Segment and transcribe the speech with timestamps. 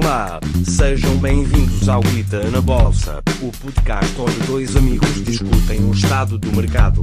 [0.00, 6.38] Olá, sejam bem-vindos ao Guita na Bolsa, o podcast onde dois amigos discutem o estado
[6.38, 7.00] do mercado.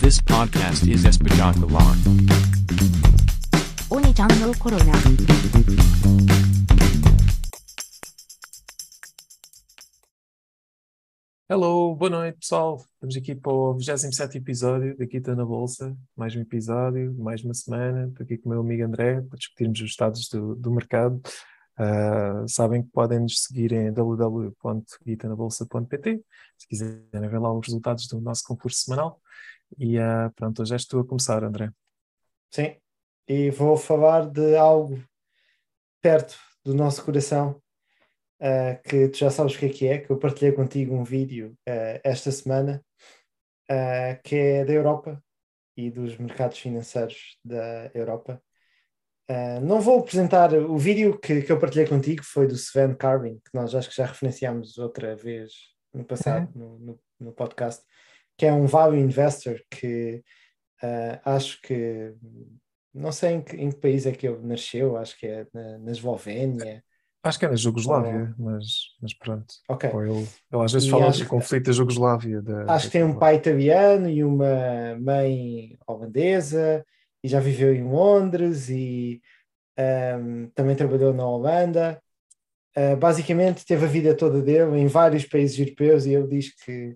[0.00, 1.94] This podcast is espetacular.
[3.90, 4.92] Oni-chan no Corona.
[11.46, 12.82] Hello, boa noite pessoal.
[12.94, 15.94] Estamos aqui para o 27 episódio da Quita na Bolsa.
[16.16, 18.08] Mais um episódio, mais uma semana.
[18.08, 21.20] Estou aqui com o meu amigo André para discutirmos os estados do, do mercado.
[21.76, 26.24] Ah, sabem que podem nos seguir em www.guitanabolsa.pt
[26.56, 29.20] se quiserem ver lá os resultados do nosso concurso semanal.
[29.78, 31.72] E ah, pronto, hoje és tu a começar, André.
[32.50, 32.76] Sim,
[33.26, 35.02] e vou falar de algo
[36.00, 37.60] perto do nosso coração,
[38.40, 41.02] ah, que tu já sabes o que é que é, que eu partilhei contigo um
[41.02, 41.58] vídeo
[42.04, 42.80] esta semana,
[44.22, 45.20] que é da Europa
[45.76, 48.40] e dos mercados financeiros da Europa.
[49.28, 53.36] Ah, não vou apresentar o vídeo que, que eu partilhei contigo, foi do Sven Carvin,
[53.36, 55.52] que nós acho que já referenciámos outra vez
[55.92, 57.82] no passado, no, no, no podcast,
[58.36, 60.22] que é um value investor que
[60.82, 62.12] ah, acho que
[62.92, 65.78] não sei em que, em que país é que ele nasceu, acho que é na,
[65.78, 66.84] na Eslovénia.
[67.22, 68.66] Acho que é na Jugoslávia, mas,
[69.00, 69.46] mas pronto.
[69.68, 69.88] Ok.
[69.88, 72.42] Ele, ele às vezes E fala do conflito da Jugoslávia.
[72.42, 76.84] Da, Acho que tem um pai italiano e uma mãe holandesa
[77.24, 79.22] e já viveu em Londres e
[79.78, 82.02] ahm, também trabalhou na Holanda.
[82.76, 86.94] Ah, basicamente teve a vida toda dele em vários países europeus e ele diz que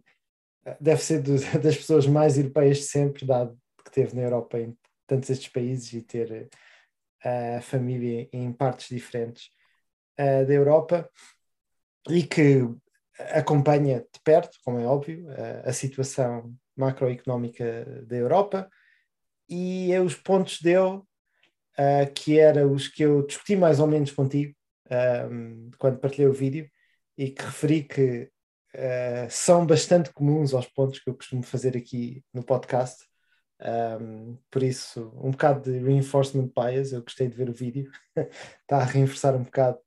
[0.67, 4.61] ah, deve ser do- das pessoas mais europeias de sempre, dado que teve na Europa
[4.61, 6.47] em tantos estes países e ter
[7.25, 9.49] a família em partes diferentes
[10.19, 11.09] ah, da Europa
[12.11, 12.69] e que
[13.35, 15.27] acompanha de perto, como é óbvio,
[15.65, 18.71] a situação macroeconómica da Europa
[19.49, 21.01] e é os pontos dele,
[21.77, 24.55] ah, que eram os que eu discuti mais ou menos contigo
[24.91, 26.69] ahm, quando partilhei o vídeo
[27.17, 28.31] e que referi que
[28.75, 33.05] ah, são bastante comuns aos pontos que eu costumo fazer aqui no podcast.
[33.61, 37.91] Ahm, por isso, um bocado de reinforcement bias, eu gostei de ver o vídeo,
[38.63, 39.79] está a reforçar um bocado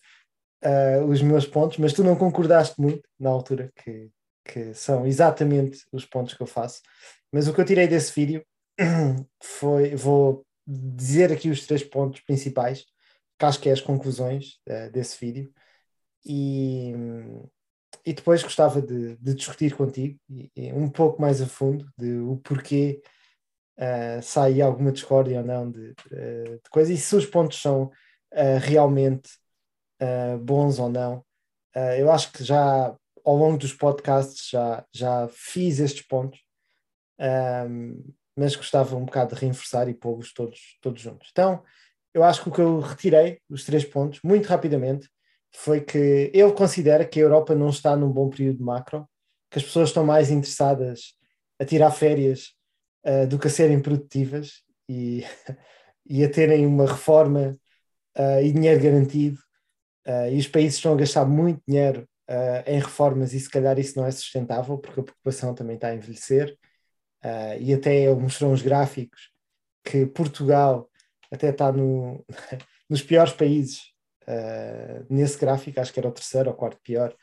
[0.63, 4.11] uh, os meus pontos, mas tu não concordaste muito na altura que,
[4.45, 6.81] que são exatamente os pontos que eu faço.
[7.31, 8.45] Mas o que eu tirei desse vídeo
[9.41, 12.85] foi, vou dizer aqui os três pontos principais,
[13.37, 15.51] que acho que é as conclusões uh, desse vídeo,
[16.25, 16.93] e,
[18.05, 22.19] e depois gostava de, de discutir contigo e, e um pouco mais a fundo de
[22.19, 23.01] o porquê
[23.77, 27.85] uh, sai alguma discórdia ou não de, uh, de coisa, e se os pontos são
[27.85, 29.29] uh, realmente
[30.01, 31.25] uh, bons ou não.
[31.97, 32.93] Eu acho que já
[33.23, 36.41] ao longo dos podcasts já, já fiz estes pontos,
[37.17, 41.29] um, mas gostava um bocado de reforçar e pô-los todos, todos juntos.
[41.31, 41.63] Então,
[42.13, 45.09] eu acho que o que eu retirei, os três pontos, muito rapidamente,
[45.53, 49.07] foi que ele considera que a Europa não está num bom período macro,
[49.49, 51.13] que as pessoas estão mais interessadas
[51.59, 52.53] a tirar férias
[53.05, 55.25] uh, do que a serem produtivas e,
[56.07, 57.57] e a terem uma reforma
[58.17, 59.39] uh, e dinheiro garantido
[60.07, 62.07] Uh, e os países estão a gastar muito dinheiro
[62.65, 65.95] em reformas e se calhar isso não é sustentável porque a população também está a
[65.95, 66.57] envelhecer
[67.23, 69.31] uh, e até mostrou uns gráficos
[69.83, 70.89] que Portugal
[71.31, 72.25] até está no,
[72.89, 73.91] nos piores países
[75.09, 77.13] nesse gráfico, acho que era o terceiro ou quarto pior,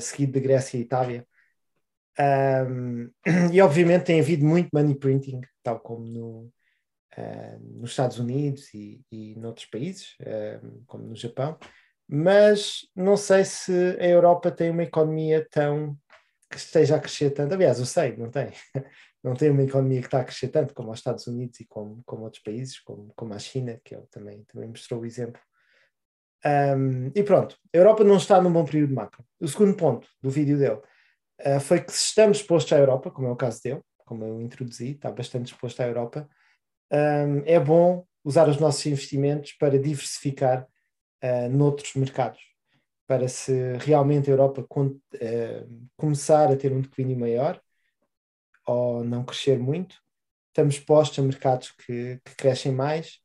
[0.00, 1.26] seguido de Grécia e Itália
[2.68, 3.08] um,
[3.50, 6.52] e obviamente tem havido muito money printing tal como no,
[7.60, 10.14] nos Estados Unidos e, e noutros países
[10.86, 11.58] como no Japão
[12.14, 15.96] mas não sei se a Europa tem uma economia tão
[16.50, 17.54] que esteja a crescer tanto.
[17.54, 18.52] Aliás, eu sei, não tem.
[19.22, 22.02] Não tem uma economia que está a crescer tanto como os Estados Unidos e como,
[22.04, 25.40] como outros países, como, como a China, que também, também mostrou o exemplo.
[26.44, 29.24] Um, e pronto, a Europa não está num bom período macro.
[29.40, 30.80] O segundo ponto do vídeo dele
[31.46, 34.40] uh, foi que se estamos expostos à Europa, como é o caso dele, como eu
[34.40, 36.28] introduzi, está bastante exposto à Europa,
[36.92, 40.66] um, é bom usar os nossos investimentos para diversificar
[41.22, 42.40] uh, noutros mercados,
[43.06, 47.60] para se realmente a Europa uh, começar a ter um declínio maior
[48.66, 49.96] ou não crescer muito,
[50.48, 53.18] estamos expostos a mercados que, que crescem mais.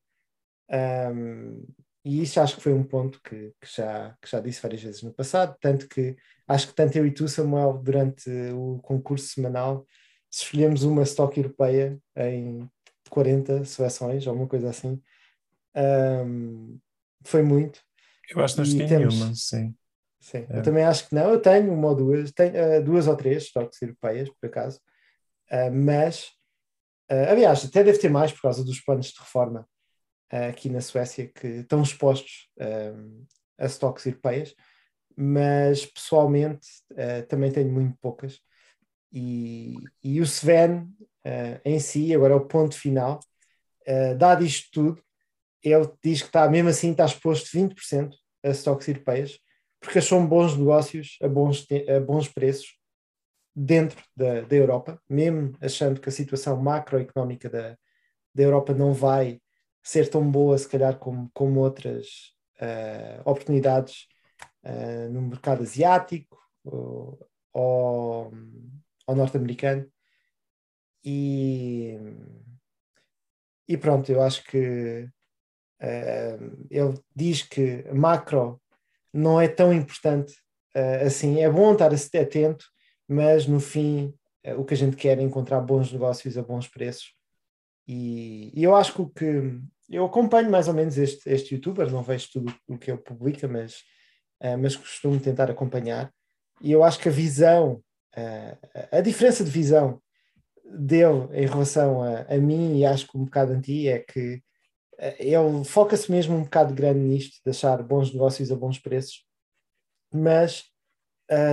[0.70, 1.66] Um,
[2.04, 5.04] e isso acho que foi um ponto que, que, já, que já disse várias vezes
[5.04, 6.16] no passado, tanto que
[6.48, 9.86] acho que tanto eu e tu, Samuel, durante o concurso semanal,
[10.32, 12.70] se escolhemos uma stock europeia em
[13.10, 15.02] 40 seleções, ou uma coisa assim,
[15.76, 16.80] um,
[17.24, 17.82] foi muito.
[18.30, 19.76] Eu acho que nós temos nenhuma, sim.
[20.20, 20.58] Sim, É.
[20.58, 21.30] eu também acho que não.
[21.30, 24.82] Eu tenho uma ou duas, tenho, eh, duas ou três stocks europeias, por acaso,
[25.74, 26.32] mas,
[27.10, 29.68] ah, aliás, até deve ter mais por causa dos planos de reforma
[30.32, 32.94] ah, aqui na Suécia que estão expostos ah,
[33.58, 34.54] as stocks europeias,
[35.16, 36.68] mas pessoalmente
[37.28, 38.40] também tenho muito poucas.
[39.12, 40.88] E, e o Sven
[41.66, 43.20] em si, agora é o ponto final,
[44.16, 45.04] dado isto tudo,
[45.64, 48.14] ele diz que está, mesmo assim, está exposto 20%
[48.44, 49.40] a stocks europeias,
[49.80, 52.77] porque são bons negócios a bons, a bons preços
[53.60, 57.76] dentro da, da Europa, mesmo achando que a situação macroeconómica da,
[58.36, 59.42] da Europa não vai
[59.82, 64.06] ser tão boa, se calhar, como, como outras uh, oportunidades
[64.64, 68.32] uh, no mercado asiático ou, ou,
[69.16, 69.92] norte-americano.
[71.04, 71.98] E,
[73.68, 75.10] e pronto, eu acho que
[75.82, 78.62] uh, ele diz que macro
[79.12, 80.36] não é tão importante
[81.04, 81.42] assim.
[81.42, 82.68] É bom estar atento,
[83.08, 84.14] mas no fim
[84.58, 87.14] o que a gente quer é encontrar bons negócios a bons preços.
[87.88, 91.90] E, e eu acho que o que eu acompanho mais ou menos este, este youtuber,
[91.92, 93.78] não vejo tudo o que ele publica, mas,
[94.42, 96.14] uh, mas costumo tentar acompanhar.
[96.62, 97.82] E eu acho que a visão,
[98.18, 98.58] uh,
[98.92, 100.02] a diferença de visão
[100.66, 104.36] dele em relação a, a mim, e acho que um bocado a ti, é que
[104.36, 109.26] uh, ele foca-se mesmo um bocado grande nisto, de achar bons negócios a bons preços,
[110.14, 110.66] mas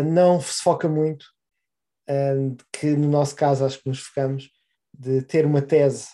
[0.07, 1.34] não se foca muito,
[2.73, 4.51] que no nosso caso acho que nos focamos,
[4.93, 6.09] de ter uma tese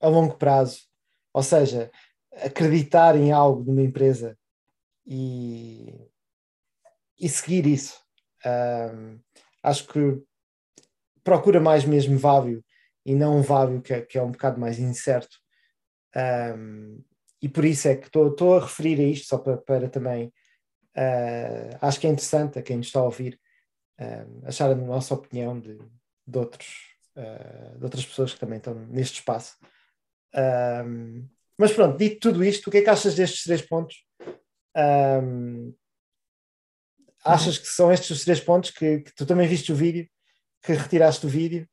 [0.00, 0.80] a longo prazo,
[1.32, 1.90] ou seja,
[2.32, 4.36] acreditar em algo numa empresa
[5.06, 5.94] e,
[7.18, 7.98] e seguir isso.
[9.62, 10.22] Acho que
[11.22, 12.62] procura mais mesmo vábio
[13.04, 15.36] e não um vábio que é, que é um bocado mais incerto.
[16.56, 17.02] Um,
[17.42, 20.32] e por isso é que estou a referir a isto só para, para também.
[20.96, 23.38] Uh, acho que é interessante a quem nos está a ouvir
[24.00, 25.78] uh, achar a nossa opinião de,
[26.26, 29.56] de outros uh, de outras pessoas que também estão neste espaço.
[30.34, 33.96] Um, mas pronto, dito tudo isto, o que é que achas destes três pontos?
[34.76, 35.72] Um,
[37.24, 40.08] achas que são estes os três pontos que, que, tu também viste o vídeo,
[40.62, 41.68] que retiraste o vídeo?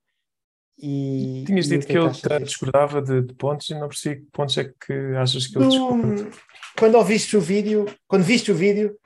[0.78, 4.22] E, Tinhas dito que, é que, que eu discordava de, de, pontos e não percebi
[4.22, 6.32] que pontos é que achas que eu discordo.
[6.78, 8.98] Quando ouviste o vídeo, quando viste o vídeo,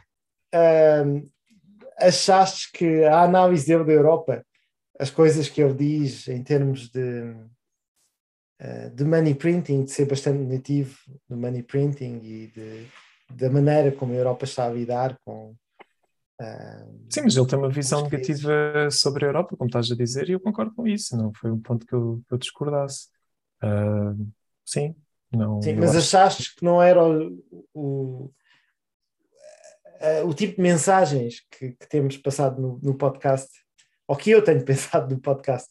[0.54, 1.30] um,
[1.98, 4.46] achaste que a análise dele da Europa
[5.00, 7.36] as coisas que ele diz em termos de,
[8.62, 10.98] uh, de money printing, de ser bastante negativo
[11.28, 12.88] do money printing e de,
[13.34, 15.56] da maneira como a Europa está a lidar com.
[16.42, 20.30] Uh, sim, mas ele tem uma visão negativa sobre a Europa, como estás a dizer,
[20.30, 21.16] e eu concordo com isso.
[21.16, 23.08] Não foi um ponto que eu, eu discordasse.
[23.64, 24.30] Uh,
[24.66, 24.96] sim,
[25.32, 25.62] não.
[25.62, 26.00] Sim, mas acho...
[26.00, 28.32] achaste que não era o, o,
[30.26, 33.50] o tipo de mensagens que, que temos passado no, no podcast
[34.08, 35.70] ou que eu tenho pensado no podcast,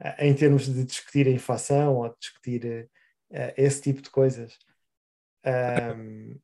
[0.00, 2.88] eh, em termos de discutir a inflação ou discutir
[3.30, 4.58] uh, esse tipo de coisas.
[5.44, 6.38] Um...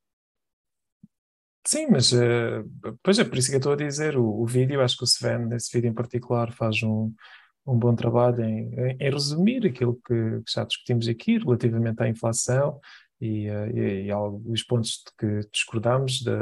[1.66, 2.68] Sim, mas uh,
[3.02, 4.16] pois é por isso que eu estou a dizer.
[4.16, 7.12] O, o, vídeo, acho que o Sven, nesse vídeo em particular, faz um,
[7.64, 12.08] um bom trabalho em, em, em resumir aquilo que, que, já discutimos aqui relativamente à
[12.08, 12.80] inflação
[13.22, 16.36] e, uh, e, e alguns pontos de que discordamos de,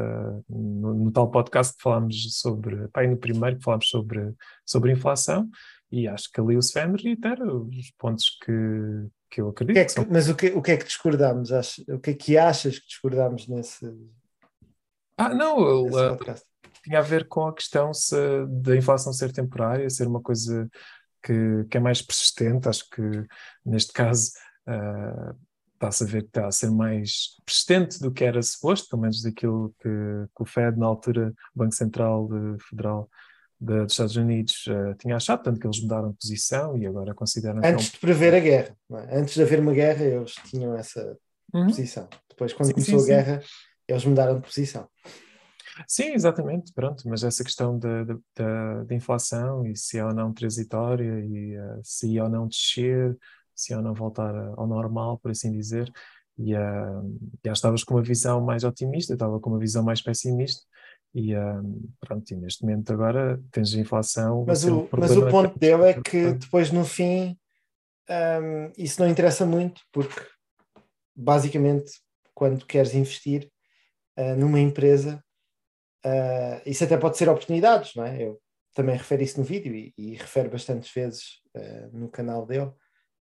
[0.48, 4.32] no, no, tal podcast que falámos sobre, pá, no primeiro que falámos sobre,
[4.64, 5.46] sobre inflação
[5.92, 8.52] e acho que ali o Sven reitera os pontos que,
[9.30, 9.74] que eu acredito.
[9.74, 11.50] Que é que, mas o que, o que é que discordamos?
[11.86, 13.86] O que é que achas que discordamos nesse
[15.18, 16.16] Ah, não, uh,
[16.82, 18.16] tinha a ver com a questão se,
[18.48, 20.66] da inflação ser temporária, ser uma coisa
[21.22, 23.02] que, que é mais persistente, acho que
[23.66, 24.30] neste caso
[24.66, 25.49] uh,
[25.80, 29.22] está-se a ver que está a ser mais persistente do que era suposto, pelo menos
[29.22, 33.08] daquilo que, que o Fed, na altura, o Banco Central de, Federal
[33.58, 37.14] de, dos Estados Unidos, uh, tinha achado, tanto que eles mudaram de posição e agora
[37.14, 37.60] consideram.
[37.64, 39.18] Antes é de prever a guerra, é?
[39.18, 41.16] antes de haver uma guerra, eles tinham essa
[41.52, 41.66] uhum.
[41.66, 42.08] posição.
[42.28, 43.48] Depois, quando sim, começou sim, a guerra, sim.
[43.88, 44.86] eles mudaram de posição.
[45.88, 51.20] Sim, exatamente, pronto, mas essa questão da, da, inflação e se é ou não transitória
[51.20, 53.16] e uh, se é ou não descer,
[53.60, 55.90] se ou não voltar ao normal, por assim dizer,
[56.38, 60.00] e uh, já estavas com uma visão mais otimista, eu estava com uma visão mais
[60.00, 60.62] pessimista,
[61.14, 64.44] e uh, pronto, e neste momento agora tens a inflação.
[64.46, 67.36] Mas o, mas o ponto dele é que depois no fim
[68.08, 70.20] um, isso não interessa muito, porque
[71.14, 71.92] basicamente
[72.34, 73.50] quando queres investir
[74.18, 75.22] uh, numa empresa,
[76.06, 78.22] uh, isso até pode ser oportunidades, não é?
[78.22, 78.40] Eu
[78.74, 81.40] também refiro isso no vídeo e, e refere bastantes vezes
[81.92, 82.70] no canal dele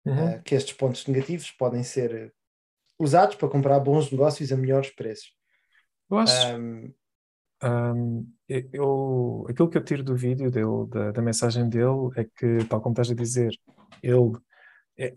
[0.09, 0.35] uhum.
[0.35, 2.33] uh, que estes pontos negativos podem ser
[2.99, 5.33] usados para comprar bons negócios a melhores preços.
[6.11, 6.57] Eu acho.
[6.57, 6.95] Um,
[7.63, 12.65] um, eu, aquilo que eu tiro do vídeo dele, da, da, mensagem dele, é que,
[12.69, 13.53] tal como estás a dizer,
[14.03, 14.33] ele.
[14.97, 15.15] É,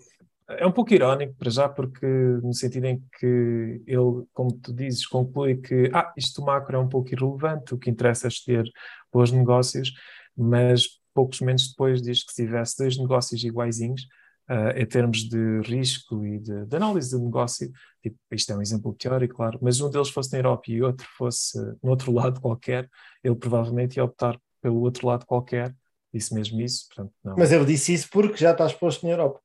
[0.47, 5.07] é um pouco irónico para já, porque no sentido em que ele, como tu dizes,
[5.07, 8.69] conclui que ah, isto macro é um pouco irrelevante, o que interessa é ter
[9.13, 9.93] bons negócios,
[10.35, 14.05] mas poucos momentos depois diz que se tivesse dois negócios iguaizinhos,
[14.51, 17.71] uh, em termos de risco e de, de, análise de negócio,
[18.03, 21.07] tipo, isto é um exemplo teórico, claro, mas um deles fosse na Europa e outro
[21.17, 22.89] fosse no outro lado qualquer,
[23.23, 25.73] ele provavelmente ia optar pelo outro lado qualquer,
[26.13, 27.35] disse mesmo isso, portanto, não.
[27.37, 29.39] Mas ele disse isso porque já está exposto na Europa.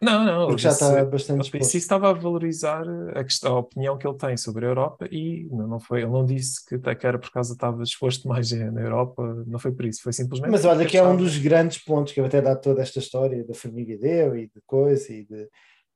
[0.00, 0.46] Não, não.
[0.48, 1.62] Porque já está bastante exposto.
[1.62, 5.48] Isso estava a valorizar a, questão, a opinião que ele tem sobre a Europa e
[5.50, 8.80] não, foi, ele não disse que, que era por causa que estava exposto mais na
[8.80, 10.50] Europa, não foi por isso, foi simplesmente.
[10.50, 13.44] Mas olha, que é um dos grandes pontos que eu até dado toda esta história
[13.44, 15.48] da família dele e de coisa e de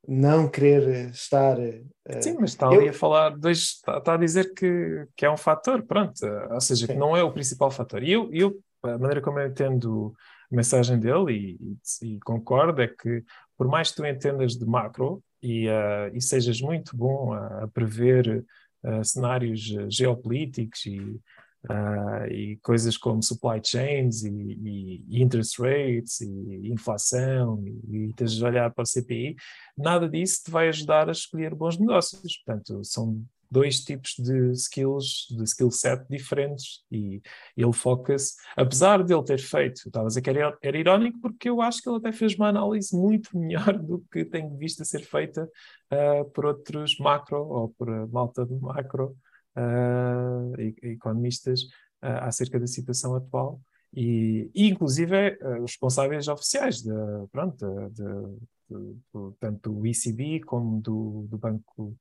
[0.09, 1.59] não querer estar.
[1.59, 2.91] Uh, Sim, mas está ali eu...
[2.91, 6.15] a falar, dois, está, está, a dizer que, que é um fator, pronto,
[6.51, 6.93] ou seja, Sim.
[6.95, 8.03] que não é o principal fator.
[8.03, 10.15] E eu, eu, a maneira como eu entendo
[10.51, 13.23] a mensagem dele e, e, e concordo é que
[13.61, 17.69] por mais que tu entendas de macro e, uh, e sejas muito bom a, a
[17.69, 18.43] prever
[18.83, 26.73] uh, cenários geopolíticos e, uh, e coisas como supply chains e, e, interest rates e
[26.73, 29.37] inflação e, e tens de olhar para o CPI,
[29.77, 32.39] nada disso te vai ajudar a escolher bons negócios.
[32.39, 37.21] Portanto, são dois tipos de skills, de skill set diferentes e
[37.57, 41.51] ele foca-se, apesar de ele ter feito, estava a dizer que era, era irónico porque
[41.51, 44.85] eu acho que ele até fez uma análise muito melhor do que tem visto a
[44.85, 45.51] ser feita
[45.93, 49.17] uh, por outros macro ou por malta de macro
[49.57, 53.61] uh, economistas uh, acerca da situação atual
[53.93, 56.93] e, e inclusive os responsáveis oficiais de,
[57.33, 57.57] pronto,
[57.91, 58.39] de, de,
[58.69, 61.97] de, tanto do ECB como do, do Banco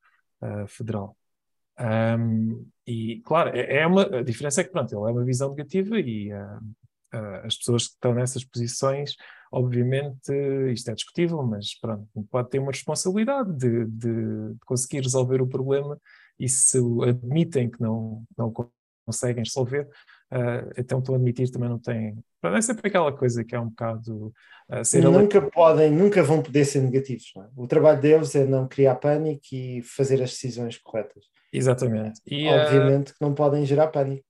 [0.67, 1.17] Federal.
[1.79, 5.49] Um, e, claro, é, é, uma, a diferença é que, pronto, ele é uma visão
[5.49, 6.57] negativa e uh,
[7.13, 9.15] uh, as pessoas que estão nessas posições,
[9.51, 10.33] obviamente,
[10.73, 15.99] isto é discutível, mas, pronto, pode ter uma responsabilidade de, de, conseguir resolver o problema
[16.37, 18.53] e se admitem que não, não
[19.05, 19.87] conseguem resolver,
[20.31, 22.17] uh, então a admitir também não têm.
[22.43, 24.33] É sempre aquela coisa que é um bocado.
[24.69, 27.31] Uh, nunca podem, nunca vão poder ser negativos.
[27.37, 27.45] É?
[27.55, 31.25] O trabalho deles é não criar pânico e fazer as decisões corretas.
[31.51, 32.21] Exatamente.
[32.25, 34.25] E, Obviamente uh, que não podem gerar pânico.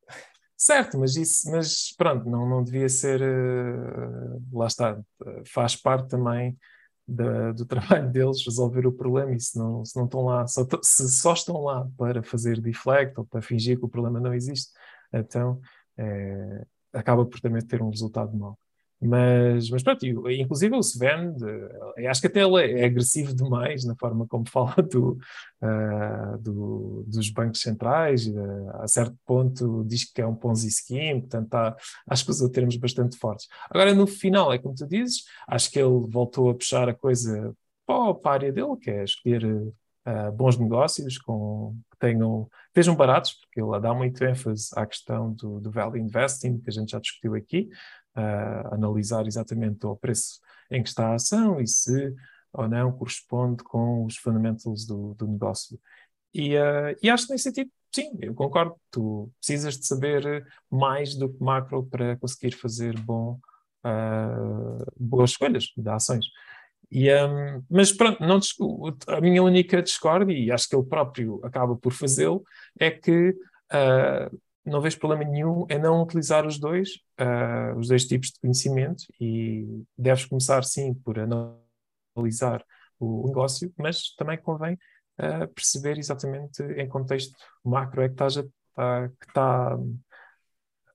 [0.58, 3.22] Certo, mas isso, mas pronto, não, não devia ser.
[3.22, 5.00] Uh, lá está,
[5.46, 6.58] faz parte também
[7.10, 10.66] da, do trabalho deles resolver o problema e se não, se não estão lá, só,
[10.82, 14.72] se só estão lá para fazer deflect ou para fingir que o problema não existe,
[15.12, 15.60] então
[16.00, 18.58] é, acaba por também ter um resultado mau.
[19.02, 23.96] Mas, mas pronto, inclusive o Sven, de, acho que até ele é agressivo demais na
[23.96, 25.18] forma como fala do,
[25.62, 31.22] uh, do dos bancos centrais, uh, a certo ponto diz que é um Ponzi scheme,
[31.22, 31.78] portanto há,
[32.10, 33.48] acho que usa termos bastante fortes.
[33.70, 37.56] Agora no final, é como tu dizes, acho que ele voltou a puxar a coisa
[37.86, 39.44] para a área dele, que é escolher
[40.10, 45.34] uh, bons negócios com, que tenham, estejam baratos, porque ele dá muito ênfase à questão
[45.34, 47.70] do, do value investing, que a gente já discutiu aqui,
[48.18, 50.40] uh, analisar exatamente o preço
[50.72, 52.16] em que está a ação e se
[52.52, 55.80] ou não corresponde com os fundamentals do, do negócio.
[56.34, 58.76] E, uh, e acho que nesse sentido, sim, eu concordo.
[58.92, 63.40] Tu precisas de saber mais do que macro para conseguir fazer bom,
[63.86, 66.26] uh, boas escolhas de ações.
[66.92, 68.40] E, um, mas pronto, não,
[69.08, 72.44] a minha única discórdia, e acho que ele próprio acaba por fazê-lo,
[72.80, 78.06] é que uh, não vejo problema nenhum em não utilizar os dois, uh, os dois
[78.06, 82.64] tipos de conhecimento e deves começar sim por analisar
[83.00, 84.74] o negócio, mas também convém
[85.20, 88.44] uh, perceber exatamente em contexto macro é que estás a,
[88.76, 89.78] tá, que está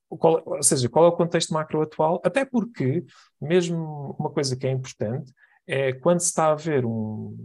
[0.08, 3.04] qual, ou seja, qual é o contexto macro atual, até porque
[3.40, 5.32] mesmo uma coisa que é importante
[5.66, 7.36] é quando se está a ver um,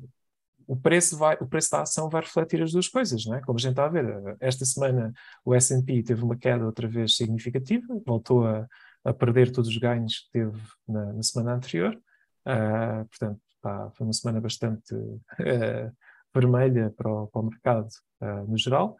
[0.70, 3.42] o preço, vai, o preço da ação vai refletir as duas coisas, não é?
[3.42, 5.12] Como a gente está a ver, esta semana
[5.44, 8.68] o S&P teve uma queda outra vez significativa, voltou a,
[9.04, 11.96] a perder todos os ganhos que teve na, na semana anterior,
[12.46, 15.92] uh, portanto, pá, foi uma semana bastante uh,
[16.32, 17.90] vermelha para o, para o mercado
[18.22, 18.96] uh, no geral,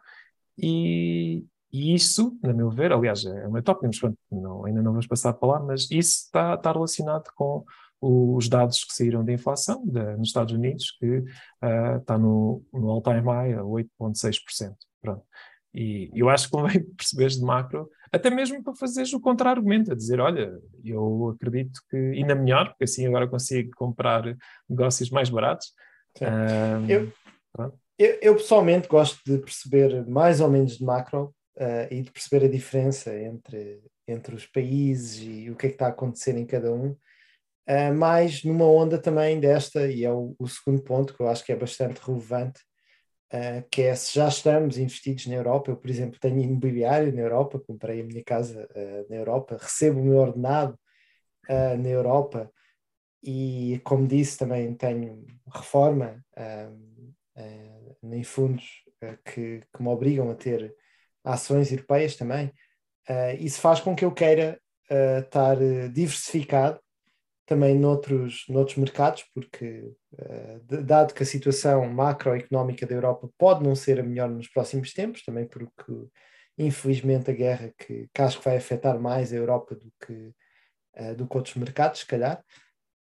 [0.58, 4.90] e, e isso, na meu ver, aliás, é uma top, mas pronto, não, ainda não
[4.90, 7.64] vamos passar para lá, mas isso está, está relacionado com
[8.00, 12.88] os dados que saíram da inflação de, nos Estados Unidos, que uh, está no, no
[12.90, 14.74] all-time high a 8,6%.
[15.02, 15.22] Pronto.
[15.72, 19.94] E eu acho que convém perceberes de macro, até mesmo para fazeres o contra-argumento, a
[19.94, 24.24] dizer, olha, eu acredito que ainda melhor, porque assim agora consigo comprar
[24.68, 25.72] negócios mais baratos.
[26.20, 27.12] Um, eu,
[27.98, 32.46] eu, eu, pessoalmente gosto de perceber mais ou menos de macro uh, e de perceber
[32.46, 36.44] a diferença entre, entre os países e o que é que está a acontecer em
[36.44, 36.96] cada um
[37.70, 41.44] uh, mais numa onda também desta, e é o, o, segundo ponto que eu acho
[41.44, 42.60] que é bastante relevante,
[43.32, 47.22] uh, que é se já estamos investidos na Europa, eu, por exemplo, tenho imobiliário na
[47.22, 50.78] Europa, comprei a minha casa uh, na Europa, recebo o meu ordenado
[51.48, 52.48] na Europa,
[53.24, 56.24] e como disse, também tenho reforma
[58.04, 58.84] em fundos
[59.24, 60.72] que, que me obrigam a ter
[61.24, 62.52] ações europeias também.
[63.40, 64.60] isso faz com que eu queira
[65.24, 65.56] estar
[65.92, 66.80] diversificado
[67.50, 73.74] também noutros, noutros mercados, porque, uh, dado que a situação macroeconómica da Europa pode não
[73.74, 75.92] ser a melhor nos próximos tempos, também porque,
[76.56, 80.32] infelizmente, a guerra que, que acho que vai afetar mais a Europa do que,
[80.96, 82.40] uh, do que outros mercados, se calhar.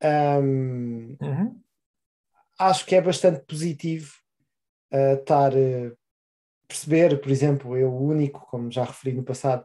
[0.05, 1.59] Um, uhum.
[2.59, 4.13] Acho que é bastante positivo
[4.93, 5.53] uh, estar
[6.69, 9.65] perceber, por exemplo, eu o único, como já referi no passado,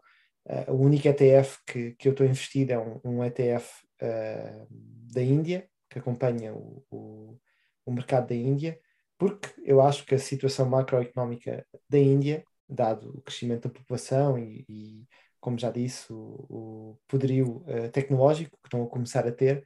[0.68, 4.68] o único ETF que, que eu estou investido é um, um ETF uh,
[5.14, 7.40] da Índia, que acompanha o, o,
[7.86, 8.80] o, mercado da Índia,
[9.18, 14.66] porque eu acho que a situação macroeconómica da Índia, dado o crescimento da população e,
[14.70, 15.08] e
[15.42, 19.66] como já disse, o, o poderio uh, tecnológico que estão a começar a ter,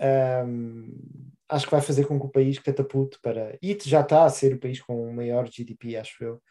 [0.00, 3.58] um, ehm, acho que vai fazer com que o país catapulte para.
[3.62, 6.42] E já está a ser o país com o maior GDP, acho eu,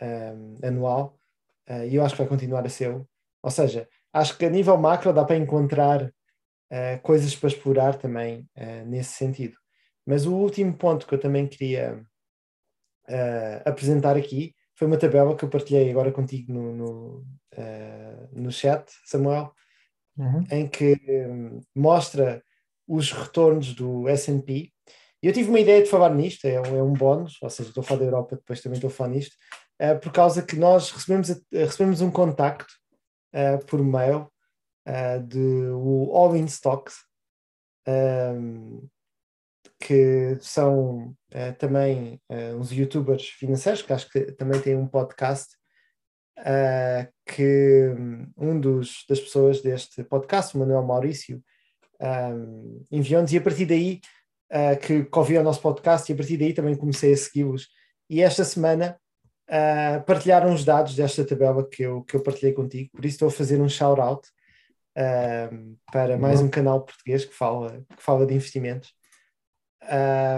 [0.00, 1.18] um, ehm, anual,
[1.68, 2.94] uh, e eu acho que vai continuar a ser.
[3.42, 6.12] Ou seja, acho que a nível macro dá para encontrar
[6.70, 9.56] uh, coisas para explorar também uh, nesse sentido.
[10.06, 12.02] Mas o último ponto que eu também queria
[13.08, 17.26] uh, apresentar aqui foi uma tabela que eu partilhei agora contigo no, no,
[18.30, 19.52] no chat, Samuel,
[20.16, 20.44] uhum.
[20.52, 20.96] em que
[21.28, 22.40] um, mostra
[22.86, 24.70] os retornos do S&P.
[25.20, 27.80] Eu tive uma ideia de falar nisto, é um, é um bónus, ou seja, estou
[27.80, 29.34] a falar da Europa, depois também estou a falar nisto,
[30.00, 32.72] por causa que nós recebemos, recebemos um contacto
[33.66, 34.30] por mail
[34.88, 36.96] uh, de o All in Stocks,
[37.86, 38.88] um,
[39.78, 45.56] que são uh, também uh, uns youtubers financeiros, que acho que também têm um podcast,
[47.26, 47.92] que
[48.36, 51.42] um dos, das pessoas deste podcast, o Manuel Maurício,
[52.00, 54.00] um, enviou-nos, e a partir daí,
[54.80, 57.66] que, que ouvi o nosso podcast, e a partir daí também comecei a segui-los.
[58.08, 58.96] E esta semana
[59.50, 63.28] Uh, partilharam os dados desta tabela que eu, que eu partilhei contigo, por isso estou
[63.28, 64.28] a fazer um shout-out
[64.98, 68.92] um, para mais um canal português que fala, que fala de investimentos.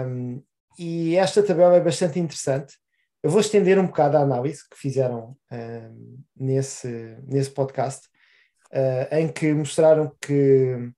[0.07, 0.43] Um,
[0.77, 2.77] e esta tabela é bastante interessante.
[3.23, 8.07] Eu vou estender um bocado a análise que fizeram um, nesse, nesse podcast,
[8.71, 10.91] uh, em que mostraram que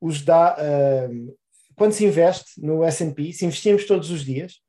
[0.00, 1.38] os da, uh,
[1.76, 4.60] quando se investe no S&P, se investimos todos os dias,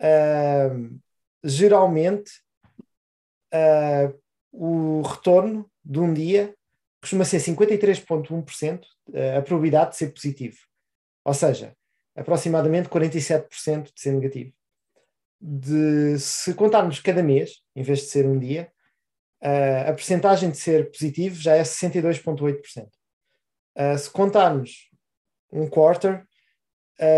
[0.00, 1.00] uh,
[1.42, 2.30] geralmente
[4.52, 6.54] o retorno de um dia
[7.00, 8.80] costuma ser 53,1%
[9.12, 10.56] eh, a probabilidade de ser positivo.
[11.24, 11.76] Ou seja,
[12.14, 14.52] aproximadamente 47% de ser negativo.
[15.40, 18.72] De, se contarmos cada mês, em vez de ser um dia,
[19.42, 22.88] uh, a percentagem de ser positivo já é 62,8%.
[23.76, 24.90] Uh, se contarmos
[25.52, 26.26] um quarter,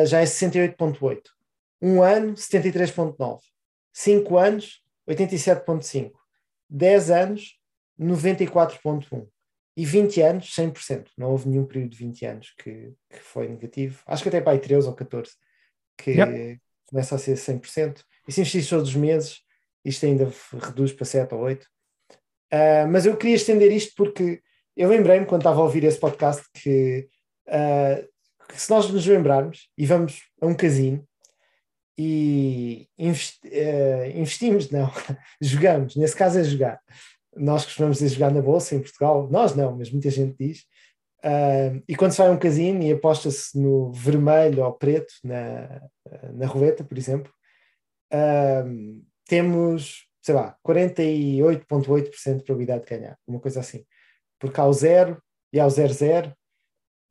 [0.06, 1.22] já é 68,8%.
[1.80, 3.38] Um ano, 73,9%.
[3.92, 6.12] Cinco anos, 87,5%.
[6.68, 7.58] 10 anos,
[7.98, 9.28] 94,1%
[9.78, 11.06] e 20 anos, 100%.
[11.16, 14.02] Não houve nenhum período de 20 anos que, que foi negativo.
[14.08, 15.30] Acho que até para aí 13 ou 14
[15.96, 16.60] que yep.
[16.88, 18.02] começa a ser 100%.
[18.26, 19.38] E se investir todos os meses,
[19.84, 21.62] isto ainda reduz para 7 ou 8.
[21.62, 21.66] Uh,
[22.50, 24.42] ah, mas eu queria estender isto porque
[24.76, 27.08] eu lembrei-me quando estava a ouvir esse podcast que,
[27.46, 28.08] uh,
[28.48, 31.06] que se nós nos lembrarmos e vamos a um casino
[31.96, 34.90] e investi uh, investimos, não,
[35.40, 36.80] jogamos, nesse caso é jogar,
[37.38, 40.64] nós costumamos dizer jogar na bolsa em Portugal, nós não, mas muita gente diz.
[41.24, 45.80] Uh, e quando a um casino e aposta-se no vermelho ou preto na,
[46.32, 47.32] na roleta, por exemplo,
[48.12, 53.84] uh, temos, sei lá, 48,8% de probabilidade de ganhar, uma coisa assim.
[54.38, 55.20] Porque há o zero
[55.52, 56.30] e há o 0,0.
[56.30, 56.34] Uh,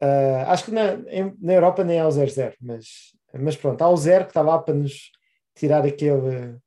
[0.02, 2.86] ah, acho que na, em, na Europa nem há o 0,0, mas,
[3.34, 5.12] mas pronto, há o zero que está lá para nos
[5.56, 6.58] tirar aquele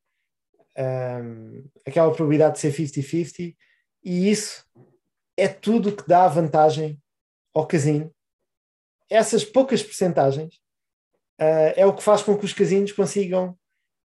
[0.81, 3.55] um, aquela probabilidade de ser 50-50,
[4.03, 4.65] e isso
[5.37, 7.01] é tudo que dá vantagem
[7.55, 8.13] ao casino.
[9.09, 10.55] Essas poucas percentagens
[11.41, 13.59] uh, é o que faz com que os casinos consigam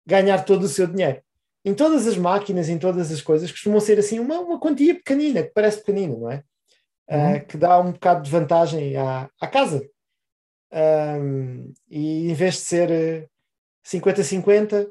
[0.06, 1.22] ganhar todo o seu dinheiro.
[1.64, 5.44] Em todas as máquinas, em todas as coisas, costumam ser assim uma, uma quantia pequenina,
[5.44, 6.44] que parece pequenina, não é?
[7.10, 9.88] Uh, que dá um bocado de vantagem à, à casa.
[10.72, 13.30] Um, e em vez de ser
[13.86, 14.90] 50-50,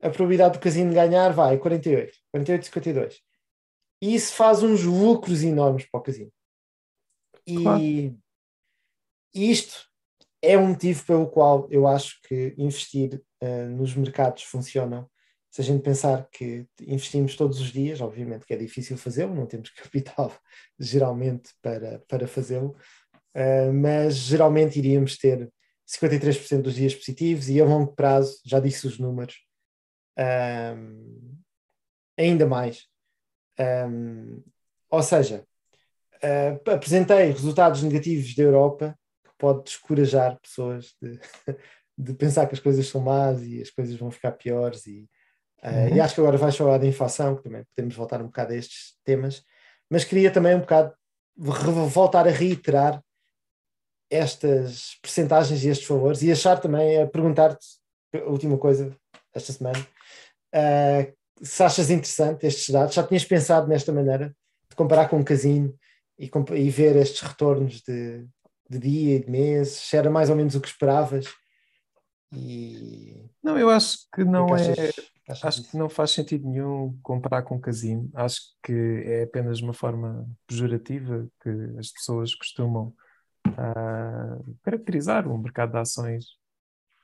[0.00, 3.20] a probabilidade do casino ganhar vai 48, 48, 52.
[4.02, 6.32] E isso faz uns lucros enormes para o casino.
[7.46, 8.18] E, claro.
[9.34, 9.90] Isto
[10.42, 15.08] é um motivo pelo qual eu acho que investir uh, nos mercados funcionam.
[15.50, 19.46] Se a gente pensar que investimos todos os dias, obviamente que é difícil fazê-lo, não
[19.46, 20.32] temos capital
[20.78, 22.76] geralmente para, para fazê-lo,
[23.36, 25.50] uh, mas geralmente iríamos ter
[25.86, 29.36] 53% dos dias positivos e a longo prazo, já disse os números,
[30.20, 31.38] um,
[32.18, 32.86] ainda mais.
[33.58, 34.42] Um,
[34.90, 35.44] ou seja,
[36.16, 41.18] uh, apresentei resultados negativos da Europa que pode descorajar pessoas de,
[41.96, 45.08] de, pensar que as coisas são más e as coisas vão ficar piores e,
[45.62, 45.96] uh, uhum.
[45.96, 48.56] e acho que agora vais falar da inflação, que também podemos voltar um bocado a
[48.56, 49.44] estes temas,
[49.88, 50.94] mas queria também um bocado
[51.36, 53.02] voltar a reiterar
[54.10, 57.66] estas percentagens e estes valores e achar também, a perguntar-te,
[58.12, 58.94] a última coisa
[59.32, 59.86] esta semana,
[60.54, 64.34] uh, se achas interessante estes dados, já tinhas pensado nesta maneira
[64.68, 65.74] de comparar com um casino
[66.18, 68.26] e, e ver estes retornos de,
[68.68, 71.26] de dia e de mês, se era mais ou menos o que esperavas?
[72.32, 73.28] E...
[73.42, 74.90] Não, eu acho que não que é.
[75.28, 78.10] Achas, acho que não faz sentido nenhum comparar com casino.
[78.14, 82.92] Acho que é apenas uma forma pejorativa que as pessoas costumam
[83.46, 86.24] uh, caracterizar o mercado de ações,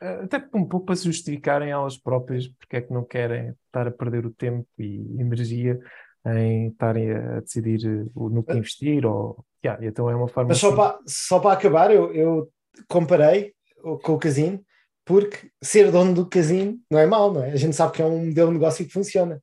[0.01, 3.91] até um pouco para se justificarem elas próprias porque é que não querem estar a
[3.91, 5.81] perder o tempo e energia
[6.27, 10.59] em estarem a decidir eh, no que investir ou yeah, então é uma forma mas
[10.59, 10.77] só, assim.
[10.77, 12.51] para, só para acabar eu, eu
[12.89, 13.55] comparei
[14.03, 14.63] com o casino
[15.05, 17.53] porque ser dono do casino não é mau, não é?
[17.53, 19.41] A gente sabe que é um modelo de negócio que funciona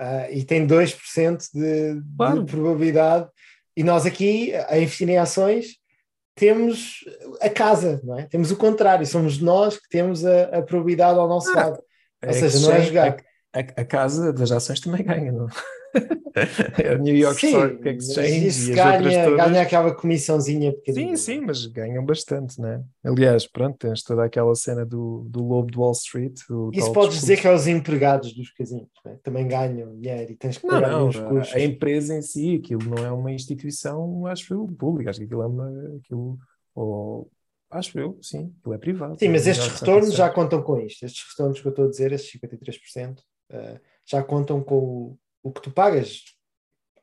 [0.00, 2.44] uh, e tem 2% de, claro.
[2.44, 3.28] de probabilidade
[3.76, 5.81] e nós aqui a investir em ações
[6.34, 7.04] temos
[7.40, 8.26] a casa, não é?
[8.26, 11.82] Temos o contrário, somos nós que temos a, a probabilidade ao nosso ah, lado.
[12.22, 13.08] Ou é seja, não é jogar.
[13.10, 15.46] A, a, a, casa das ações também ganha, não?
[16.82, 19.46] é o New York sim, Stock Exchange isso e ganha, todas...
[19.46, 21.16] ganha aquela comissãozinha pequenina.
[21.16, 22.82] Sim, sim, mas ganham bastante, né?
[23.04, 26.38] Aliás, pronto, tens toda aquela cena do, do lobo de Wall Street.
[26.72, 29.18] Isso podes dizer que é os empregados dos casinos, né?
[29.22, 31.54] também ganham dinheiro e tens que pagar não, não, custos.
[31.54, 35.42] A empresa em si, aquilo não é uma instituição, acho eu, pública, acho que aquilo
[35.42, 35.68] é uma.
[35.98, 36.38] Aquilo,
[36.74, 37.30] ou,
[37.70, 39.18] acho eu, sim, aquilo é privado.
[39.18, 41.04] Sim, mas estes retornos já contam com isto.
[41.04, 43.18] Estes retornos que eu estou a dizer, estes 53%,
[43.52, 46.22] uh, já contam com o o que tu pagas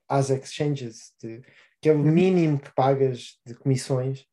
[0.08, 1.42] às exchanges, de,
[1.82, 2.04] que é o uhum.
[2.04, 4.26] mínimo que pagas de comissões,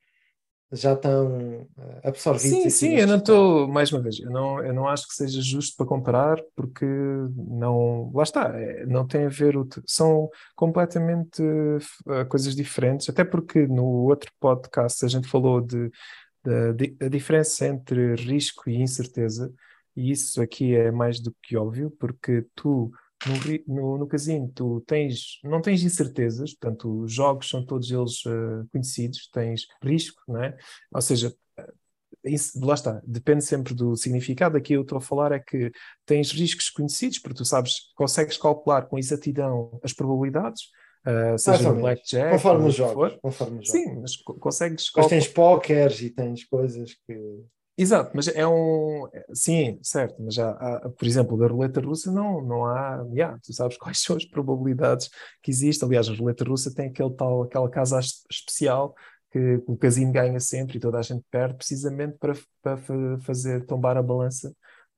[0.72, 2.50] já estão eh, absorvidos.
[2.50, 5.40] Sim, sim, eu não estou, mais uma vez, eu não, eu não acho que seja
[5.40, 6.85] justo para comparar, porque
[7.37, 9.55] não, lá está, é, não tem a ver,
[9.87, 15.88] são completamente uh, coisas diferentes, até porque no outro podcast a gente falou de,
[16.44, 19.52] de, de, a diferença entre risco e incerteza,
[19.96, 22.90] e isso aqui é mais do que óbvio, porque tu
[23.24, 28.24] no, no, no casino tu tens, não tens incertezas, portanto os jogos são todos eles
[28.26, 30.56] uh, conhecidos, tens risco, não é?
[30.92, 31.72] Ou seja, eh,
[32.24, 34.56] isso, lá está, depende sempre do significado.
[34.56, 35.72] Aqui eu estou a falar é que
[36.04, 40.64] tens riscos conhecidos, porque tu sabes, consegues calcular com exatidão as probabilidades,
[41.06, 42.32] uh, seja no blackjack.
[42.32, 43.18] Conforme os jogos.
[43.22, 43.82] Conforme os jogos.
[43.82, 44.90] Sim, mas consegues.
[44.94, 47.46] Mas tens póqueres e tens coisas que.
[47.78, 49.06] Exato, mas é um.
[49.34, 53.06] Sim, certo, mas já há, por exemplo, da roleta russa não, não há.
[53.12, 55.10] Yeah, tu sabes quais são as probabilidades
[55.42, 55.86] que existem.
[55.86, 58.94] Aliás, a roleta russa tem aquele tal, aquela casa especial
[59.30, 62.78] que o casino ganha sempre e toda a gente perde, precisamente para, para
[63.20, 64.48] fazer tombar a balança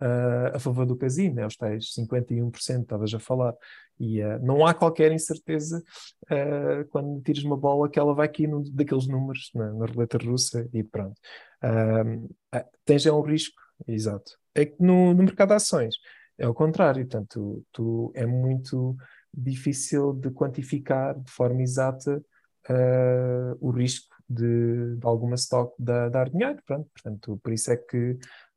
[0.01, 1.47] uh, a favor do casino, né?
[1.47, 3.55] os tais 51%, estavas a falar.
[3.99, 5.83] E uh, não há qualquer incerteza
[6.31, 10.19] uh, quando tiras uma bola que ela vai aqui num daqueles números na, na roleta
[10.19, 11.21] russa e pronto.
[11.63, 14.39] Um, ah, tens é um risco, exato.
[14.55, 15.97] É que no, no mercado de ações
[16.39, 18.97] é o contrário, portanto, tu, é muito
[19.35, 22.23] difícil de quantificar de forma exata
[22.71, 27.77] uh, o risco de, de alguma stock da, dar dinheiro, pronto, portanto, por isso é
[27.77, 28.13] que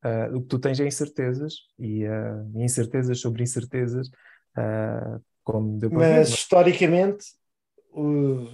[0.05, 4.09] uh, o que tu tens é incertezas e uh, incertezas sobre incertezas,
[5.43, 6.29] como deu para Mas, ver, mas...
[6.29, 7.25] historicamente,
[7.89, 8.47] o,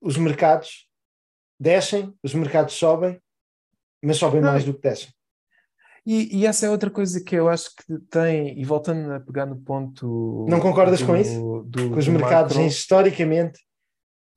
[0.00, 0.88] os mercados
[1.58, 3.20] descem, os mercados sobem
[4.06, 5.08] mas sobem mais do que descem.
[6.06, 9.44] E, e, essa é outra coisa que eu acho que tem, e voltando a pegar
[9.44, 10.46] no ponto.
[10.48, 11.64] Não concordas do, com isso?
[11.66, 12.68] Do, que os mercados macro...
[12.68, 13.58] historicamente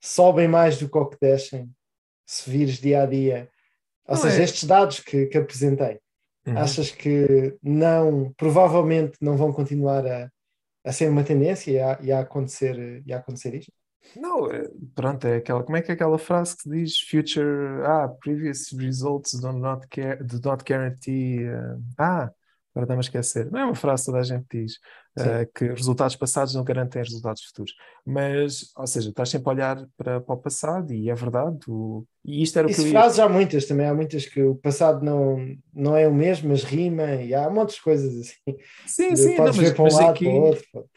[0.02, 1.70] sobem mais do que o que descem,
[2.26, 3.48] se vires dia a dia.
[4.08, 4.44] Ou não seja, é...
[4.44, 6.00] estes dados que, que apresentei,
[6.48, 6.58] uhum.
[6.58, 10.28] achas que não, provavelmente não vão continuar a,
[10.84, 13.72] a ser uma tendência e a, e a acontecer, e a acontecer isto?
[14.16, 18.08] Não, é, pronto, é aquela, como é que é aquela frase que diz future, ah,
[18.20, 22.32] previous results do not, care, do not guarantee, uh, ah,
[22.72, 23.52] Agora está-me a esquecer.
[23.52, 24.74] Não é uma frase que toda a gente diz,
[25.18, 27.74] eh, que resultados passados não garantem resultados futuros.
[28.06, 31.58] Mas, ou seja, estás sempre a olhar para, para o passado e é verdade.
[31.68, 32.92] o- e isto era o que Isso eu ia...
[32.92, 35.38] frases há muitas também, há muitas que o passado não,
[35.74, 38.58] não é o mesmo, mas rima, e há montes de coisas assim.
[38.86, 40.90] Sim, sim, não, mas, para um mas lado, aqui, para o outro.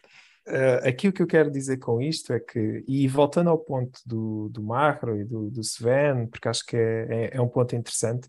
[0.46, 4.00] Eh, aqui o que eu quero dizer com isto é que, e voltando ao ponto
[4.04, 7.74] do, do macro e do, do Sven, porque acho que é, é, é um ponto
[7.76, 8.28] interessante,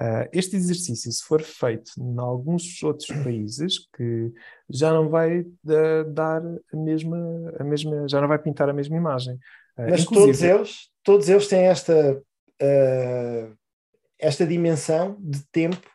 [0.00, 4.32] eh, este exercício, se for feito em alguns outros países, que
[4.68, 6.42] já não vai eh, dar
[6.72, 7.18] a mesma,
[7.58, 9.38] a mesma, já não vai pintar a mesma imagem.
[9.76, 12.22] Mas inclusive- todos eles, todos eles têm esta,
[14.18, 15.88] esta dimensão de tempo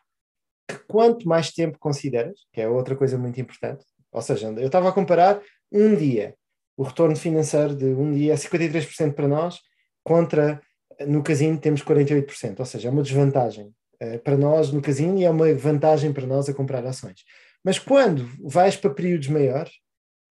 [0.68, 4.88] que quanto mais tempo consideras, que é outra coisa muito importante, ou seja, eu estava
[4.88, 5.40] a comparar
[5.76, 6.34] um dia,
[6.76, 9.60] o retorno financeiro de um dia é 53% para nós,
[10.04, 10.60] contra
[11.06, 15.24] no casino temos 48%, ou seja, é uma desvantagem eh, para nós no casino e
[15.24, 17.22] é uma vantagem para nós a comprar ações.
[17.64, 19.72] Mas quando vais para períodos maiores,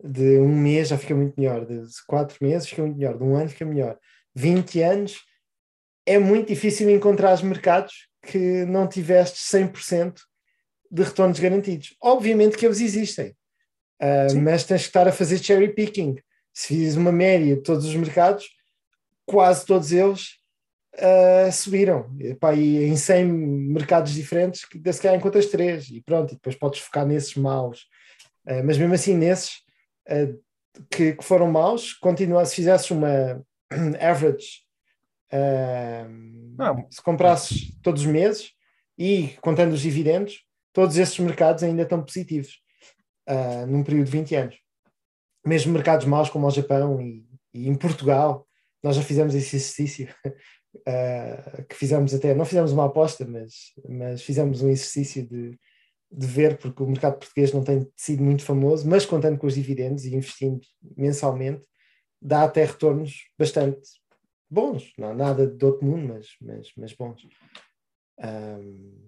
[0.03, 3.37] de um mês já fica muito melhor, de quatro meses fica muito melhor, de um
[3.37, 3.99] ano fica melhor,
[4.35, 5.25] 20 anos
[6.07, 10.21] é muito difícil encontrar os mercados que não tiveste 100%
[10.91, 11.97] de retornos garantidos.
[12.03, 13.35] Obviamente que eles existem,
[14.29, 14.41] Sim.
[14.41, 16.17] mas tens que estar a fazer cherry picking.
[16.53, 18.47] Se fizeres uma média de todos os mercados,
[19.27, 20.39] quase todos eles
[20.99, 22.15] ah, subiram.
[22.19, 26.35] E, pá, e em 100 mercados diferentes, que se calhar encontras três e pronto, e
[26.35, 27.87] depois podes focar nesses maus.
[28.47, 29.63] Ah, mas mesmo assim, nesses
[30.91, 33.45] que, que foram maus, continua, se fizesses uma
[34.01, 34.63] average,
[35.33, 36.07] ah,
[36.91, 38.53] se comprasses todos os meses
[38.97, 42.64] e contando os dividendos, todos esses mercados ainda estão positivos
[43.27, 44.57] ah, num período de 20 anos.
[45.45, 48.47] Mesmo mercados maus como o Japão e, e em Portugal,
[48.83, 50.09] nós já fizemos esse exercício.
[50.87, 55.59] ah, que fizemos até, não fizemos uma aposta, mas, mas fizemos um exercício de,
[56.11, 59.55] de ver, porque o mercado português não tem sido muito famoso, mas contando com os
[59.55, 60.61] dividendos e investindo
[60.97, 61.67] mensalmente,
[62.21, 63.81] dá até retornos bastante
[64.51, 67.27] bons, não nada de outro mundo, mas, mas, mas bons.
[68.19, 69.05] Ahm,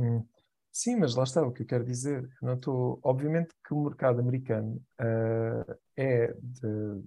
[0.00, 0.24] Hum.
[0.72, 2.22] Sim, mas lá está o que eu quero dizer.
[2.40, 3.00] Eu não estou.
[3.02, 7.04] Obviamente que o mercado americano ah, é de-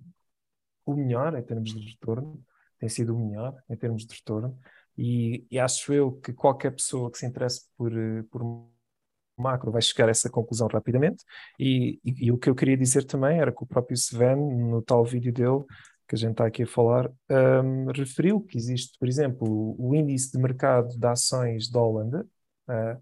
[0.86, 2.44] o melhor em termos de retorno,
[2.80, 4.60] tem sido o melhor em termos de retorno,
[4.98, 8.44] e, e acho eu que qualquer pessoa que se interesse por, eh, por
[9.38, 11.24] macro vai chegar a essa conclusão rapidamente.
[11.60, 14.82] E, e- e o que eu queria dizer também era que o próprio Sven, no
[14.82, 15.64] tal vídeo dele,
[16.08, 19.48] que a gente está aqui a falar, ahm, referiu que existe, por exemplo,
[19.80, 22.28] o, índice de mercado de ações da Holanda.
[22.68, 22.98] ah,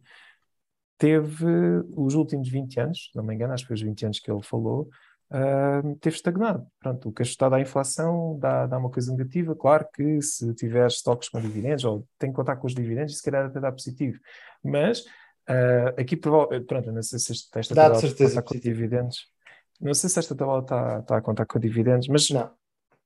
[1.01, 1.45] teve
[1.95, 4.31] os últimos 20 anos, se não me engano, acho que foi os 20 anos que
[4.31, 4.87] ele falou,
[5.31, 6.67] ah, teve estagnado.
[6.79, 9.55] Pronto, o que ajustado à inflação dá, dá uma coisa negativa.
[9.55, 13.23] Claro que se tiver estoques com dividendos, ou tem que contar com os dividendos, se
[13.23, 14.19] calhar até dá positivo.
[14.63, 15.03] Mas
[15.47, 18.75] ah, aqui, pronto, não sei se esta esta Dá de tabela está com positivo.
[18.75, 19.17] dividendos.
[19.79, 22.51] Não sei se esta tabela está, está a contar com dividendos, mas não,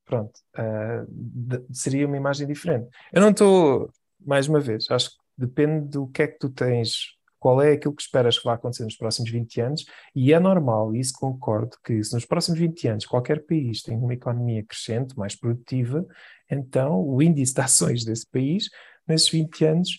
[0.04, 2.90] pronto, ah, de- seria uma imagem diferente.
[3.14, 7.16] Eu não estou, mais uma vez, acho que depende do que é que tu tens,
[7.46, 10.96] qual é aquilo que esperas que vai acontecer nos próximos 20 anos, e é normal,
[10.96, 15.16] e isso concordo, que se nos próximos 20 anos qualquer país tem uma economia crescente,
[15.16, 16.04] mais produtiva,
[16.50, 18.68] então o índice de ações desse país,
[19.08, 19.90] nesses 20 anos,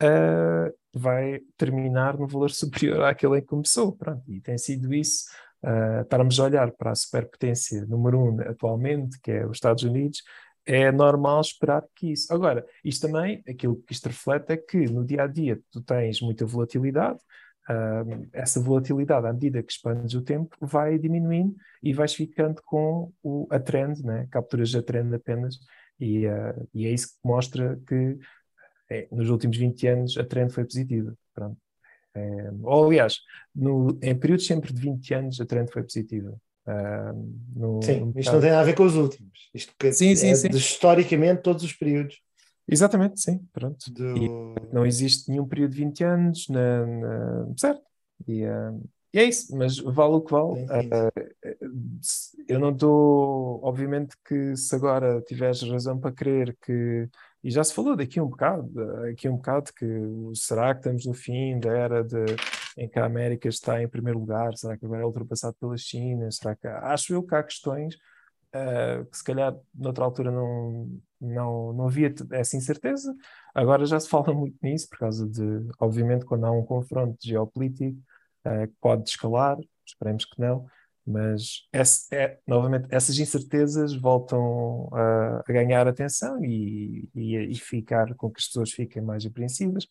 [0.00, 3.96] ah, vai terminar no valor superior àquele em que começou.
[3.96, 5.24] Pronto, e tem sido isso.
[5.64, 10.22] ah, estarmos a olhar para a superpotência número um atualmente, que é os Estados Unidos,
[10.66, 12.32] é normal esperar que isso.
[12.32, 16.20] Agora, isto também, aquilo que isto reflete é que no dia a dia tu tens
[16.20, 17.18] muita volatilidade,
[17.68, 23.12] ah, essa volatilidade, à medida que expandes o tempo, vai diminuindo e vais ficando com
[23.22, 24.26] o, a trend, né?
[24.30, 25.58] capturas a trend apenas,
[25.98, 28.18] e, ah, e é isso que mostra que
[28.90, 31.16] é, nos últimos 20 anos a trend foi positiva.
[31.34, 31.56] Pronto.
[32.14, 33.18] É, ou, aliás,
[33.54, 36.36] no, em períodos sempre de 20 anos a trend foi positiva.
[36.66, 37.12] Ah,
[37.56, 39.50] no- sim, no isto não tem nada a ver com os últimos.
[39.52, 40.48] Isto que Sim, sim, é sim.
[40.48, 42.20] de historicamente todos os períodos
[42.68, 43.90] Exatamente, sim, pronto.
[43.92, 44.54] do...
[44.72, 47.82] Não existe nenhum período de 20 anos, na, na- certo?
[48.26, 48.72] E, ah,
[49.12, 50.56] e é isso, mas vale o que vale.
[50.56, 50.90] Sim, sim.
[52.00, 57.08] Se- eu não estou, obviamente que se agora tiveres razão para crer que,
[57.42, 58.70] e já se falou daqui um bocado,
[59.10, 59.84] aqui um bocado que
[60.34, 62.16] será que estamos no fim da era de,
[62.76, 66.30] em que a América está em primeiro lugar, será que agora é ultrapassado pela China,
[66.30, 67.96] será que acho eu que há questões
[68.54, 73.14] ah, que se calhar noutra altura não, não, não havia essa incerteza,
[73.54, 75.42] agora já se fala muito nisso por causa de,
[75.80, 77.98] obviamente quando há um confronto geopolítico
[78.42, 79.56] que pode escalar,
[79.86, 80.66] esperemos que não,
[81.06, 81.66] mas
[82.12, 88.40] é, novamente essas incertezas voltam a, a ganhar atenção e, e, e ficar com que
[88.40, 89.86] as pessoas fiquem mais apreensivas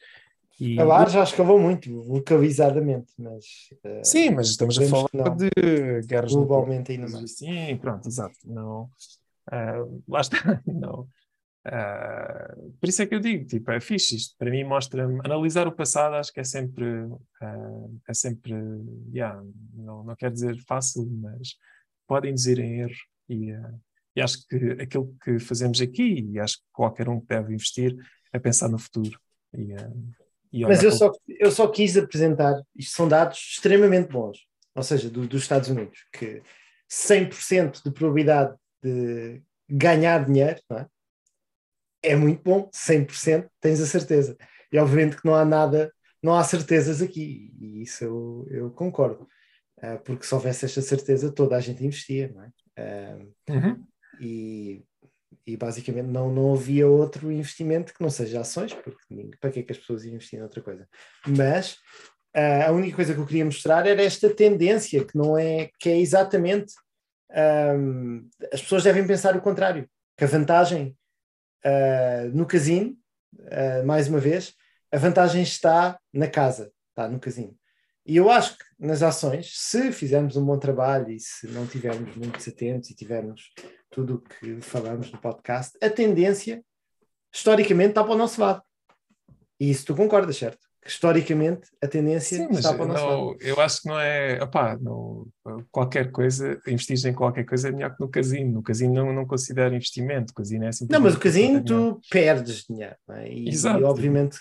[0.59, 3.45] E, A bar já escalou muito, localizadamente, mas
[3.83, 5.35] eh, sim, mas estamos a falar não.
[5.35, 5.49] de
[6.05, 7.37] guerras globalmente ainda mais.
[7.37, 8.37] Sim, pronto, exato.
[8.45, 8.89] Não,
[9.51, 11.07] ah, lá está, não.
[11.63, 14.35] Ah, por isso é que eu digo, tipo, é fixe isto.
[14.37, 16.85] Para mim mostra-me, analisar o passado acho que é sempre,
[17.41, 18.53] ah, é sempre,
[19.13, 19.41] yeah,
[19.73, 21.55] não, não quero dizer fácil, mas
[22.07, 22.95] pode induzir em erro.
[23.29, 23.73] E, ah,
[24.15, 27.95] e acho que aquilo que fazemos aqui, e acho que qualquer um que deve investir,
[28.33, 29.19] é pensar no futuro.
[29.53, 29.73] E
[30.63, 34.39] Mas eu só, eu só quis apresentar, isto são dados extremamente bons,
[34.75, 36.41] ou seja, do- dos Estados Unidos, que
[36.87, 40.87] 100% de probabilidade de ganhar dinheiro, não é?
[42.03, 44.35] É muito bom, 100% tens a certeza.
[44.71, 49.27] E obviamente que não há nada, não há certezas aqui, e isso eu, eu concordo,
[49.81, 52.51] Ah, porque se houvesse esta certeza, toda a gente investia, não é?
[52.77, 53.85] Ah, Uhum.
[54.21, 54.83] e,
[55.51, 59.63] e basicamente não, não havia outro investimento que não seja ações, porque para que é
[59.63, 60.87] que as pessoas iam investir em outra coisa?
[61.27, 61.77] Mas
[62.33, 65.89] ah, a única coisa que eu queria mostrar era esta tendência, que não é, que
[65.89, 66.73] é exatamente
[67.31, 70.97] ahm, as pessoas devem pensar o contrário, que a vantagem
[71.65, 72.95] ah, no casino,
[73.51, 74.53] ah, mais uma vez,
[74.91, 77.55] a vantagem está na casa, está no casino.
[78.05, 82.15] E eu acho que nas ações, se fizermos um bom trabalho e se não tivermos
[82.15, 83.53] muito atentos e tivermos
[83.91, 86.63] tudo o que falamos no podcast, a tendência,
[87.31, 88.61] historicamente, está para o nosso lado.
[89.59, 90.59] E isso tu concordas, certo?
[90.81, 93.17] Que historicamente a tendência Sim, está para o nosso lado.
[93.17, 94.41] não, eu acho que não é.
[94.41, 95.27] Opá, não,
[95.69, 98.51] qualquer coisa, investir em qualquer coisa é melhor que no casino.
[98.53, 100.31] No casino não, não considero investimento.
[100.31, 101.03] O casino é Não, simplesmente.
[101.03, 102.95] mas o casino tu perdes dinheiro.
[103.07, 103.31] Não é?
[103.31, 103.79] e, Exato.
[103.79, 104.39] e obviamente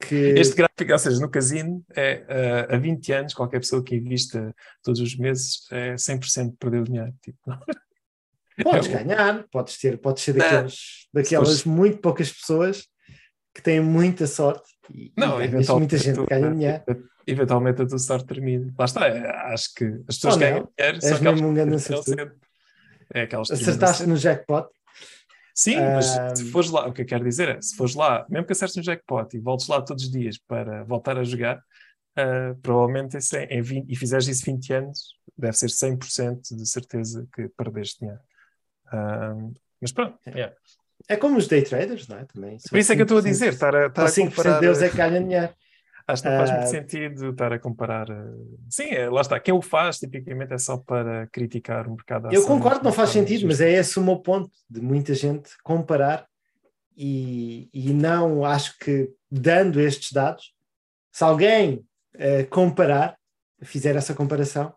[0.00, 0.14] que.
[0.14, 2.24] Este gráfico, ou seja, no casino, é,
[2.68, 6.82] ah, há 20 anos, qualquer pessoa que invista todos os meses é 100% de perder
[6.82, 7.14] dinheiro.
[7.22, 7.58] Tipo, não.
[8.62, 10.44] Podes É, ganhar, podes ter, podes ser Não.
[10.48, 12.86] daqueles, daquelas muito poucas pessoas
[13.54, 16.84] que têm muita sorte e, Não, e muita gente tu- ganha dinheiro.
[17.26, 18.72] Eventualmente a tua sorte termina.
[18.78, 22.32] Lá está, é, acho que as pessoas não, ganham dinheiro, és mesmo um grande acertador.
[23.12, 24.68] É Acertaste no jackpot.
[25.54, 26.06] Sim, mas
[26.38, 28.76] se fores lá, o que eu quero dizer é, se fores lá, mesmo que acertes
[28.76, 31.60] no jackpot e voltes lá todos os dias para voltar a jogar,
[32.16, 37.26] ah, provavelmente é, em 20 e fizeres isso 20 anos, deve ser 100% de certeza
[37.34, 38.20] que perdeste dinheiro.
[39.80, 40.54] Mas pronto, yeah.
[41.08, 42.24] É como os day traders, não é?
[42.24, 42.58] Também.
[42.68, 44.60] por isso é que eu estou a dizer, estar a, estar a 5% comparar.
[44.60, 45.52] deles é que ganham dinheiro.
[46.06, 46.66] Acho que não faz muito Ah.
[46.66, 48.10] sentido estar a comparar.
[48.10, 48.32] ah,
[48.68, 49.38] Sim, é, lá está.
[49.40, 53.26] Quem o faz, tipicamente, é só para criticar o mercado Eu concordo, não faz forma
[53.26, 56.26] sentido, mas é esse o meu ponto de muita gente comparar
[56.96, 60.52] e, e não acho que dando estes dados,
[61.12, 63.16] se alguém eh, comparar,
[63.62, 64.72] fizer essa comparação,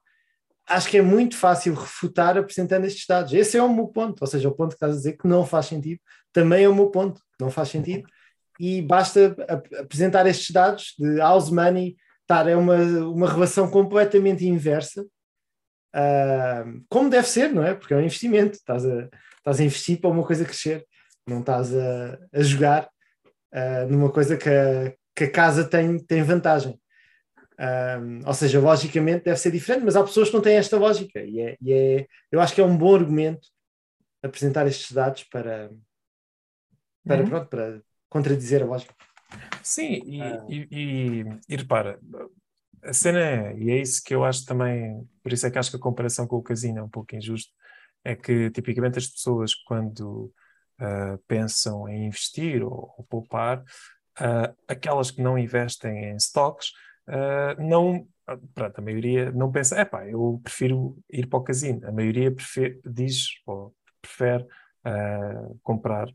[0.67, 3.34] acho que é muito fácil refutar apresentando estes dados.
[3.34, 5.45] Esse é o meu ponto, ou seja, o ponto que estás a dizer que não
[5.45, 5.99] faz sentido,
[6.32, 8.08] também é o meu ponto, não faz sentido,
[8.60, 14.45] e basta ap- apresentar estes dados de house money estar é uma, uma relação completamente
[14.45, 15.06] inversa
[15.93, 17.73] ah, como deve ser, não é?
[17.76, 20.86] Porque é um investimento, estás a, estás a investir para uma coisa crescer,
[21.28, 22.89] não estás a, a jogar
[23.54, 26.80] ah, numa coisa que a, que a casa tem, tem vantagem.
[27.57, 31.21] Ah, ou seja, logicamente deve ser diferente, mas há pessoas que não têm esta lógica
[31.21, 33.47] e, é, e é- eu acho que é um bom argumento
[34.23, 35.69] apresentar estes dados para,
[37.05, 37.25] para, Uhum.
[37.29, 38.93] pronto, para contradizer a lógica.
[39.61, 40.45] Sim, e, Ah.
[40.49, 41.99] e, e, e repara,
[42.83, 45.69] a cena é, e é isso que eu acho também, por isso é que acho
[45.69, 47.51] que a comparação com o casino é um pouco injusta,
[48.03, 50.31] é que tipicamente as pessoas quando
[50.79, 53.63] ah, pensam em investir ou, ou poupar,
[54.19, 56.71] ah, aquelas que não investem em stocks,
[57.07, 61.87] ah, não, ah, pronto, a maioria não pensa, epá, eu prefiro ir para o casino,
[61.87, 62.33] a maioria
[62.85, 64.45] diz ou prefere
[64.83, 66.09] ah, comprar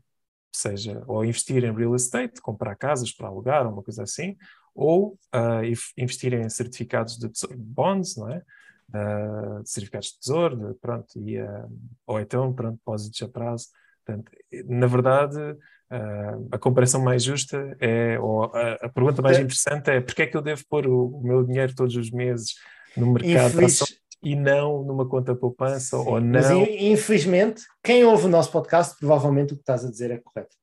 [0.53, 4.37] seja ou investir em real estate, comprar casas para alugar, uma coisa assim,
[4.75, 5.17] ou
[5.65, 8.43] inf- investir em certificados de bonds, não é?
[8.93, 11.37] Ah, certificados de tesouro, de- pronto, e,
[12.05, 13.67] ou então, pronto, depósitos a prazo.
[14.05, 14.31] Portanto,
[14.65, 15.37] na verdade,
[15.91, 19.41] ah, a comparação mais justa é, ou a, a pergunta mais É.
[19.41, 22.55] interessante é porque é que eu devo pôr o, o meu dinheiro todos os meses
[22.95, 27.61] no mercado Infeliz- ações e não numa conta poupança, Sim, ou Mas não in- infelizmente,
[27.83, 30.55] quem ouve o nosso podcast, provavelmente o que estás a dizer é correto.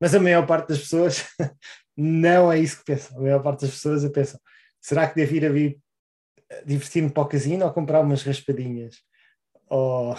[0.00, 1.26] Mas a maior parte das pessoas
[1.96, 3.18] não é isso que pensam.
[3.18, 4.40] A maior parte das pessoas pensam:
[4.80, 5.78] será que devo ir a vir
[6.64, 8.96] divertir-me para o casino ou comprar umas raspadinhas?
[9.68, 10.16] Ou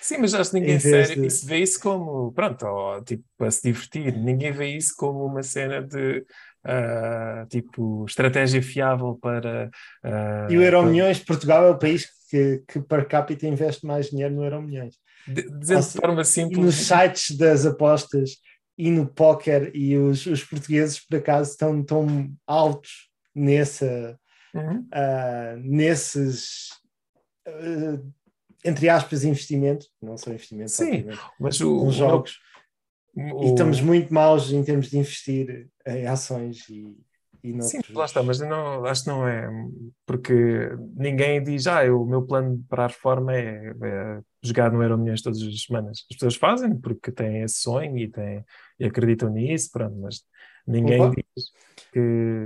[0.00, 2.66] Sim, mas acho que ninguém sério de- isso vê isso como, pronto,
[3.04, 4.16] tipo, para se divertir.
[4.16, 6.24] Ninguém vê isso como uma cena de,
[6.64, 9.70] ah, tipo, estratégia fiável para...
[10.02, 14.08] ah, e o Euro para- Portugal é o país que, que per capita investe mais
[14.10, 14.94] dinheiro no Euro Milhões.
[15.26, 18.36] de- Dizendo de forma E nos simples, sites das apostas
[18.78, 24.18] e no póquer, e os, os portugueses, por acaso, estão tão altos nessa,
[24.54, 24.86] Uhum.
[24.92, 26.68] ah, nesses,
[27.46, 28.00] ah,
[28.66, 31.04] entre aspas, investimentos, não são investimentos, Sim,
[31.38, 32.38] Mas o, jogos,
[33.14, 36.96] o- e estamos muito maus em termos de investir em ações e,
[37.42, 39.48] e Sim, lá está, mas não, acho que não é,
[40.04, 40.32] porque
[40.96, 44.98] ninguém diz, ah, eu- o meu plano para a reforma é, é jogar no Euro
[44.98, 46.04] Milhões todas as semanas.
[46.10, 48.44] As pessoas fazem porque têm esse sonho e, têm,
[48.78, 50.22] e acreditam nisso, pronto, mas
[50.66, 51.22] ninguém Opa.
[51.34, 51.44] diz
[51.92, 52.00] que,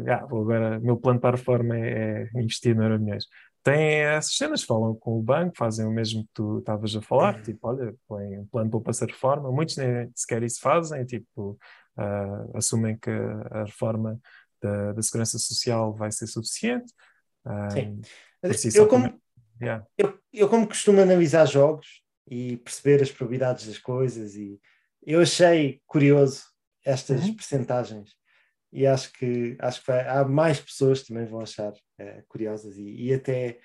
[0.08, 3.24] ah, agora, o meu plano para a reforma é, é investir no Euro Milhões.
[3.62, 7.42] Têm essas cenas, falam com o banco, fazem o mesmo que tu estavas a falar,
[7.42, 9.52] tipo, olha, põem um plano para passar reforma.
[9.52, 11.58] Muitos nem sequer isso fazem, tipo,
[11.96, 14.18] ah, assumem que a reforma
[14.62, 16.90] da, da segurança social vai ser suficiente.
[17.44, 18.00] Ah, Sim.
[18.40, 19.20] por si Eu como, também-
[19.60, 19.86] yeah.
[19.98, 24.58] eu, eu como costumo analisar jogos e perceber as probabilidades das coisas e
[25.06, 26.44] eu achei curioso
[26.84, 27.34] estas Uhum.
[27.36, 28.14] percentagens
[28.72, 32.76] e acho que acho que vai- há mais pessoas que também vão achar eh, curiosas
[32.76, 33.60] e, e até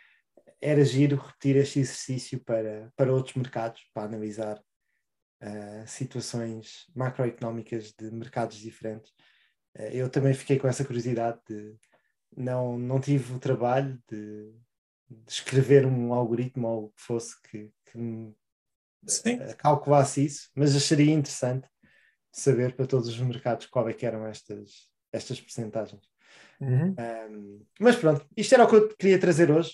[0.62, 4.62] era giro repetir este exercício para, para outros mercados, para analisar
[5.42, 9.12] eh, situações macroeconómicas de mercados diferentes.
[9.76, 11.76] Eh, eu também fiquei com essa curiosidade de
[12.36, 14.52] não, não tive o trabalho de,
[15.10, 18.36] de escrever um algoritmo ou o que fosse que, que me
[19.58, 21.68] calculasse isso, mas acharia interessante
[22.32, 26.02] saber para todos os mercados qual é que eram estas, estas percentagens.
[26.60, 26.96] Uhum.
[27.00, 29.74] Um, mas pronto, isto era o que eu queria trazer hoje.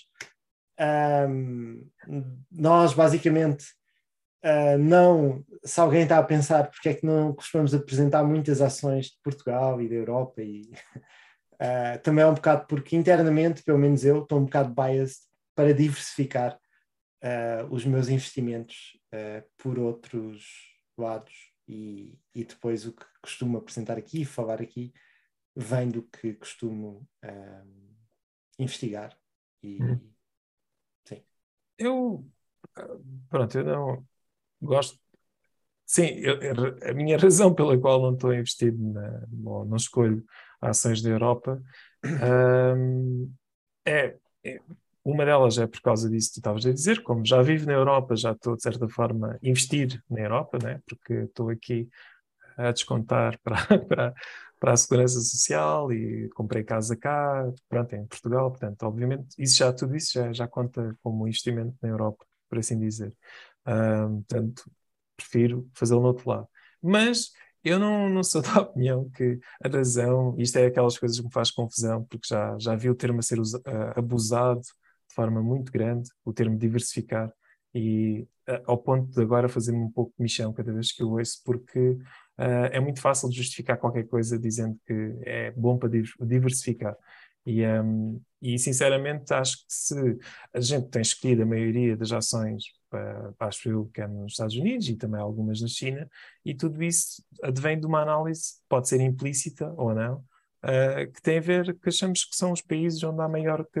[1.28, 1.86] Um,
[2.50, 3.64] nós basicamente
[4.44, 9.06] uh, não, se alguém está a pensar porque é que não costumamos apresentar muitas ações
[9.06, 10.62] de Portugal e da Europa e
[11.54, 15.20] uh, também é um bocado porque internamente, pelo menos eu, estou um bocado biased
[15.54, 16.58] para diversificar
[17.22, 18.98] uh, os meus investimentos
[19.58, 20.42] por outros
[20.96, 24.90] lados e, e depois o que costumo apresentar aqui e falar aqui
[25.56, 27.94] vem do que costumo um,
[28.58, 29.18] investigar
[29.62, 30.12] e Uhum.
[31.78, 32.24] Eu,
[32.76, 32.86] ah,
[33.28, 34.06] pronto, eu não
[34.62, 34.98] gosto.
[35.86, 36.38] Sim, eu-
[36.90, 40.24] a minha razão pela qual não estou investido na, ou não escolho
[40.60, 41.62] ações da Europa,
[42.04, 43.28] ahm,
[43.86, 44.60] é, é-
[45.04, 47.72] uma delas é por causa disso que tu estavas a dizer, como já vivo na
[47.74, 50.80] Europa, já estou de certa forma a investir na Europa, né?
[50.86, 51.88] Porque estou aqui
[52.56, 54.14] a descontar para, para,
[54.62, 59.72] para a segurança social e comprei casa cá, pronto, em Portugal, portanto, obviamente, isso já,
[59.72, 63.12] tudo isso já, já conta como investimento na Europa, por assim dizer.
[63.66, 64.70] Ahm, portanto,
[65.16, 66.48] prefiro fazê-lo no outro lado.
[66.80, 67.32] Mas
[67.64, 71.32] eu não, não sou da opinião que a razão, isto é aquelas coisas que me
[71.32, 75.72] faz confusão, porque já, já vi o termo a ser ah, abusado de forma muito
[75.72, 77.32] grande, o termo diversificar,
[77.74, 78.28] e
[78.66, 81.98] ao ponto de agora fazer-me um pouco de michão cada vez que eu ouço, porque
[82.38, 86.96] ah, é muito fácil justificar qualquer coisa dizendo que é bom para div- diversificar.
[87.44, 90.18] E, ahm, e sinceramente acho que se
[90.52, 94.54] a gente tem escolhido a maioria das ações para, para acho que é nos Estados
[94.54, 96.08] Unidos e também algumas na China,
[96.44, 100.24] e tudo isso advém de uma análise, pode ser implícita ou não,
[100.62, 103.80] ah, que tem a ver que achamos que são os países onde há maior que-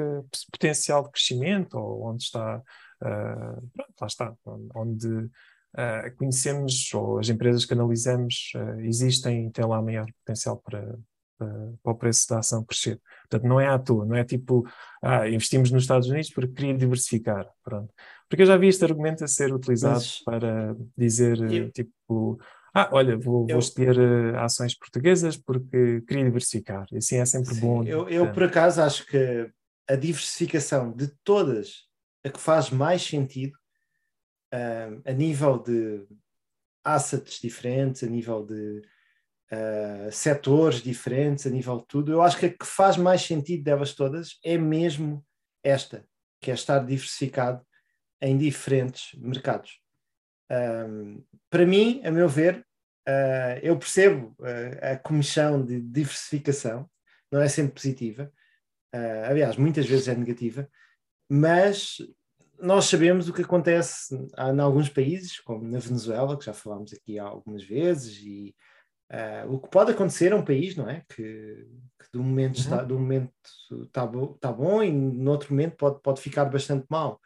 [0.50, 2.60] potencial de crescimento ou onde está,
[3.02, 4.34] ah, pronto, lá está,
[4.74, 5.28] onde
[5.76, 10.98] ah, conhecemos ou as empresas que analisamos ah, existem e têm lá maior potencial para,
[11.38, 13.00] para, para o preço da ação crescer.
[13.28, 14.64] Portanto, não é à toa, não é tipo,
[15.02, 17.92] ah, investimos nos Estados Unidos porque queria diversificar, pronto.
[18.28, 22.38] Porque eu já vi este argumento a ser utilizado Mas- para dizer, Eu- tipo,
[22.74, 26.86] ah, olha, vou, vou Eu- escolher eh, ações portuguesas porque queria diversificar.
[26.92, 27.82] E assim é sempre Sim, bom.
[27.84, 29.50] eu, eu, por acaso, acho que
[29.88, 31.86] a diversificação de todas,
[32.24, 33.56] a que faz mais sentido,
[34.52, 36.06] um, a nível de
[36.84, 38.82] assets diferentes, a nível de
[39.52, 43.64] uh, setores diferentes, a nível de tudo, eu acho que a que faz mais sentido
[43.64, 45.24] delas todas é mesmo
[45.62, 46.06] esta,
[46.40, 47.64] que é estar diversificado
[48.20, 49.80] em diferentes mercados.
[50.50, 52.64] Um, para mim, a meu ver,
[53.08, 56.88] uh, eu percebo uh, a comissão de diversificação,
[57.30, 58.32] não é sempre positiva,
[58.94, 60.68] uh, aliás, muitas vezes é negativa,
[61.34, 61.96] mas
[62.60, 67.18] nós sabemos o que acontece em alguns países, como na Venezuela, que já falámos aqui
[67.18, 68.54] algumas vezes, e
[69.10, 71.02] uh, o que pode acontecer a um país, não é?
[71.08, 71.66] Que,
[71.98, 72.62] que de um momento Uhum.
[72.62, 73.32] está, de um momento
[73.82, 77.18] está, bo, está bom e no outro momento pode, pode ficar bastante mal.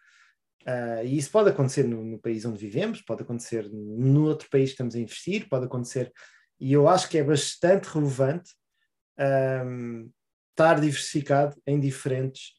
[0.62, 4.68] Uh, e isso pode acontecer no, no, país onde vivemos, pode acontecer no outro país
[4.68, 6.12] que estamos a investir, pode acontecer.
[6.61, 8.52] E eu acho que é bastante relevante
[9.66, 10.09] um,
[10.52, 12.54] estar diversificado em diferentes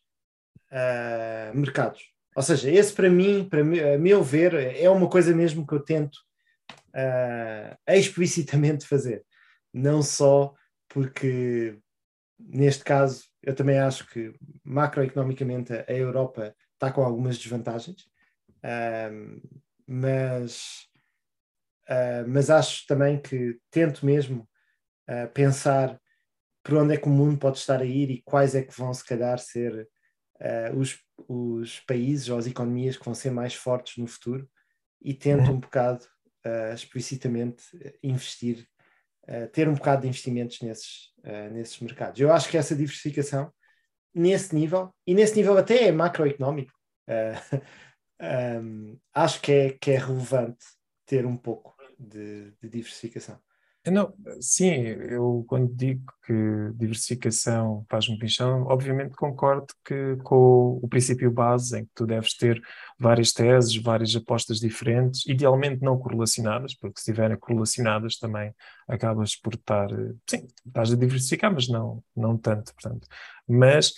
[0.71, 2.01] uh, mercados.
[2.37, 5.79] Ou seja, esse para mim, para a meu ver, é uma coisa mesmo que eu
[5.79, 6.17] tento
[6.93, 9.25] uh, explicitamente fazer.
[9.73, 10.53] Não só
[10.87, 11.79] porque,
[12.39, 18.03] neste caso, eu também acho que macroeconomicamente a Europa está com algumas desvantagens,
[18.63, 19.41] uh,
[19.87, 20.87] mas,
[21.89, 24.47] uh, mas acho também que tento mesmo
[25.33, 25.97] pensar
[26.61, 28.93] por onde é que o mundo pode estar a ir e quais é que vão,
[28.93, 29.87] se calhar, ser
[30.75, 34.47] os, os países ou as economias que vão ser mais fortes no futuro
[35.01, 35.55] e tento uhum.
[35.55, 36.05] um bocado
[36.45, 37.63] uh, explicitamente
[38.03, 38.67] investir,
[39.23, 42.19] uh, ter um bocado de investimentos nesses, uh, nesses mercados.
[42.19, 43.51] Eu acho que essa diversificação,
[44.13, 46.73] nesse nível, e nesse nível até é macroeconómico,
[48.61, 50.65] um, acho que é, que é relevante
[51.05, 53.39] ter um pouco de, de diversificação.
[53.91, 56.33] Não, sim, eu quando digo que
[56.75, 62.61] diversificação faz-me pinchão, obviamente concordo que com o princípio base em que tu deves ter
[62.99, 68.53] várias teses, várias apostas diferentes, idealmente não correlacionadas, porque se estiverem correlacionadas também
[68.89, 69.87] acabas por estar,
[70.29, 73.07] sim, estás a diversificar, mas não, não tanto, portanto.
[73.47, 73.91] Mas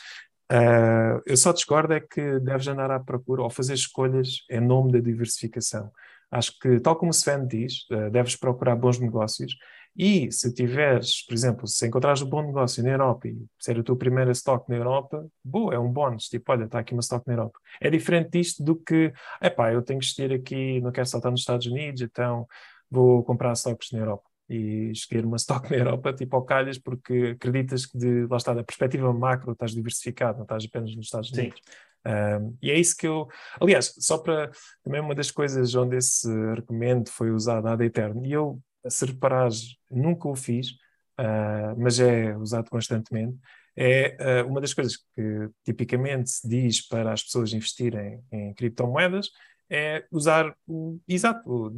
[0.51, 4.91] uh, eu só discordo é que deves andar à procura ou fazer escolhas em nome
[4.91, 5.91] da diversificação.
[6.31, 9.55] Acho que, tal como o Sven diz, uh, deves procurar bons negócios
[10.01, 13.83] e se tiveres, por exemplo, se encontrares um bom negócio na Europa e ser a
[13.83, 16.29] tua primeira stock na Europa, boa, é um bónus.
[16.29, 17.59] Tipo, olha, está aqui uma stock na Europa.
[17.81, 21.29] É diferente disto do que, epá, eu tenho que estar aqui, não quero só estar
[21.29, 22.47] nos Estados Unidos, então
[22.89, 27.35] vou comprar stocks na Europa e escolher uma stock na Europa, tipo ao calhas, porque
[27.35, 31.29] acreditas que, de, lá está, da perspectiva macro, estás diversificado, não estás apenas nos Estados
[31.33, 31.59] Unidos.
[32.07, 33.27] Um, e é isso que eu.
[33.59, 34.49] Aliás, só para.
[34.81, 39.75] Também uma das coisas onde esse argumento foi usado ad eterno, e eu se reparares,
[39.89, 40.71] nunca o fiz,
[41.19, 43.37] uh, mas é usado constantemente,
[43.75, 49.29] é uh, uma das coisas que tipicamente se diz para as pessoas investirem em criptomoedas
[49.69, 51.71] é usar o exato,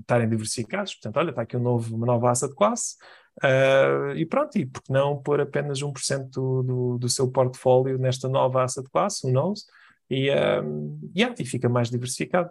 [0.00, 0.94] estarem diversificados.
[0.94, 2.96] Portanto, olha, está aqui um novo, uma nova asset classe
[3.42, 8.28] uh, e pronto, e porque não pôr apenas 1% do, do, do seu portfólio nesta
[8.28, 9.64] nova asset classe, who knows?
[10.10, 12.50] E, um, yeah, e fica mais diversificado.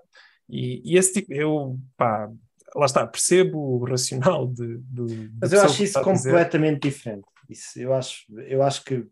[0.50, 2.30] E, e esse tipo, eu, pá,
[2.76, 4.78] lá está, percebo o racional de.
[4.78, 7.26] de Mas eu acho isso completamente diferente.
[7.50, 9.10] Isso, eu, acho, eu acho que uh,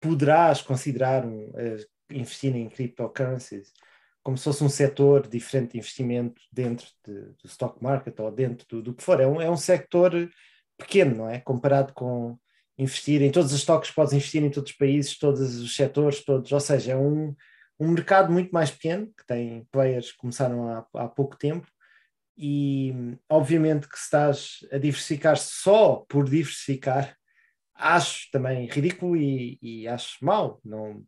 [0.00, 3.72] poderás considerar um, uh, investir em cryptocurrencies
[4.24, 8.66] como se fosse um setor diferente de investimento dentro de, do stock market ou dentro
[8.68, 9.20] do, do que for.
[9.20, 10.12] É um, é um sector
[10.78, 11.40] pequeno, não é?
[11.40, 12.38] Comparado com
[12.76, 16.50] investir em todos os stocks, podes investir em todos os países, todos os setores, todos,
[16.50, 17.34] ou seja, é um,
[17.78, 21.66] um mercado muito mais pequeno, que tem players que começaram há, há pouco tempo,
[22.36, 22.92] e
[23.28, 27.16] obviamente que se estás a diversificar só por diversificar,
[27.74, 31.04] acho também ridículo e, e acho mau, não,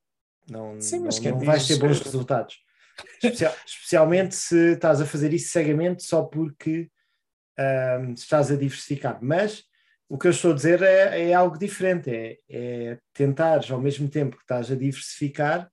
[0.51, 2.59] não, Sim, não, não vais ter bons resultados.
[3.23, 6.91] Especial, especialmente se estás a fazer isso cegamente só porque
[7.59, 9.19] um, estás a diversificar.
[9.21, 9.65] Mas
[10.09, 14.09] o que eu estou a dizer é, é algo diferente, é, é tentar ao mesmo
[14.09, 15.71] tempo que estás a diversificar,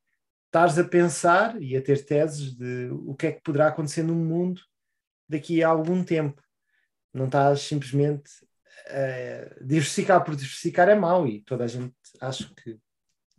[0.53, 4.13] estares a pensar e a ter teses de o que é que poderá acontecer no
[4.13, 4.61] mundo
[5.27, 6.39] daqui a algum tempo.
[7.11, 8.29] Não estás simplesmente
[8.87, 12.77] uh, diversificar por diversificar é mau e toda a gente acha que.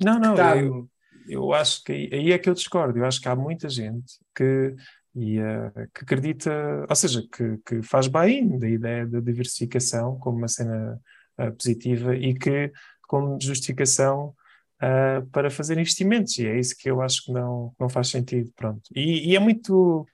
[0.02, 0.56] Não, não, que tá...
[0.56, 0.90] eu,
[1.28, 2.98] eu acho que aí é que eu discordo.
[2.98, 4.74] Eu acho que há muita gente que,
[5.14, 6.50] e, uh, que acredita,
[6.88, 11.00] ou seja, que, que faz bem da ideia da diversificação como uma cena
[11.38, 12.72] uh, positiva e que,
[13.06, 14.34] como justificação,
[14.82, 18.50] uh, para fazer investimentos, e é isso que eu acho que não, não faz sentido,
[18.56, 18.82] pronto.
[18.94, 20.06] E, e é muito...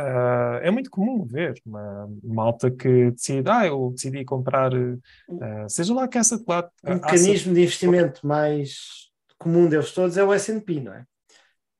[0.00, 5.94] Uh, é muito comum ver uma malta que decide, ah, eu decidi comprar, uh, seja
[5.94, 6.68] lá que essa de lá.
[6.82, 11.04] Um mecanismo de investimento mais comum deles todos é o SP, não é?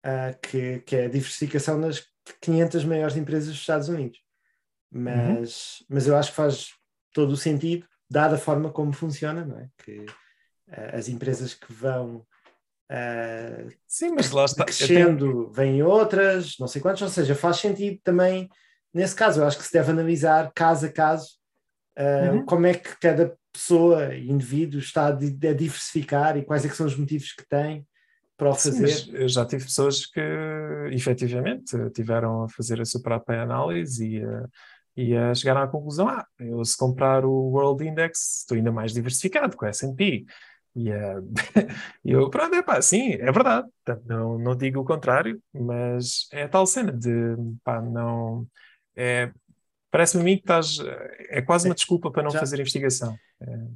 [0.05, 2.05] Uh, que, que é a diversificação das
[2.41, 4.21] 500 maiores empresas dos Estados Unidos.
[4.91, 5.87] Mas, uhum.
[5.89, 6.69] mas eu acho que faz
[7.15, 9.69] todo o sentido, dada a forma como funciona, não é?
[9.79, 10.05] Que
[10.93, 12.25] as empresas que vão
[12.91, 14.65] uh, Sim, mas lá está.
[14.65, 15.53] crescendo, tenho...
[15.53, 18.49] vêm outras, não sei quantas, ou seja, faz sentido também,
[18.93, 21.37] nesse caso, eu acho que se deve analisar caso a caso
[21.99, 22.45] uh, uhum.
[22.45, 26.97] como é que cada pessoa, indivíduo, está a, a diversificar e quais é são os
[26.97, 27.87] motivos que tem
[28.37, 28.89] para o fazer.
[28.89, 30.21] Sim, eu já tive pessoas que
[30.91, 34.49] efetivamente tiveram a fazer a sua própria análise e uh,
[34.97, 38.93] e uh, chegaram à conclusão: ah, eu se comprar o World Index estou ainda mais
[38.93, 40.27] diversificado com o SP.
[40.75, 41.23] E uh,
[42.05, 43.69] eu, pronto, é pá, sim, é verdade.
[44.07, 48.47] Não, não digo o contrário, mas é a tal cena de, pá, não.
[48.97, 49.31] É,
[49.93, 50.79] Parece-me a mim que estás.
[51.29, 53.15] É quase uma desculpa para não já, fazer investigação.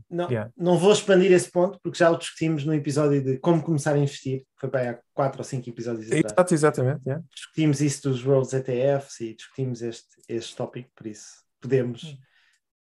[0.09, 0.51] Não, Yeah.
[0.57, 3.99] não vou expandir esse ponto porque já o discutimos no episódio de como começar a
[3.99, 6.25] investir, que foi para aí há quatro ou cinco episódios atrás.
[6.25, 7.03] Exato, exatamente.
[7.05, 7.23] yeah.
[7.35, 11.27] Discutimos isso dos Worlds ETFs e discutimos este, este tópico, por isso
[11.61, 12.17] podemos Hum.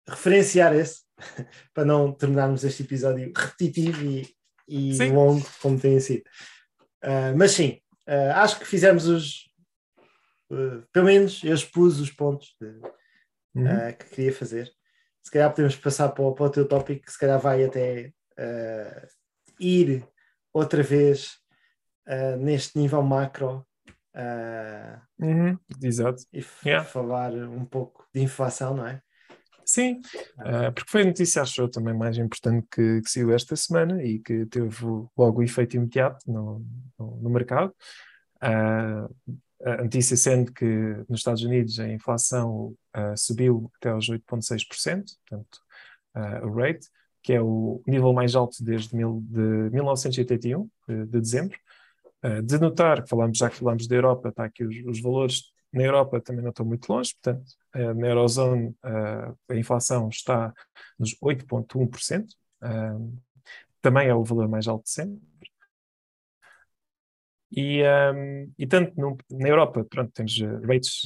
[0.10, 1.01] Referenciar esse
[1.74, 4.36] para não terminarmos este episódio repetitivo e,
[4.68, 6.24] e longo como tem sido.
[7.01, 9.49] Ah, mas sim, ah, acho que fizemos os.
[10.51, 12.99] ah, pelo menos eu expus os pontos de-
[13.55, 13.66] Uhum.
[13.97, 14.72] que queria fazer.
[15.24, 18.14] Se calhar podemos passar para o, para o teu tópico, que se calhar vai até
[19.60, 20.07] ir
[20.53, 21.38] outra vez
[22.39, 23.66] neste nível macro
[25.20, 25.57] Uhum.
[25.82, 26.24] Exato.
[26.34, 26.86] e Yeah.
[26.88, 29.01] falar um pouco de inflação, não é?
[29.80, 30.01] Sim,
[30.39, 34.03] ah, porque foi a notícia, acho eu, também mais importante que, que saiu esta semana
[34.03, 34.86] e que teve
[35.17, 36.65] logo o efeito imediato no,
[36.97, 37.73] no, no mercado.
[38.41, 39.07] Ah,
[39.63, 40.65] a notícia sendo que
[41.07, 45.59] nos Estados Unidos a inflação ah, subiu até aos 8,6%, portanto,
[46.43, 46.88] o rate,
[47.23, 49.39] que é o nível mais alto desde mil, de
[49.71, 51.57] 1981, de, de dezembro.
[52.21, 55.84] Ah, de notar, falamos, já que falamos da Europa, está aqui os, os valores na
[55.84, 60.53] Europa também não estão muito longe, portanto, eh, na Eurozone eh, a inflação está
[60.97, 62.70] nos 8,1%, eh,
[63.82, 65.20] também é o valor mais alto de sempre.
[67.51, 67.82] E,
[68.59, 71.01] e tanto no- na Europa, pronto, temos rates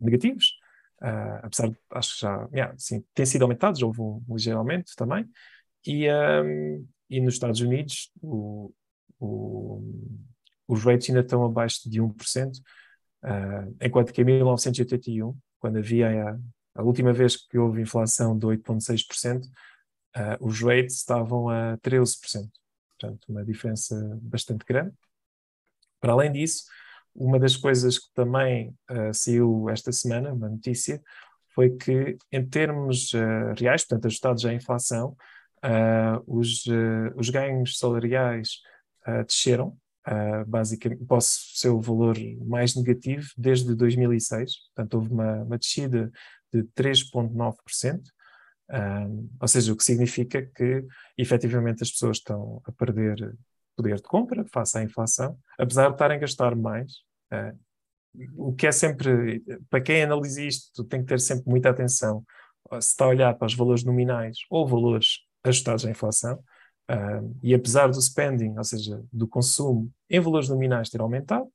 [0.00, 0.54] negativos,
[1.42, 5.28] apesar de, acho que já, yeah, sim, têm sido aumentados, houve um ligeiro aumento também,
[5.86, 6.06] e,
[7.10, 8.72] e nos Estados Unidos o,
[9.18, 9.82] o,
[10.68, 12.60] os rates ainda estão abaixo de 1%,
[13.26, 16.38] ah, enquanto que em 1981, quando havia a,
[16.76, 19.42] a última vez que houve inflação de 8,6%,
[20.14, 22.48] ah, os rates estavam a 13%.
[22.98, 24.94] Portanto, uma diferença bastante grande.
[26.00, 26.64] Para além disso,
[27.14, 31.02] uma das coisas que também ah, saiu esta semana, uma notícia,
[31.54, 35.16] foi que em termos ah, reais, portanto ajustados à inflação,
[35.62, 36.64] ah, os,
[37.16, 38.60] os ganhos salariais
[39.26, 45.58] desceram Uh, basicamente, posso ser o valor mais negativo desde 2006, portanto, houve uma, uma
[45.58, 46.12] descida
[46.52, 48.00] de 3,9%,
[48.68, 50.84] um, ou seja, o que significa que
[51.18, 53.36] efetivamente as pessoas estão a perder
[53.76, 56.92] poder de compra face à inflação, apesar de estarem a gastar mais.
[57.32, 57.58] Uh,
[58.36, 62.24] o que é sempre, para quem analisa isto, tem que ter sempre muita atenção
[62.80, 66.42] se está a olhar para os valores nominais ou valores ajustados à inflação.
[66.88, 71.50] Uh, e apesar do spending, ou seja, do consumo em valores nominais ter aumentado,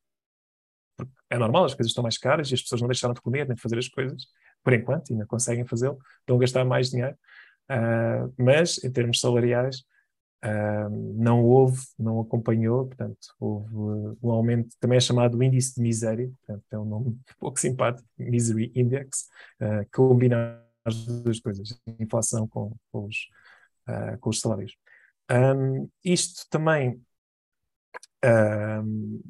[0.97, 3.47] porque é normal, as coisas estão mais caras e as pessoas não deixaram de comer
[3.47, 4.27] nem de fazer as coisas,
[4.61, 7.15] por enquanto, ainda conseguem fazê-lo, estão a gastar mais dinheiro,
[7.71, 9.85] uh, mas em termos salariais
[10.43, 13.73] uh, não houve, não acompanhou, portanto, houve
[14.21, 18.69] um aumento, também é chamado índice de miséria, portanto, é um nome pouco simpático, Misery
[18.75, 19.29] Index,
[19.59, 23.29] que combina as duas coisas, inflação com, com os,
[24.19, 24.75] com os salários.
[25.29, 27.01] Um, isto também.
[28.23, 29.21] Um,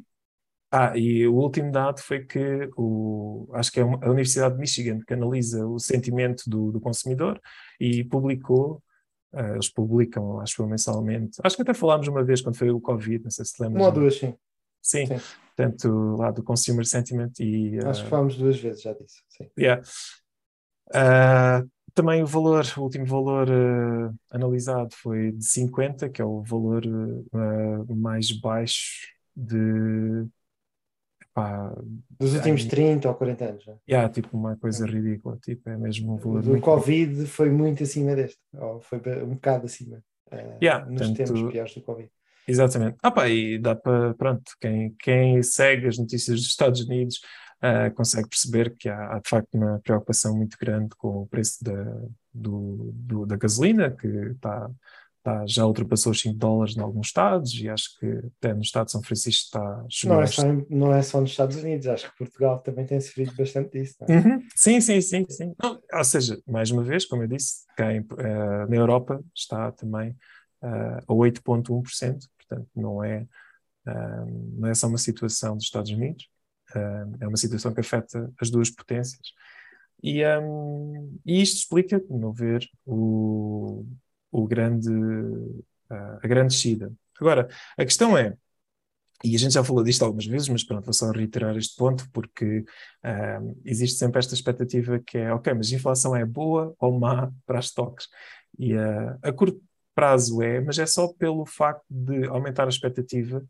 [0.72, 5.00] ah, e o último dado foi que o, acho que é a Universidade de Michigan
[5.06, 7.42] que analisa o sentimento do, do consumidor
[7.78, 8.82] e publicou,
[9.34, 12.80] uh, eles publicam, acho que mensalmente, acho que até falámos uma vez quando foi o
[12.80, 13.82] Covid, não sei se lembras.
[13.82, 14.34] Uma ou duas, sim.
[14.82, 15.20] Sim, Sim.
[15.56, 17.78] portanto, lá do Consumer Sentiment e.
[17.86, 19.22] Acho uh, que falámos duas vezes já disso.
[19.30, 19.50] Sim.
[19.58, 19.84] Yeah.
[20.90, 26.42] Uh, também o valor, o último valor uh, analisado foi de 50, que é o
[26.42, 30.26] valor uh, mais baixo de.
[31.34, 31.74] Pá,
[32.20, 32.68] Dos últimos Ai.
[32.70, 33.64] 30 ou 40 anos.
[33.64, 33.74] já.
[33.90, 38.14] yeah, tipo uma coisa ridícula, tipo, é mesmo um valor muito Covid foi muito acima
[38.16, 38.38] deste,
[38.82, 40.04] foi um bocado acima.
[40.30, 42.10] eh, Yeah, nos portanto, tempos piores do Covid.
[42.46, 42.98] Exatamente.
[43.02, 47.22] Ah, pá, e dá para, pronto, quem, quem segue as notícias dos Estados Unidos
[47.62, 51.64] ah, consegue perceber que há, há, de facto uma preocupação muito grande com o preço
[51.64, 51.74] da,
[52.34, 54.70] do, do- da gasolina, que está,
[55.18, 58.08] está- já ultrapassou os 5 dólares em alguns estados, e acho que
[58.40, 61.58] até no estado de São Francisco está Não é, só, não é só nos Estados
[61.58, 63.96] Unidos, acho que Portugal também tem sofrido bastante disso.
[64.08, 64.12] é?
[64.18, 64.42] Uhum.
[64.56, 65.54] Sim, sim, sim, sim.
[65.62, 69.72] Não, ou seja, mais uma vez, como eu disse, cá em, eh, na Europa está
[69.72, 70.16] também
[70.64, 73.28] eh, a 8,1%, portanto não é,
[73.86, 76.28] ah, não é só uma situação dos Estados Unidos,
[77.20, 79.34] é uma situação que afeta as duas potências.
[80.04, 80.42] E, ah,
[81.26, 83.86] e isto explica, no meu ver, o,
[84.32, 84.90] o grande,
[85.90, 86.92] a grande descida.
[87.20, 87.48] Agora,
[87.78, 88.36] a questão é,
[89.24, 92.10] e a gente já falou disto algumas vezes, mas pronto, vou só reiterar este ponto,
[92.12, 92.66] porque
[93.04, 97.32] ah, existe sempre esta expectativa que é, ok, mas a inflação é boa ou má
[97.46, 98.08] para as stocks?
[98.58, 99.62] E ah, a curto
[99.94, 103.44] prazo é, mas é só pelo facto de aumentar a expectativa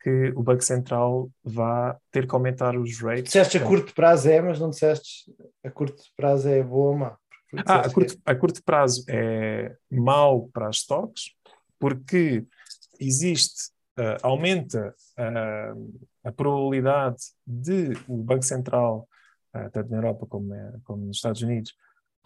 [0.00, 3.24] que o Banco Central vá ter que aumentar os rates.
[3.24, 5.32] Disseste a curto prazo é, mas não disseste
[5.64, 7.16] a curto prazo é boa ou má.
[7.66, 11.32] Ah, a curto, a curto prazo é mau para as stocks,
[11.78, 12.44] porque
[13.00, 19.08] existe, uh, aumenta uh, a probabilidade de o Banco Central,
[19.54, 21.74] uh, tanto na Europa como, como nos Estados Unidos,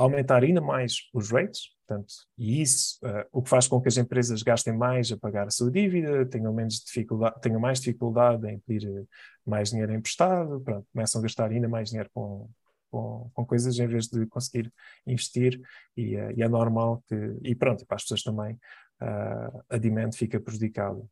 [0.03, 3.97] aumentar ainda mais os rates, portanto, e isso uh, o que faz com que as
[3.97, 8.59] empresas gastem mais a pagar a sua dívida, tenham, menos dificuldade, tenham mais dificuldade em
[8.61, 9.07] pedir
[9.45, 12.49] mais dinheiro emprestado, pronto, começam a gastar ainda mais dinheiro com,
[12.91, 14.73] com, com coisas em vez de conseguir
[15.07, 15.61] investir
[15.97, 18.55] e, uh, e é normal que, e pronto, para as pessoas também
[19.01, 21.03] uh, a demand fica prejudicada.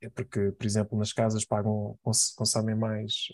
[0.00, 1.98] É porque, por exemplo, nas casas pagam,
[2.36, 3.32] consomem mais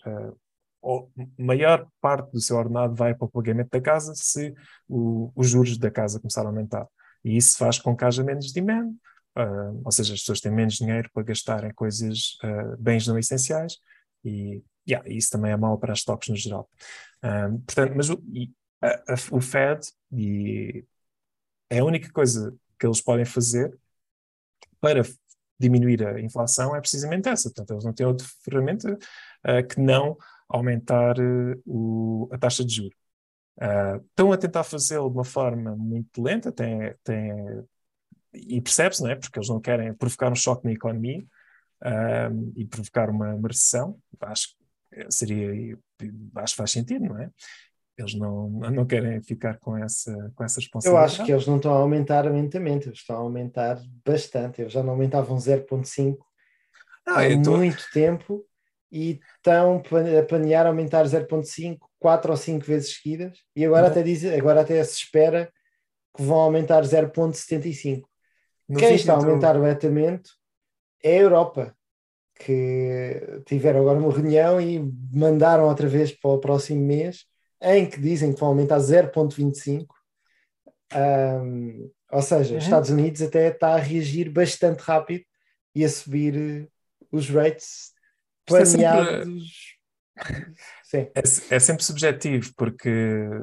[1.39, 4.55] maior parte do seu ordenado vai para o pagamento da casa se
[4.89, 6.87] o, os juros da casa começarem a aumentar.
[7.24, 8.91] E isso faz com que haja menos demand,
[9.37, 13.18] uh, ou seja, as pessoas têm menos dinheiro para gastar em coisas, uh, bens não
[13.18, 13.78] essenciais,
[14.24, 16.68] e yeah, isso também é mau para as stocks no geral.
[17.24, 18.22] Uh, portanto, mas o,
[18.82, 19.80] a, a, o Fed
[20.12, 20.85] e
[21.70, 23.76] é a única coisa que eles podem fazer
[24.80, 25.03] para
[25.59, 27.49] diminuir a inflação é precisamente essa.
[27.49, 28.99] Portanto, eles não têm outra ferramenta
[29.70, 30.16] que não
[30.49, 32.97] aumentar uh, o, a taxa de juros.
[33.57, 37.32] Uh, estão a tentar fazê-lo de uma forma muito lenta, tem, tem,
[38.32, 39.16] e percebe-se, não é?
[39.16, 41.24] Porque eles não querem provocar um choque na economia
[41.82, 43.99] uh, e provocar uma, uma recessão.
[44.20, 45.78] Acho que seria,
[46.36, 47.30] acho que faz sentido, não é?
[47.97, 51.14] Eles não, não querem ficar com essa, com essa responsabilidade.
[51.16, 54.61] Eu acho que eles não estão a aumentar lentamente, eles estão a aumentar bastante.
[54.61, 56.18] Eles já não aumentavam 0,5
[57.07, 57.57] há tô...
[57.57, 58.45] muito tempo
[58.95, 59.82] e estão
[60.18, 64.82] a planear aumentar 0,5 quatro ou cinco vezes seguidas e agora até, diz, agora até
[64.84, 65.53] se espera
[66.16, 68.05] que vão aumentar 0,75.
[68.78, 70.30] Quem está a aumentar o vetamento
[71.03, 71.76] é a Europa,
[72.36, 74.80] que tiveram agora uma reunião e
[75.12, 77.26] mandaram outra vez para o próximo mês,
[77.61, 79.86] em que dizem que vão aumentar 0,25.
[80.95, 82.59] Um, ou seja, uhum.
[82.59, 85.24] os Estados Unidos até está a reagir bastante rápido
[85.74, 86.70] e a subir
[87.11, 87.93] os rates
[88.47, 89.74] planeados.
[90.84, 91.09] Sim.
[91.14, 92.90] É, é, sempre subjetivo, porque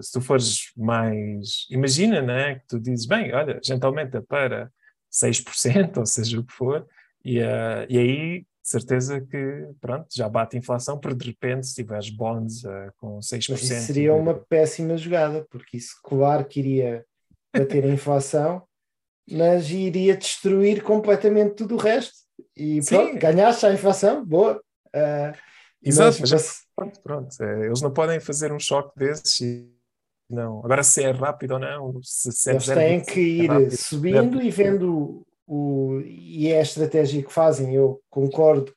[0.01, 1.67] se tu fores mais.
[1.69, 2.55] Imagina, né?
[2.55, 4.71] Que tu dizes, bem, olha, a gente aumenta para
[5.11, 6.87] 6%, ou seja o que for,
[7.25, 11.75] e, uh, e aí certeza que pronto, já bate a inflação, porque de repente se
[11.75, 13.47] tiveres bonds uh, com 6%.
[13.49, 17.05] Mas isso seria uma péssima jogada, porque isso, claro que iria
[17.53, 18.63] bater a inflação,
[19.29, 22.13] mas iria destruir completamente tudo o resto.
[22.55, 24.61] E pronto, ganhaste a inflação, boa.
[24.95, 25.35] Uh,
[25.83, 26.61] Exato, mas, mas...
[26.75, 27.43] Pronto, pronto.
[27.43, 29.67] É, eles não podem fazer um choque desses e
[30.29, 30.59] não.
[30.63, 34.49] Agora, se é rápido ou não, se, é eles têm que ir rápido, subindo e
[34.49, 36.01] vendo o.
[36.05, 38.73] E é a estratégia que fazem, eu concordo.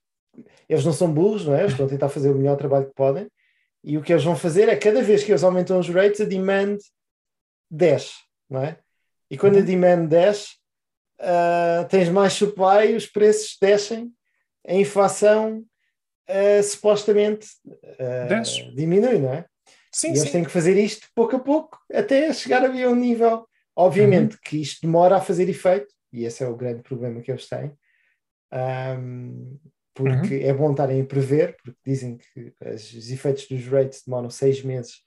[0.68, 1.60] Eles não são burros, não é?
[1.60, 3.28] Eles estão a tentar fazer o melhor trabalho que podem.
[3.84, 6.24] E o que eles vão fazer é cada vez que eles aumentam os rates, a
[6.24, 6.78] demand
[7.70, 8.14] desce,
[8.48, 8.78] não é?
[9.30, 9.60] E quando uhum.
[9.60, 10.54] a demand desce,
[11.20, 14.10] uh, tens mais supply, os preços descem,
[14.66, 15.64] a inflação
[16.28, 19.46] uh, supostamente uh, diminui, não é?
[19.92, 20.32] Sim, e eles sim.
[20.32, 23.46] têm que fazer isto pouco a pouco até chegar a um nível.
[23.76, 24.40] Obviamente uhum.
[24.44, 27.76] que isto demora a fazer efeito, e esse é o grande problema que eles têm,
[28.52, 29.58] um,
[29.92, 30.48] porque uhum.
[30.48, 35.02] é bom estarem a prever, porque dizem que os efeitos dos rates demoram seis meses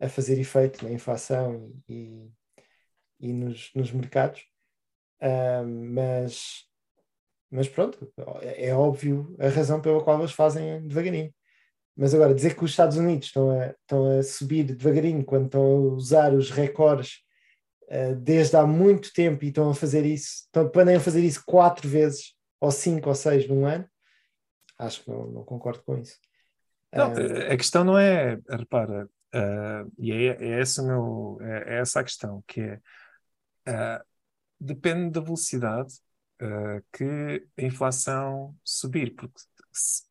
[0.00, 2.30] a fazer efeito na inflação e,
[3.20, 4.42] e nos, nos mercados,
[5.20, 6.67] um, mas
[7.50, 11.32] mas pronto, é, é óbvio a razão pela qual eles fazem devagarinho.
[11.96, 15.62] Mas agora, dizer que os Estados Unidos estão a, estão a subir devagarinho quando estão
[15.62, 17.22] a usar os recordes
[17.88, 21.88] uh, desde há muito tempo e estão a fazer isso, estão, planeiam fazer isso quatro
[21.88, 23.88] vezes, ou cinco ou seis num ano,
[24.78, 26.16] acho que não, não concordo com isso.
[26.92, 31.78] Não, uh, a questão não é, repara, uh, e é, é, essa meu, é, é,
[31.80, 34.02] essa a questão, que é,
[34.60, 35.94] depende da velocidade
[36.42, 39.40] uh, que a inflação subir, porque
[39.72, 40.02] se,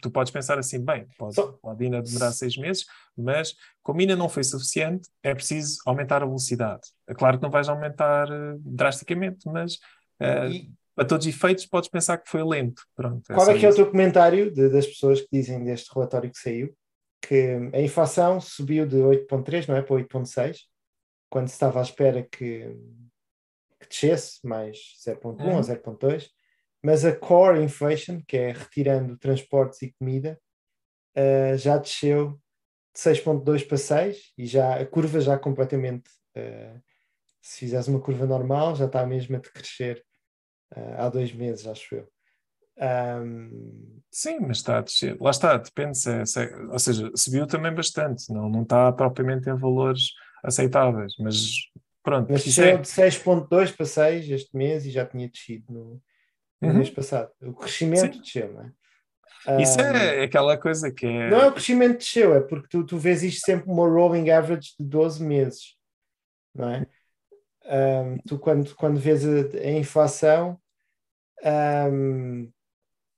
[0.00, 4.28] tu podes pensar assim, bem, pode, pode ainda demorar seis meses, mas como ainda não
[4.28, 6.82] foi suficiente, é preciso aumentar a velocidade.
[7.06, 9.74] É claro que não vais aumentar uh, drasticamente, mas
[10.20, 10.70] uh, e...
[10.94, 12.82] para todos os efeitos podes pensar que foi lento.
[12.94, 15.92] Pronto, é Qual é que é o teu comentário de, das pessoas que dizem deste
[15.94, 16.74] relatório que saiu?
[17.20, 19.82] Que a inflação subiu de 8,3, não é?
[19.82, 20.58] Para 8,6,
[21.30, 22.76] quando se estava à espera que
[23.84, 25.56] que descesse mais 0.1 uhum.
[25.56, 26.28] ou 0.2,
[26.82, 30.38] mas a core inflation, que é retirando transportes e comida,
[31.16, 32.40] uh, já desceu
[32.94, 36.80] de 6.2 para 6 e já a curva já completamente, uh,
[37.40, 40.04] se fizeres uma curva normal, já está a mesma de crescer
[40.76, 42.08] uh, há dois meses, acho eu.
[42.76, 44.00] Um...
[44.10, 45.16] Sim, mas está a descer.
[45.20, 48.92] Lá está, depende se, é, se é, ou seja, subiu também bastante, não, não está
[48.92, 50.10] propriamente em valores
[50.42, 51.70] aceitáveis, mas
[52.04, 56.02] pronto, Mas desceu de 6.2 para 6 este mês e já tinha descido no,
[56.60, 56.74] no Uhum.
[56.74, 57.32] mês passado.
[57.42, 58.20] O crescimento Sim.
[58.20, 58.72] desceu, não é?
[59.60, 61.28] isso Ah, é aquela coisa que é.
[61.30, 64.74] Não é o crescimento desceu, é porque tu, tu vês isto sempre uma rolling average
[64.78, 65.76] de 12 meses,
[66.54, 66.86] não é?
[67.66, 70.58] Ahm, tu quando, quando vês a, a inflação,
[71.42, 72.50] tu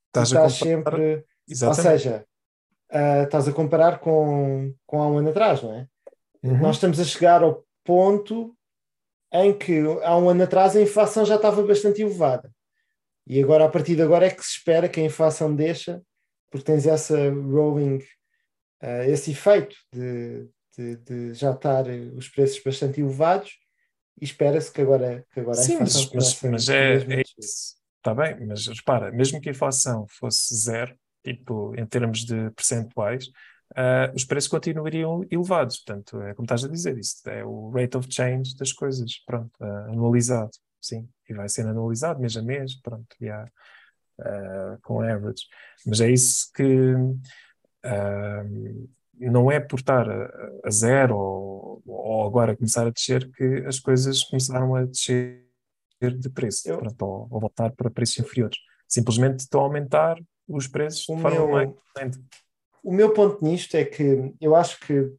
[0.08, 1.82] Estás a estás comparar- sempre, ou Exatamente.
[1.82, 2.26] seja,
[2.90, 5.88] ah, estás a comparar com, com há um ano atrás, não é?
[6.42, 6.58] Uhum.
[6.60, 8.56] Nós estamos a chegar ao ponto
[9.44, 12.50] em que há um ano atrás a inflação já estava bastante elevada.
[13.26, 16.02] E agora, a partir de agora, é que se espera que a inflação deixa,
[16.50, 17.98] porque tens essa rolling,
[18.82, 23.52] eh, esse efeito de, de- de já estar os preços bastante elevados,
[24.20, 27.14] e espera-se que agora, que agora a Sim, inflação mas, mas, mas a é, a
[27.20, 27.76] é isso.
[27.98, 33.26] Está bem, mas repara, mesmo que a inflação fosse zero, tipo, em termos de percentuais,
[33.74, 35.78] ah, os preços continuariam elevados.
[35.78, 39.52] Portanto, é como estás a dizer, isso é o rate of change das coisas, pronto,
[39.60, 43.44] ah, anualizado, sim, e vai sendo anualizado mês a mês, pronto, e há,
[44.20, 45.44] ah, com average.
[45.86, 46.94] Mas é isso que
[49.18, 53.78] não é por estar a, a zero ou, ou agora começar a descer que as
[53.80, 55.42] coisas começaram a descer
[56.18, 58.58] de preço, Eu- pronto, ou, ou voltar para preços inferiores.
[58.88, 61.70] Simplesmente estão a aumentar os preços O de forma meu- mais.
[62.86, 65.12] O meu ponto nisto é que eu acho que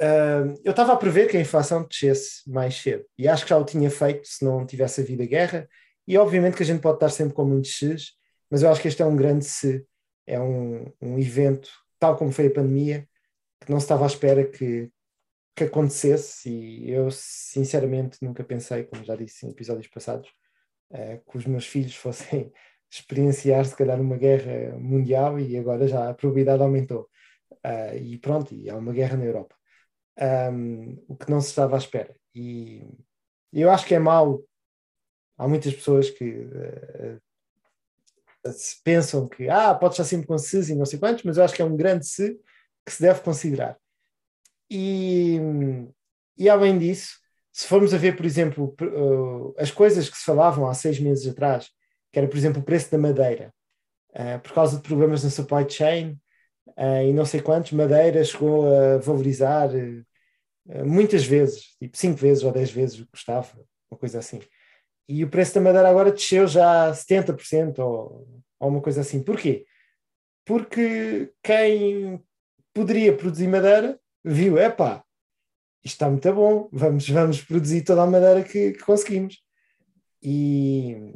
[0.00, 3.58] ah, eu estava a prever que a inflação descesse mais cedo e acho que já
[3.58, 5.68] o tinha feito se não tivesse havido a guerra.
[6.06, 8.12] E obviamente que a gente pode estar sempre com muitos X,
[8.48, 9.84] mas eu acho que este é um grande se,
[10.24, 13.08] é um, um evento, tal como foi a pandemia,
[13.60, 14.88] que não se estava à espera que,
[15.56, 16.48] que acontecesse.
[16.48, 20.30] E eu, sinceramente, nunca pensei, como já disse em episódios passados,
[20.92, 22.52] ah, que os meus filhos fossem
[22.92, 27.08] experienciar se calhar uma guerra mundial e agora já a probabilidade aumentou.
[27.64, 29.54] Ah, e pronto, e há uma guerra na Europa.
[30.18, 32.14] Ahm, o que não se estava à espera.
[32.34, 32.84] E
[33.52, 34.44] eu acho que é mau.
[35.38, 36.46] Há muitas pessoas que
[38.44, 41.36] ah, se pensam que ah, pode estar sempre com SES e não sei quantos, mas
[41.36, 42.38] eu acho que é um grande se
[42.84, 43.78] que se deve considerar.
[44.70, 45.38] E,
[46.36, 47.18] e além disso,
[47.52, 51.26] se formos a ver, por exemplo, uh, as coisas que se falavam há seis meses
[51.30, 51.70] atrás,
[52.12, 53.52] que era, por exemplo, o preço da madeira,
[54.10, 56.20] uh, por causa de problemas na supply chain
[56.76, 62.44] uh, e não sei quantos, madeira chegou a valorizar uh, muitas vezes, tipo cinco vezes
[62.44, 63.48] ou dez vezes o que custava,
[63.90, 64.40] uma coisa assim.
[65.08, 69.22] E o preço da madeira agora desceu já a 70% ou, ou uma coisa assim.
[69.22, 69.66] Porquê?
[70.44, 72.22] Porque quem
[72.72, 75.04] poderia produzir madeira viu, epá,
[75.84, 79.42] isto está muito bom, vamos, vamos produzir toda a madeira que, que conseguimos.
[80.22, 81.12] E,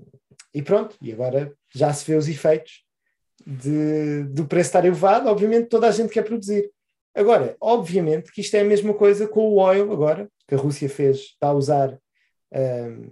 [0.57, 2.83] e pronto, e agora já se vê os efeitos
[3.47, 6.73] de, do preço estar elevado, obviamente toda a gente quer produzir.
[7.15, 10.89] Agora, obviamente que isto é a mesma coisa com o oil agora, que a Rússia
[10.89, 11.99] fez, está a usar
[12.51, 13.11] hum,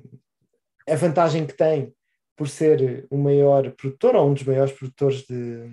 [0.89, 1.95] a vantagem que tem
[2.35, 5.69] por ser o maior produtor, ou um dos maiores produtores de,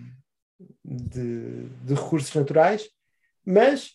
[0.83, 2.89] de, de recursos naturais,
[3.45, 3.91] mas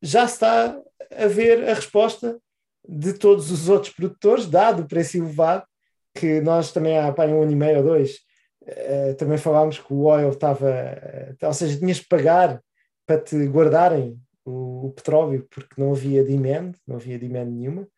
[0.00, 2.40] já está a ver a resposta
[2.88, 5.66] de todos os outros produtores, dado o preço elevado,
[6.16, 8.18] que nós também há pá, um ano e meio ou dois,
[8.66, 12.60] eh, também falámos que o oil estava, eh, ou seja, tinhas que pagar
[13.06, 17.88] para te guardarem o, o petróleo, porque não havia demand, não havia demand nenhuma.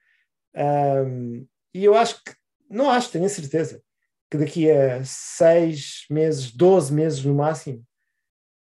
[0.55, 2.33] Um, e eu acho que,
[2.69, 3.83] não acho, tenho a certeza,
[4.31, 7.83] que daqui a seis meses, 12 meses no máximo,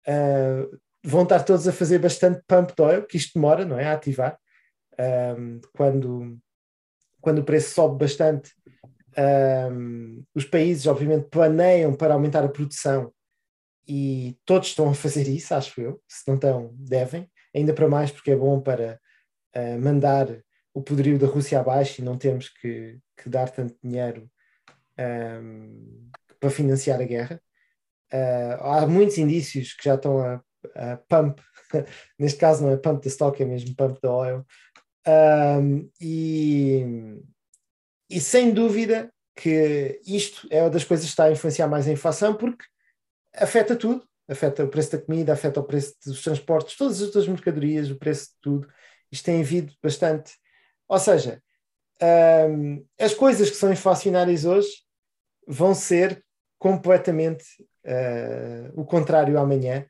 [0.08, 3.86] uh, vão estar todos a fazer bastante pump de oil, que isto demora, não é?
[3.86, 4.38] A ativar.
[5.38, 6.38] Um, quando,
[7.22, 8.52] quando o preço sobe bastante,
[9.18, 13.12] um, os países, obviamente, planeiam para aumentar a produção
[13.88, 16.02] e todos estão a fazer isso, acho eu.
[16.08, 17.30] Se não estão, devem.
[17.56, 19.00] Ainda para mais, porque é bom para
[19.56, 20.28] uh, mandar
[20.74, 24.30] o poderio da Rússia abaixo e não temos que, que dar tanto dinheiro
[25.00, 26.10] um,
[26.40, 27.42] para financiar a guerra.
[28.14, 30.42] Uh, há muitos indícios que já estão a,
[30.76, 31.42] a pump,
[32.20, 34.46] neste caso não é pump da stock, é mesmo pump da oil.
[35.08, 36.84] Um, e,
[38.10, 41.92] e sem dúvida que isto é uma das coisas que está a influenciar mais a
[41.92, 42.66] inflação, porque
[43.36, 47.28] afeta tudo, afeta o preço da comida, afeta o preço dos transportes, todas as outras
[47.28, 48.68] mercadorias, o preço de tudo.
[49.12, 50.34] Isto tem havido bastante.
[50.88, 51.42] Ou seja,
[52.50, 54.70] um, as coisas que são inflacionárias hoje
[55.48, 56.24] vão ser
[56.60, 57.46] completamente
[57.86, 59.86] uh, o contrário amanhã.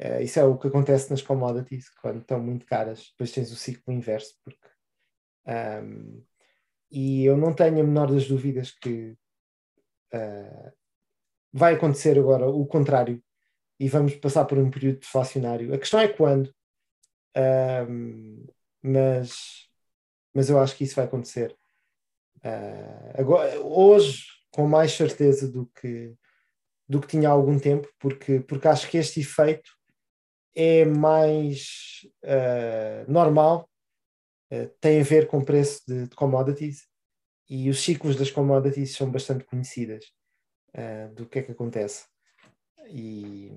[0.00, 3.56] Uh, isso é o que acontece nas commodities, quando estão muito caras, depois tens o
[3.56, 4.68] ciclo inverso, porque
[5.46, 6.22] um,
[6.90, 9.16] e eu não tenho a menor das dúvidas que
[10.14, 10.72] uh,
[11.52, 13.22] vai acontecer agora o contrário
[13.80, 15.72] e vamos passar por um período deflacionário.
[15.72, 16.52] A questão é quando,
[17.88, 18.46] um,
[18.82, 19.68] mas,
[20.34, 21.56] mas eu acho que isso vai acontecer.
[22.38, 26.14] Uh, agora, hoje, com mais certeza do que,
[26.88, 29.70] do que tinha há algum tempo, porque, porque acho que este efeito
[30.54, 33.77] é mais uh, normal, uh,
[34.80, 36.86] tem a ver com o preço de, de, commodities
[37.48, 40.04] e os ciclos das commodities são bastante conhecidas
[41.14, 42.04] do que é que acontece
[42.90, 43.52] e,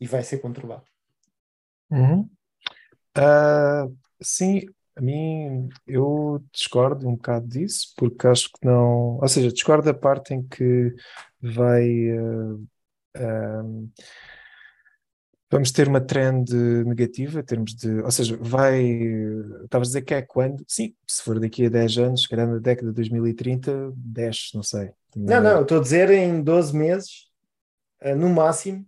[0.00, 0.84] e vai ser controlado.
[1.90, 2.28] Uhum.
[4.20, 9.18] sim, a mim, eu discordo um bocado disso, porque acho que não.
[9.20, 10.94] Ou seja, discordo da parte em que
[11.40, 12.12] vai.
[12.12, 13.90] Uh,
[15.50, 16.52] vamos ter uma trend
[16.84, 18.00] negativa, em termos de.
[18.00, 18.82] Ou seja, vai.
[19.64, 20.64] Estavas a dizer que é quando?
[20.66, 24.62] Sim, se for daqui a 10 anos, se calhar na década de 2030, 10, não
[24.62, 24.90] sei.
[25.16, 27.30] Não, não, estou a dizer em 12 meses,
[28.02, 28.84] uh, no máximo,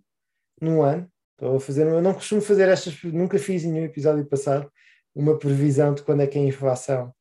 [0.61, 1.09] num ano.
[1.33, 1.87] Estou a fazer.
[1.87, 3.01] Eu não costumo fazer estas.
[3.03, 4.71] Nunca fiz em nenhum episódio passado
[5.15, 7.13] uma previsão de quando é que a inflação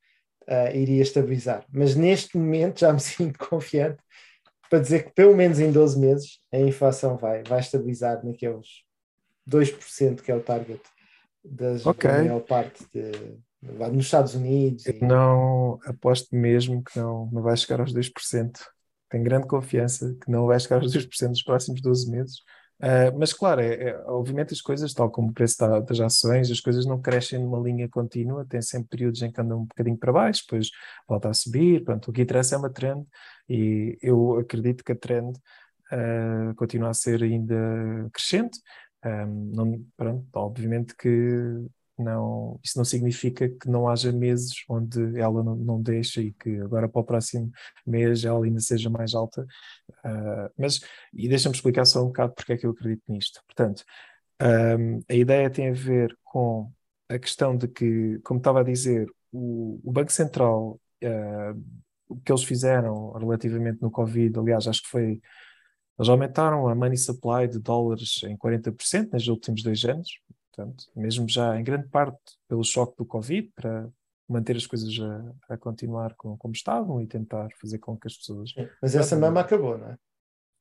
[0.49, 1.65] uh, iria estabilizar.
[1.71, 3.99] Mas neste momento já me sinto confiante
[4.69, 8.86] para dizer que pelo menos em 12 meses a inflação vai, vai estabilizar naqueles
[9.49, 10.81] 2% que é o target
[11.45, 12.11] das, okay.
[12.11, 14.87] da maior parte de, nos Estados Unidos.
[14.87, 15.05] E...
[15.05, 18.59] Não aposto mesmo que não, não vai chegar aos 2%.
[19.09, 22.39] Tenho grande confiança que não vai chegar aos 2% nos próximos 12 meses.
[22.79, 26.51] Uh, mas claro, é, é, obviamente as coisas, tal como o preço da, das ações,
[26.51, 29.97] as coisas não crescem numa linha contínua, tem sempre períodos em que andam um bocadinho
[29.97, 30.69] para baixo, depois
[31.09, 33.07] volta a subir, pronto, o que interessa é uma trend
[33.49, 35.39] e eu acredito que a trend
[35.91, 37.57] uh, continua a ser ainda
[38.13, 38.59] crescente.
[39.07, 41.65] Um, não, pronto, obviamente que
[41.99, 46.57] não, isso não significa que não haja meses onde ela não, não deixa e que
[46.61, 47.51] agora para o próximo
[47.87, 49.47] mês ela ainda seja mais alta.
[50.05, 50.81] Uh, mas,
[51.15, 53.41] e deixa-me explicar só um bocado porque é que eu acredito nisto.
[53.47, 53.85] Portanto,
[54.43, 56.71] um, a ideia tem a ver com
[57.09, 61.65] a questão de que, como estava a dizer, o, o Banco Central, uh,
[62.09, 65.21] o que eles fizeram relativamente no Covid, aliás, acho que foi.
[65.99, 70.09] Eles aumentaram a money supply de dólares em 40% nos últimos dois anos,
[70.57, 72.19] Portanto, mesmo já em grande parte
[72.49, 73.91] pelo choque do Covid, para
[74.27, 78.17] manter as coisas a, a continuar como, como, estavam e tentar fazer com que as
[78.17, 78.55] pessoas.
[78.81, 79.99] Mas essa mama acabou, não é?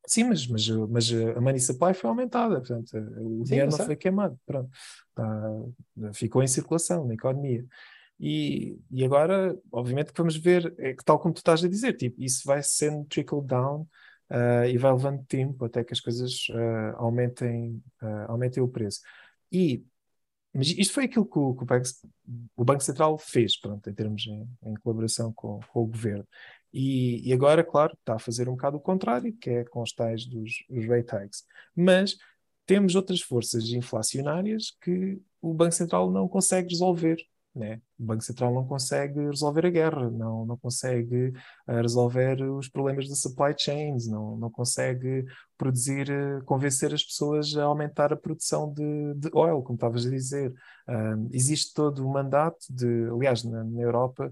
[0.06, 3.96] Sim, mas, mas, mas a money supply foi aumentada, portanto, o Sim, dinheiro não foi
[3.96, 4.70] queimado, pronto,
[6.14, 7.66] ficou em circulação na economia.
[8.20, 11.94] E, e agora, obviamente, que vamos ver, é que tal como tu estás a dizer,
[11.94, 13.88] tipo, isso vai sendo trickle down
[14.32, 19.02] uh, e vai levando tempo até que as coisas uh, aumentem, uh, aumentem o preço.
[19.52, 19.84] E
[20.56, 21.86] mas isto foi aquilo que o, que o, Banco,
[22.56, 26.26] o Banco, Central fez, pronto, em termos em, em colaboração com, com, o governo.
[26.72, 29.92] E, e, agora, claro, está a fazer um bocado o contrário, que é com os
[29.92, 31.44] tais dos, dos rate hikes.
[31.76, 32.16] Mas
[32.66, 37.18] temos outras forças inflacionárias que o Banco Central não consegue resolver.
[37.56, 37.80] Né?
[37.98, 41.32] O Banco Central não consegue resolver a guerra, não, não consegue
[41.68, 45.26] uh, resolver os problemas da supply chains, não, não consegue
[45.58, 50.10] produzir, uh, convencer as pessoas a aumentar a produção de, de oil, como estavas a
[50.10, 50.52] dizer.
[50.88, 54.32] Uh, existe todo o mandato de, aliás, na, na Europa,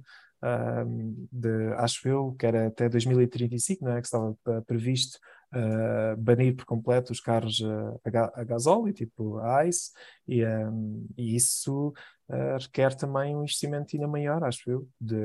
[1.31, 4.01] de, acho eu, que era até 2035, não é?
[4.01, 4.35] Que estava
[4.67, 5.17] previsto
[5.53, 7.61] uh, banir por completo os carros
[8.05, 9.91] a, a gasóleo, tipo a ICE,
[10.27, 11.93] e, um, e isso
[12.33, 15.15] uh, requer também um investimento ainda maior, acho eu, de,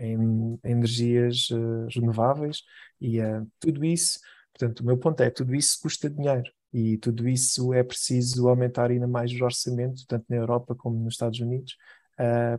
[0.00, 0.18] em,
[0.64, 2.62] em energias uh, renováveis
[3.00, 4.18] e uh, tudo isso,
[4.52, 8.90] portanto, o meu ponto é, tudo isso custa dinheiro e tudo isso é preciso aumentar
[8.90, 11.76] ainda mais os orçamentos, tanto na Europa como nos Estados Unidos,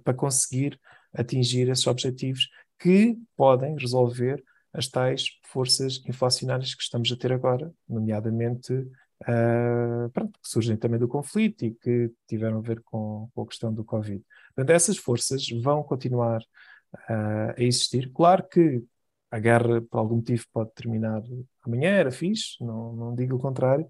[0.04, 0.80] para conseguir
[1.14, 2.48] atingir esses objetivos
[2.80, 4.44] que podem resolver
[4.74, 8.88] as tais forças inflacionárias que estamos a ter agora, nomeadamente
[9.24, 13.48] uh, pronto, que surgem também do conflito e que tiveram a ver com, com a
[13.48, 14.24] questão do Covid.
[14.56, 18.12] Portanto, essas forças vão continuar uh, a existir.
[18.14, 18.84] Claro que
[19.30, 21.22] a guerra, por algum motivo, pode terminar
[21.66, 23.88] amanhã, era fixe, não, não digo o contrário,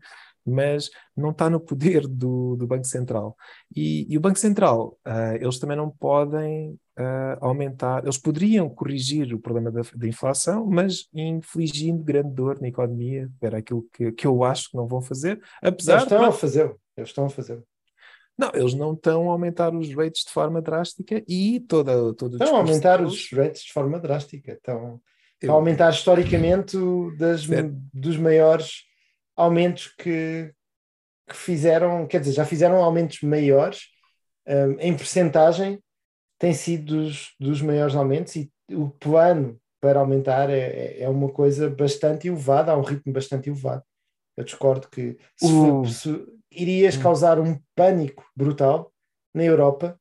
[0.47, 3.35] mas não está no poder do, do Banco Central.
[3.75, 9.33] E, e o Banco Central, uh, eles também não podem uh, aumentar, eles poderiam corrigir
[9.33, 14.25] o problema da, da, inflação, mas infligindo grande dor na economia, era aquilo que, que
[14.25, 16.25] eu acho que não vão fazer, apesar Eles estão de...
[16.25, 17.63] a fazer, eles estão a fazer.
[18.37, 22.55] Não, eles não estão a aumentar os rates de forma drástica e toda, todo Estão
[22.55, 24.51] a aumentar os rates de forma drástica.
[24.51, 25.01] Estão,
[25.41, 26.77] estão a aumentar historicamente
[27.17, 27.47] das,
[27.91, 28.86] dos maiores
[29.37, 30.51] aumentos que,
[31.29, 33.83] que fizeram, quer dizer, já fizeram aumentos maiores
[34.47, 35.81] um, em percentagem,
[36.39, 41.29] tem sido dos, dos maiores aumentos e o plano para aumentar é, é, é uma
[41.29, 43.83] coisa bastante elevada, há um ritmo bastante elevado.
[44.35, 45.85] Eu discordo que se, uh.
[45.85, 48.91] se irias causar um pânico brutal
[49.33, 49.99] na Europa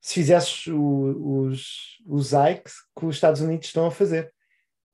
[0.00, 4.32] se fizesses o- os, os hikes que os Estados Unidos estão a fazer.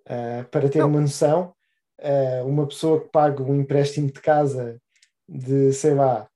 [0.06, 0.88] Uh, para ter Não.
[0.88, 1.53] uma noção,
[2.00, 4.80] uh, uma pessoa que paga um empréstimo de casa
[5.28, 6.28] de, sei lá,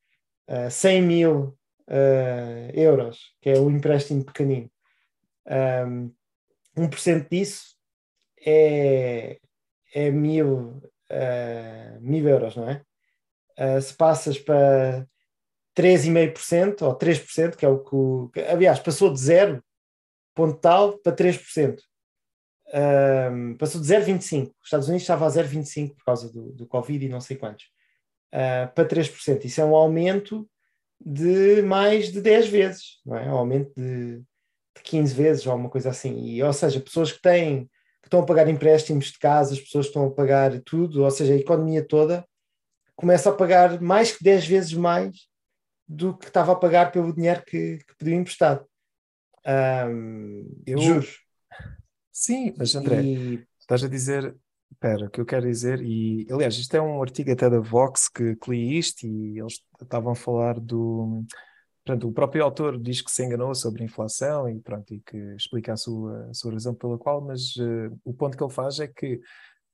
[0.49, 4.71] uh, 100 mil uh, euros, que é um empréstimo pequenino,
[5.87, 6.13] um,
[6.77, 7.77] 1% disso
[8.47, 9.39] é,
[9.95, 10.81] é mil,
[11.11, 12.83] uh, mil euros, não é?
[13.59, 15.07] Uh, se passas para
[15.77, 19.63] 3,5% ou 3%, que é o que, o, que aliás, passou de zero
[20.35, 21.81] ponto tal para 3%.
[22.75, 24.49] Um, passou de 0,25%.
[24.49, 27.67] Os Estados Unidos estava a 0,25% por causa do, do Covid e não sei quantos.
[28.33, 29.45] Uh, para 3%.
[29.45, 30.49] Isso é um aumento
[31.01, 33.27] de mais de 10 vezes, não é?
[33.27, 36.19] Um aumento de, de 15 vezes ou alguma coisa assim.
[36.25, 37.65] E, ou seja, pessoas que têm,
[38.03, 41.11] que estão a pagar empréstimos de casa, as pessoas que estão a pagar tudo, ou
[41.11, 42.27] seja, a economia toda,
[42.97, 45.29] começa a pagar mais que 10 vezes mais
[45.87, 48.67] do que estava a pagar pelo dinheiro que, que pediu emprestado.
[49.47, 51.28] Um, Eu- Juros.
[52.19, 54.35] Sim, mas André, E, estás a dizer.
[54.71, 58.07] Espera, o que eu quero dizer, e aliás, isto é um artigo até da Vox
[58.09, 61.25] que, que li isto e eles estavam a falar do.
[61.85, 65.17] Portanto, o próprio autor diz que se enganou sobre a inflação e pronto, e que
[65.37, 68.79] explica a sua, a sua razão pela qual, mas eh, o ponto que ele faz
[68.79, 69.21] é que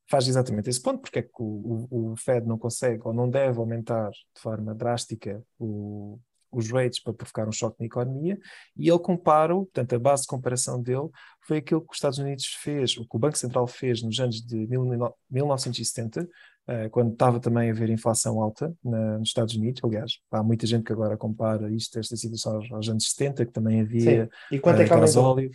[0.09, 3.29] faz exatamente esse ponto, porque é que o, o, o Fed não consegue ou não
[3.29, 6.17] deve aumentar de forma drástica o-
[6.55, 8.37] os rates para provocar um choque na economia,
[8.77, 11.09] e ele compara, portanto, a base de comparação dele
[11.41, 14.41] foi aquilo que os Estados Unidos fez, o que o Banco Central fez nos anos
[14.41, 14.85] de mil-
[15.29, 16.27] 1970,
[16.67, 19.81] eh, quando estava também a haver inflação alta na- nos Estados Unidos.
[19.83, 23.51] Aliás, há muita gente que agora compara isto, esta situação aos, aos anos 70, que
[23.51, 24.29] também havia sim.
[24.55, 25.01] E quanto é eh, que aumentou?
[25.23, 25.51] gasóleo.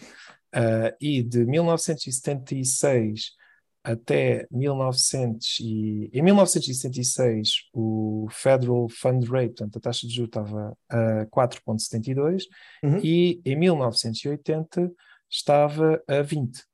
[0.54, 3.32] Eh, e de 1976
[3.82, 10.76] até 1900 e, em 1976 o Federal Fund Rate, portanto a taxa de juros estava
[10.88, 12.44] a 4,72
[12.82, 12.98] Uhum.
[13.02, 14.92] e em 1980
[15.28, 16.64] estava a 20%.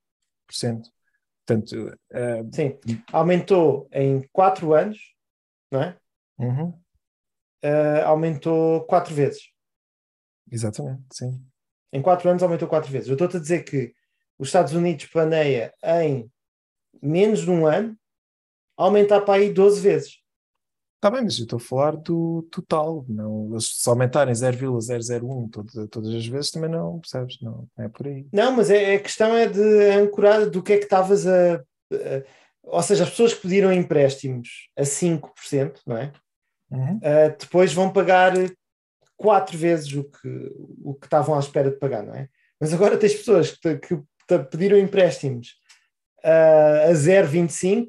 [1.46, 2.78] Portanto, eh, Sim,
[3.12, 4.98] aumentou em 4 anos,
[5.70, 5.96] não é?
[6.38, 6.74] uhum,
[7.64, 9.50] Uh, aumentou 4 vezes.
[10.52, 11.42] exatamente, sim.
[11.92, 13.08] Em 4 anos aumentou 4 vezes.
[13.08, 13.92] Eu estou-te a dizer que
[14.38, 16.30] os Estados Unidos planeia em
[17.02, 17.96] menos de um ano
[18.76, 20.26] aumentar para aí 12 vezes.
[20.96, 26.14] Está bem, mas eu estou a falar do total, não, se aumentarem 0,001 todas, todas
[26.14, 27.38] as vezes também não, percebes?
[27.40, 28.26] Não, é por aí.
[28.32, 32.22] Não, mas é, a questão é de ancorar do que é que estavas a, a-
[32.62, 36.12] Ou seja, as pessoas que pediram empréstimos a 5%, não é?
[36.70, 36.96] Uhum.
[36.96, 38.32] Uh, depois vão pagar
[39.16, 42.28] quatro vezes o que, o que estavam à espera de pagar, não é?
[42.58, 44.02] Mas agora tens pessoas que, que
[44.50, 45.54] pediram empréstimos
[46.26, 47.86] uh, a 0,25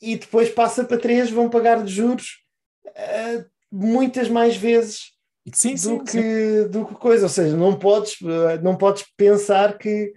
[0.00, 2.38] e depois passa para 3, vão pagar de juros
[2.86, 5.12] uh, muitas mais vezes
[5.52, 6.22] Sim, do, sim, sim.
[6.22, 7.24] que, do que coisa.
[7.24, 10.12] Ou seja, não podes, uh, não podes pensar que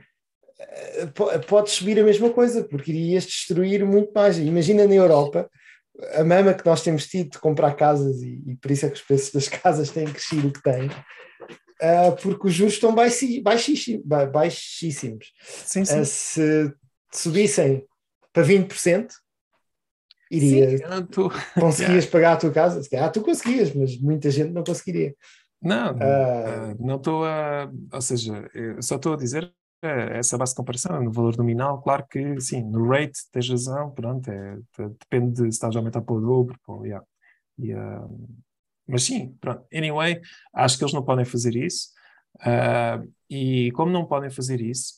[1.02, 4.38] uh, po- podes subir a mesma coisa, porque irias destruir muito mais.
[4.38, 5.50] Imagina na Europa
[6.16, 8.96] a mama que nós temos tido de comprar casas e, e por isso é que
[8.96, 13.42] os preços das casas têm crescido o que têm, uh, porque os juros estão baixi-
[13.42, 14.06] baixíssimos.
[14.06, 15.32] ba- baixíssimos.
[15.66, 16.02] Sim, sim.
[16.02, 16.74] Uh, se
[17.14, 17.86] subissem
[18.34, 19.10] para 20%,
[20.30, 20.84] iria, Sim,
[21.60, 22.82] conseguias pagar a tua casa.
[22.90, 25.14] Calhar tu conseguias, mas muita gente não conseguiria.
[25.62, 26.72] Não, não, Ah.
[26.72, 27.70] ah, não estou a.
[27.94, 29.54] Ou seja, eu só estou a dizer
[29.84, 31.82] eh, essa base de comparação no valor nominal.
[31.82, 35.80] Claro que sim, no rate tens razão, pronto, é, de- depende de se estás a
[35.80, 36.58] aumentar para o dobro.
[36.84, 37.06] Yeah.
[37.78, 38.08] Ah,
[38.88, 39.66] mas sim, pronto.
[39.74, 40.20] Anyway,
[40.54, 41.90] acho que eles não podem fazer isso.
[42.40, 44.96] Ah, e como não podem fazer isso,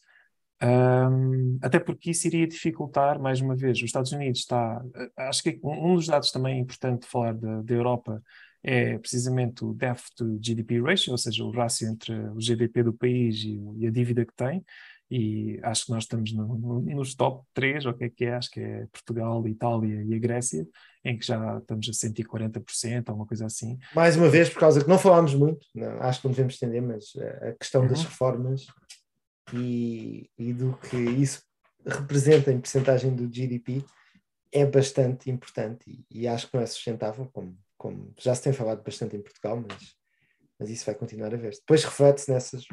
[0.64, 4.82] Ahm, até porque isso iria dificultar, mais uma vez, os Estados Unidos está.
[5.18, 8.22] Acho que um um dos dados também importante de falar da, Europa
[8.64, 12.94] é precisamente o debt to GDP ratio, ou seja, o rácio entre o GDP do
[12.94, 14.64] país e, e a dívida que tem.
[15.12, 18.24] E acho que nós estamos no- no- nos top 3, ou o que é que
[18.26, 18.36] é?
[18.36, 20.66] Acho que é Portugal, Itália e a Grécia,
[21.04, 23.78] em que já estamos a 140%, ou uma coisa assim.
[23.94, 26.82] Mais uma vez, por causa que não falámos muito, não, acho que não devemos estender,
[26.82, 28.06] mas eh, a questão das Uhum.
[28.06, 28.66] reformas
[29.54, 31.44] e, e do que isso
[31.86, 33.84] representa em percentagem do GDP
[34.52, 38.54] é bastante importante e, e acho que não é sustentável, como, como já se tem
[38.54, 39.96] falado bastante em Portugal, mas,
[40.60, 41.52] mas isso vai continuar a ver.
[41.52, 42.66] Depois reflete-se nessas,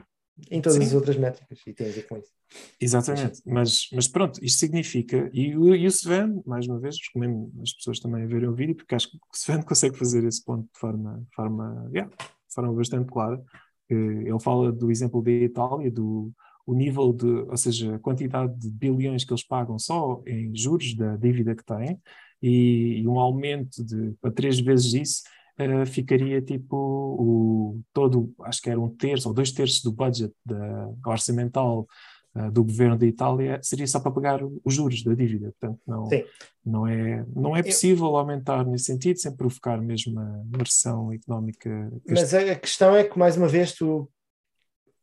[0.51, 0.85] em todas Sim.
[0.85, 2.33] as outras métricas e tem a ver com isso.
[2.81, 7.51] Exatamente, mas, mas pronto, isto significa, e, o- e o Sven, mais uma vez, recomendo
[7.63, 10.45] as pessoas também a verem o vídeo, porque acho que o Sven consegue fazer esse
[10.45, 13.43] ponto de forma, forma, yeah, de forma bastante clara.
[13.89, 16.33] Ele fala do exemplo da Itália, do
[16.67, 20.95] o nível de, ou seja, a quantidade de bilhões que eles pagam só em juros
[20.95, 21.99] da dívida que têm,
[22.43, 25.23] e, e um aumento de para três vezes isso
[25.59, 30.33] eh, ficaria tipo o todo, acho que era um terço ou dois terços do budget
[30.45, 31.87] da, orçamental
[32.35, 35.53] eh, do governo da Itália seria só para pagar os juros da dívida.
[35.61, 36.25] Portanto, não, Sim.
[36.65, 41.93] não, é, não é possível aumentar nesse sentido sem provocar mesmo uma recessão económica.
[42.09, 44.09] Mas a questão é que, mais uma vez, tu,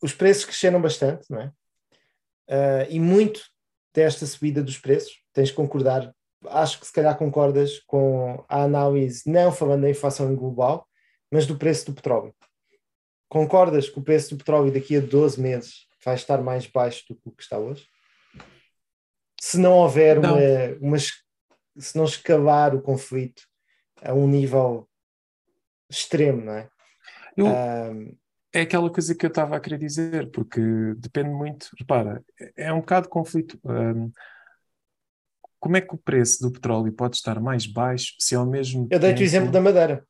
[0.02, 1.52] os preços cresceram bastante, não é?
[2.50, 3.42] Ah, e muito
[3.94, 6.14] desta subida dos preços, tens de concordar,
[6.46, 10.88] acho que se calhar concordas com a análise, não falando da inflação global,
[11.32, 12.34] mas do preço do petróleo.
[13.28, 17.16] Concordas que o preço do petróleo daqui a 12 meses vai estar mais baixo do
[17.16, 17.88] que o que está hoje?
[19.42, 20.36] Se não houver Não.
[20.36, 23.44] uma, uma se não escalar o conflito
[24.02, 24.88] a um nível
[25.90, 26.70] extremo, não é?
[27.36, 27.92] Eu, Ah,
[28.54, 30.62] é aquela coisa que eu estava a querer dizer, porque
[30.98, 31.70] depende muito.
[31.78, 32.24] Repara,
[32.56, 33.60] é um bocado de conflito.
[33.64, 34.12] hum,
[35.60, 39.00] como é que o preço do petróleo pode estar mais baixo se ao mesmo eu
[39.00, 40.06] dei-te o tempo- exemplo da Madeira.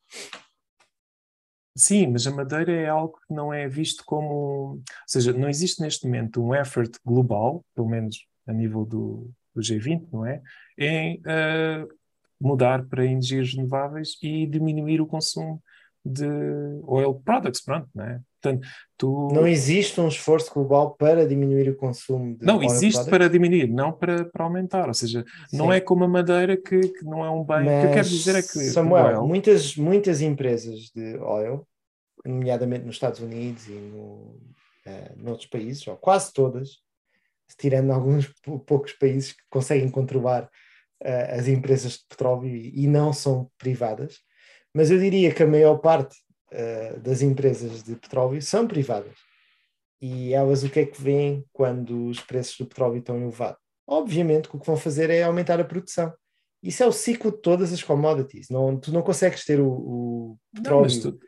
[1.75, 4.25] Sim, mas a madeira é algo que não é visto como.
[4.25, 9.61] Ou seja, não existe neste momento um effort global, pelo menos a nível do, do
[9.61, 10.41] G20, não é?
[10.75, 11.85] Em eh,
[12.41, 15.61] mudar para energias renováveis e diminuir o consumo
[16.07, 16.25] de
[16.83, 18.19] oil products, pronto, não é?
[18.41, 18.67] Portanto,
[18.97, 19.29] tu.
[19.33, 23.09] Não existe um esforço global para diminuir o consumo de Não, existe products.
[23.09, 24.87] para diminuir, não para, para aumentar.
[24.87, 25.73] Ou seja, não Sim.
[25.73, 27.61] é como a madeira que, que não é um bem.
[27.61, 28.47] o que eu quero Mas, dizer é que.
[28.71, 31.67] Samuel, oil- muitas, muitas empresas de oil,
[32.25, 34.39] nomeadamente nos Estados Unidos e no,
[34.85, 36.79] eh, noutros países, ou quase todas,
[37.57, 40.49] tirando alguns pou- poucos países que conseguem controlar
[41.01, 44.19] eh, as empresas de petróleo e, e não são privadas,
[44.77, 46.15] mas eu diria que a maior parte
[46.51, 49.15] eh, das empresas de petróleo são privadas.
[49.99, 53.59] E elas o que é que veem quando os preços do petróleo estão elevados?
[53.87, 56.13] Obviamente que o que vão fazer é aumentar a produção.
[56.61, 58.49] Isso é o ciclo de todas as commodities.
[58.51, 61.19] Não, tu não consegues ter o, o Não, petróleo mas, tu-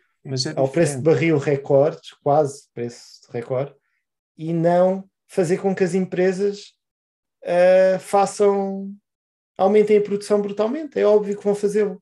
[0.48, 3.74] é ao preço de barril recordes, quase preço de recorde,
[4.38, 6.74] e não fazer com que as empresas
[7.44, 8.94] ah, façam,
[9.58, 11.00] aumentem a produção brutalmente.
[11.00, 12.00] É óbvio que vão fazê-lo.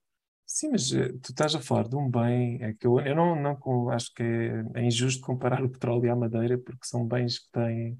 [0.50, 3.36] Sim, mas eh, tu estás a falar de um bem, é que eu, eu não,
[3.36, 7.52] não acho que é, injusto comparar o petróleo e a madeira, porque são bens que
[7.52, 8.00] têm,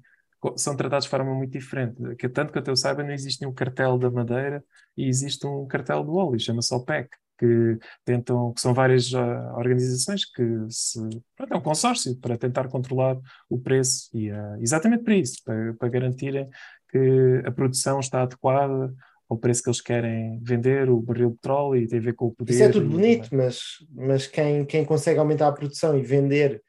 [0.56, 2.16] são tratados de forma muito diferente.
[2.16, 4.64] Que, tanto que eu saiba, não existe nenhum cartel da madeira
[4.96, 10.24] e existe um cartel do óleo, chama-se OPEC, que tentam, que são várias ah, organizações
[10.24, 10.98] que se,
[11.36, 13.16] pronto, é um consórcio para tentar controlar
[13.48, 16.48] o preço e ah, exatamente para isso, para, para garantirem
[16.90, 18.92] que a produção está adequada
[19.28, 22.26] ao preço que eles querem vender o barril de petróleo e tem a ver com
[22.26, 22.52] o poder.
[22.52, 23.60] Isso é tudo e- bonito, mas,
[23.90, 26.62] mas quem, quem consegue aumentar a produção e vender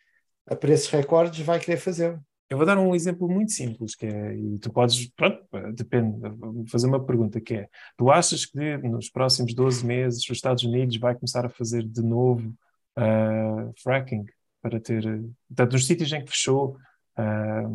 [0.45, 2.19] a preços recordes vai querer fazê-lo.
[2.49, 5.40] Eu vou dar um exemplo muito simples, que é, e tu podes, pronto,
[5.76, 10.31] depende, vou fazer uma pergunta que é, tu achas que nos próximos 12 meses os
[10.31, 12.52] Estados Unidos vai começar a fazer de novo
[12.95, 14.26] ah, fracking
[14.64, 15.03] para ter,
[15.48, 16.76] portanto, nos sítios em que fechou
[17.15, 17.69] ah,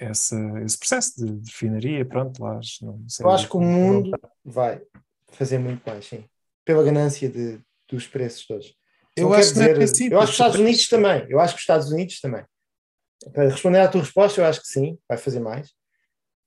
[0.00, 3.26] essa, esse processo de, de refinaria, pronto, lá, não sei.
[3.26, 4.10] Eu acho que o mundo
[4.44, 4.80] vai
[5.32, 6.24] fazer muito mais, sim.
[6.64, 8.74] Pela ganância de, dos preços todos.
[9.16, 11.26] Eu Não acho é dizer- princípio, Eu acho que os Estados Unidos também.
[11.28, 12.44] Eu acho que os Estados Unidos também.
[13.32, 15.70] Para responder à tua resposta, eu acho que sim, vai fazer mais.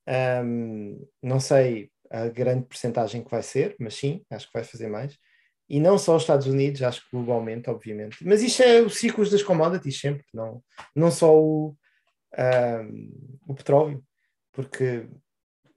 [0.07, 4.88] Ahm, não sei a grande percentagem que vai ser, mas sim, acho que vai fazer
[4.88, 5.17] mais.
[5.69, 8.17] E não só os Estados Unidos, acho que globalmente, obviamente.
[8.25, 10.61] Mas isto é os ciclos das commodities sempre, não,
[10.95, 11.75] não só o,
[12.38, 13.10] ahm,
[13.47, 14.03] o petróleo,
[14.51, 15.07] porque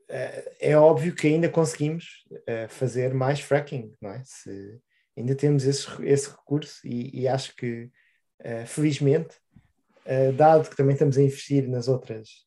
[0.09, 4.23] eh, é óbvio que ainda conseguimos eh, fazer mais fracking, não é?
[4.25, 4.81] Se,
[5.17, 7.91] ainda temos esse, esse recurso e, e acho que,
[8.41, 9.37] eh, felizmente,
[10.37, 12.47] dado que também estamos a investir nas outras,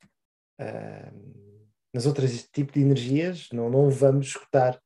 [1.93, 4.81] nas outras tipos de energias, não, não vamos escutar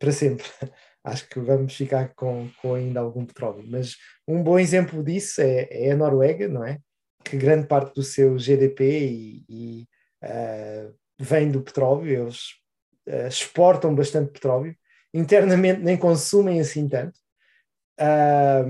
[0.00, 0.44] para sempre.
[1.04, 3.64] Acho que vamos ficar com, com ainda algum petróleo.
[3.66, 3.96] Mas
[4.26, 6.78] um bom exemplo disso é, é a Noruega, não é?
[7.24, 9.88] Que grande parte do seu GDP e, e,
[10.22, 12.54] ah, vem do petróleo, eles
[13.08, 14.76] ah, exportam bastante petróleo,
[15.12, 17.18] internamente nem consumem assim tanto,
[17.98, 18.64] ah,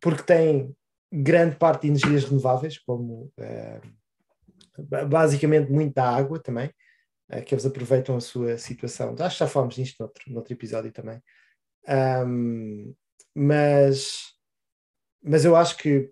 [0.00, 0.74] porque têm
[1.12, 3.32] grande parte de energias renováveis, como
[4.78, 6.70] ba- basicamente muita água também,
[7.46, 9.14] que eles aproveitam a sua situação.
[9.18, 11.22] Acho que já falámos nisto noutro, noutro episódio também.
[11.86, 12.94] Ahm,
[13.34, 14.32] mas,
[15.22, 16.10] mas eu acho que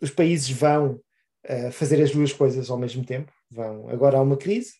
[0.00, 1.00] os países vão
[1.46, 3.32] ah, fazer as duas coisas ao mesmo tempo.
[3.50, 3.88] Vão.
[3.88, 4.74] Agora há uma crise,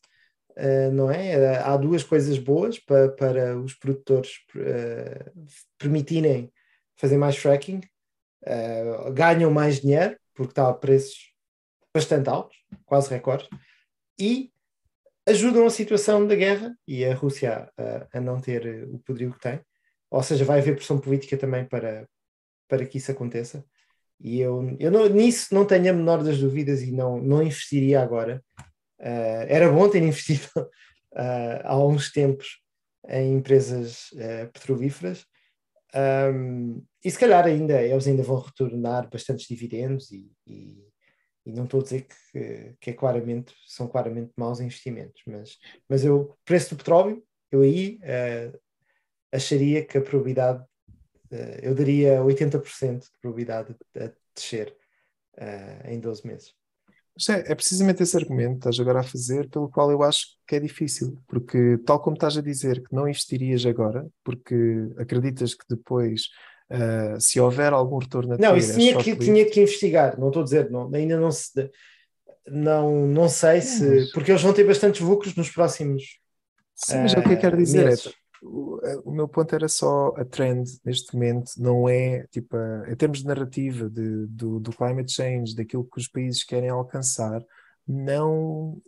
[0.56, 1.58] ah, não é?
[1.58, 5.30] Há duas coisas boas para, para os produtores ah,
[5.78, 6.52] permitirem
[6.96, 7.80] fazer mais fracking,
[9.14, 11.32] ganham mais dinheiro, porque está a preços
[11.94, 12.54] bastante altos,
[12.84, 13.48] quase recordes,
[14.18, 14.52] e
[15.28, 19.32] ajudam a situação da guerra e a Rússia a, a não ter eh, o poderio
[19.32, 19.60] que tem.
[20.10, 22.08] ou seja, vai haver pressão política também para,
[22.68, 23.64] para que isso aconteça.
[24.20, 28.02] E eu, eu não, nisso não tenho a menor das dúvidas e não, não investiria
[28.02, 28.42] agora.
[29.00, 32.60] Uh, era bom ter investido uh, há uns tempos
[33.08, 35.24] em empresas uh, petrolíferas.
[35.94, 40.89] Um, e se calhar ainda eles ainda vão retornar bastantes dividendos e, e,
[41.50, 45.58] e não estou a dizer que, que é claramente, são claramente maus investimentos, mas,
[45.88, 47.98] mas eu, preço do petróleo, eu aí
[49.32, 50.64] acharia que a probabilidade
[51.30, 54.74] uh, eu daria 80% de probabilidade de descer
[55.38, 56.54] uh, em 12 meses.
[57.28, 60.56] É, é, precisamente esse argumento que estás agora a fazer, pelo qual eu acho que
[60.56, 64.54] é difícil, porque tal como estás a dizer que não investirias agora, porque
[64.96, 66.28] acreditas que depois,
[66.70, 70.42] uh, se houver algum retorno a Não, isso tinha que, tinha que investigar, não estou
[70.42, 71.70] a dizer, não, ainda não se.
[72.46, 73.84] Não, não sei se.
[73.84, 74.12] Mas...
[74.12, 76.18] Porque eles vão ter bastantes lucros nos próximos.
[76.74, 78.06] Sim, mas uh, é o que eu quero dizer é, meses.
[78.06, 78.12] é
[79.04, 83.18] o, meu ponto era só a trend neste momento, não é tipo, a, em termos
[83.18, 87.44] de narrativa de, do, do climate change, daquilo que os países querem alcançar,
[87.86, 88.80] não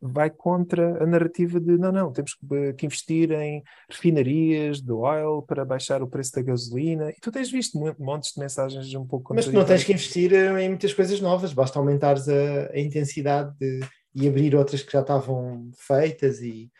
[0.00, 2.36] vai contra a narrativa de não, não, temos
[2.76, 7.10] que investir em refinarias de oil para baixar o preço da gasolina.
[7.10, 10.68] E tu tens visto montes de mensagens um pouco Mas não tens que investir em
[10.68, 13.80] muitas coisas novas, basta aumentares a, a intensidade de,
[14.14, 16.70] e abrir outras que já estavam feitas e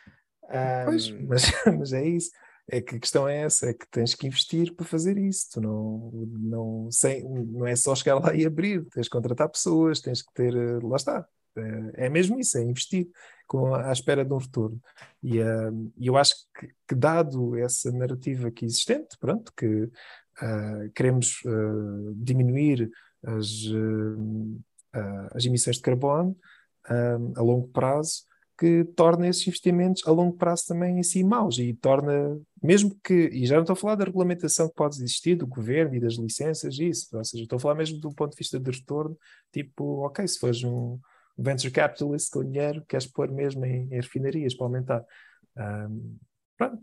[0.48, 0.84] um...
[0.84, 1.42] Pois, mas,
[1.78, 2.30] mas é isso.
[2.68, 5.46] É que a questão é essa, é que tens que investir para fazer isso.
[5.52, 10.00] Tu não, não, sem, não é só chegar lá e abrir, tens que contratar pessoas,
[10.00, 10.54] tens que ter.
[10.56, 11.28] Eh, lá está.
[11.56, 13.08] É, é mesmo isso, é investir
[13.46, 14.80] com, à espera de um retorno.
[15.22, 21.40] E uh, eu acho que, que, dado essa narrativa aqui existente, pronto, que uh, queremos
[21.44, 22.90] uh, diminuir
[23.24, 23.48] as,
[25.32, 26.36] as emissões de carbono
[27.34, 28.22] a longo prazo,
[28.58, 33.28] que torna esses investimentos a longo prazo também em si maus e torna, mesmo que,
[33.32, 36.14] e já não estou a falar da regulamentação que pode existir do governo e das
[36.14, 39.18] licenças isso, ou seja, estou a falar mesmo do ponto de vista de retorno,
[39.52, 40.98] tipo, ok, se fores um
[41.36, 45.04] venture capitalist com dinheiro, queres pôr mesmo em, em refinarias para aumentar.
[45.56, 46.16] Um,
[46.56, 46.82] pronto,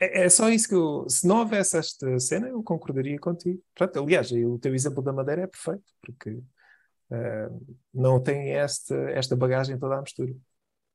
[0.00, 3.62] é, é, só isso que eu, se não houvesse esta cena, eu concordaria contigo.
[3.74, 9.36] Pronto, aliás, o teu exemplo da Madeira é perfeito, porque uh, não tem esta, esta
[9.36, 10.34] bagagem toda à mistura.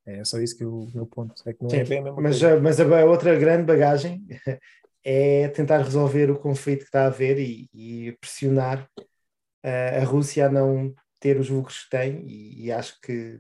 [0.06, 2.22] É só isso que o meu ponto é que não Sim, é bem a mesma
[2.22, 2.60] mas, coisa.
[2.62, 4.26] Mas a outra grande bagagem
[5.04, 10.48] é tentar resolver o conflito que está a haver e, e pressionar uh, a Rússia
[10.48, 13.40] a não ter os lucros que tem e, e acho que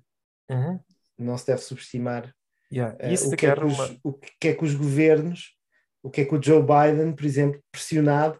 [0.50, 0.80] uhum.
[1.18, 2.34] não se deve subestimar
[2.72, 2.96] yeah.
[2.96, 4.00] uh, o, que é que os, uma...
[4.04, 5.56] o que é que os governos,
[6.02, 8.40] o que é que o Joe Biden, por exemplo, pressionado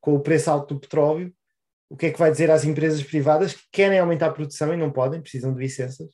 [0.00, 1.34] com o preço alto do petróleo,
[1.88, 4.76] o que é que vai dizer às empresas privadas que querem aumentar a produção e
[4.76, 6.08] não podem, precisam de licenças,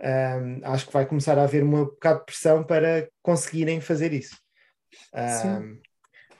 [0.00, 4.36] um, acho que vai começar a haver um bocado de pressão para conseguirem fazer isso.
[5.14, 5.80] Um,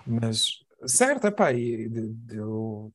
[0.06, 0.44] Mas,
[0.86, 2.92] certo, epá, eu,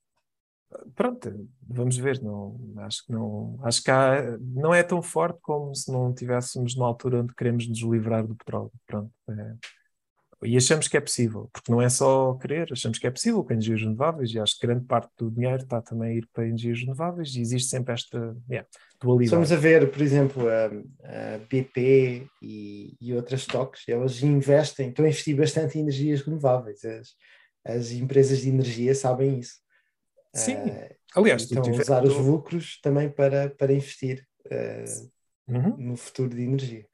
[0.96, 5.74] pronto, vamos ver, não, acho que não, acho que há, não é tão forte como
[5.76, 9.56] se não tivéssemos na altura onde queremos nos livrar do petróleo, pronto, é,
[10.44, 13.54] e achamos que é possível, porque não é só querer, achamos que é possível com
[13.54, 16.80] energias renováveis e acho que grande parte do dinheiro está também a ir para energias
[16.82, 18.68] renováveis e existe sempre esta yeah,
[19.02, 19.26] dualidade.
[19.26, 20.66] Estamos a ver, por exemplo, a,
[21.36, 26.84] a BP e, e outras toques, elas investem, estão a investir bastante em energias renováveis.
[26.84, 27.16] As,
[27.66, 29.65] as empresas de energia sabem isso.
[30.36, 35.78] Sim, uh, aliás, estão a usar os lucros também para, para investir uh, uhum.
[35.78, 36.86] no futuro de energia.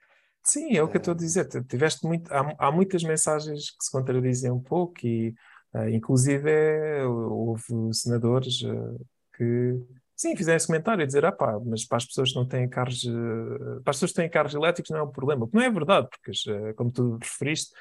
[0.43, 1.47] Sim, é o que eu estou a dizer.
[1.65, 5.33] Tiveste muito, há, há muitas mensagens que se contradizem um pouco e,
[5.73, 7.63] uh, inclusive, é, houve
[7.93, 9.05] senadores uh,
[9.35, 9.79] que,
[10.15, 12.67] sim, fizeram esse comentário a dizer, ah pá, mas para as pessoas que não têm
[12.67, 15.45] carros, uh, para as pessoas que têm carros elétricos não é um problema.
[15.45, 17.71] O que não é verdade, porque, como tu referiste,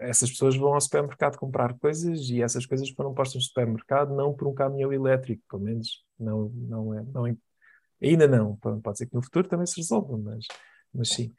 [0.00, 4.34] essas pessoas vão ao supermercado comprar coisas e essas coisas foram postas no supermercado não
[4.34, 7.38] por um caminhão elétrico, pelo menos não, não é, não,
[8.02, 8.56] ainda não.
[8.56, 10.46] Pode ser que no futuro também se resolva, mas
[10.94, 11.32] mas sim.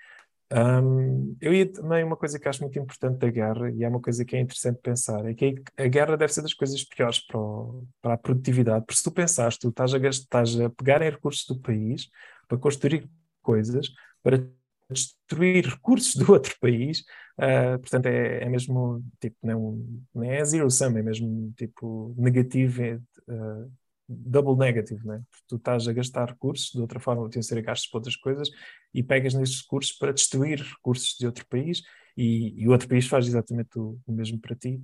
[0.51, 4.01] Um, eu ia também uma coisa que acho muito importante da guerra, e é uma
[4.01, 7.39] coisa que é interessante pensar, é que a guerra deve ser das coisas piores para,
[7.39, 11.09] o, para a produtividade, porque se tu pensares, tu estás a, estás a pegar em
[11.09, 12.07] recursos do país
[12.47, 13.09] para construir
[13.41, 13.89] coisas,
[14.21, 14.47] para
[14.93, 17.01] destruir recursos do outro país,
[17.39, 19.83] uh, portanto é, é, mesmo tipo, não,
[20.13, 22.81] não é zero sum, é mesmo tipo negativo,
[23.27, 23.71] uh,
[24.07, 25.21] double negative, né?
[25.47, 28.49] tu estás a gastar recursos, de outra forma de ser gastos para outras coisas,
[28.93, 31.81] e pegas nesses recursos para destruir recursos de outro país,
[32.15, 34.81] e, e o outro país faz exatamente o, o mesmo para ti.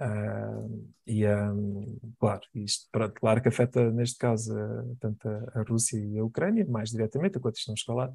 [0.00, 4.54] Uh, e um, claro, isto, pronto, claro que afeta neste caso
[4.98, 7.40] tanto a, a, Rússia e a Ucrânia, mais diretamente, a
[7.84, 8.10] falar,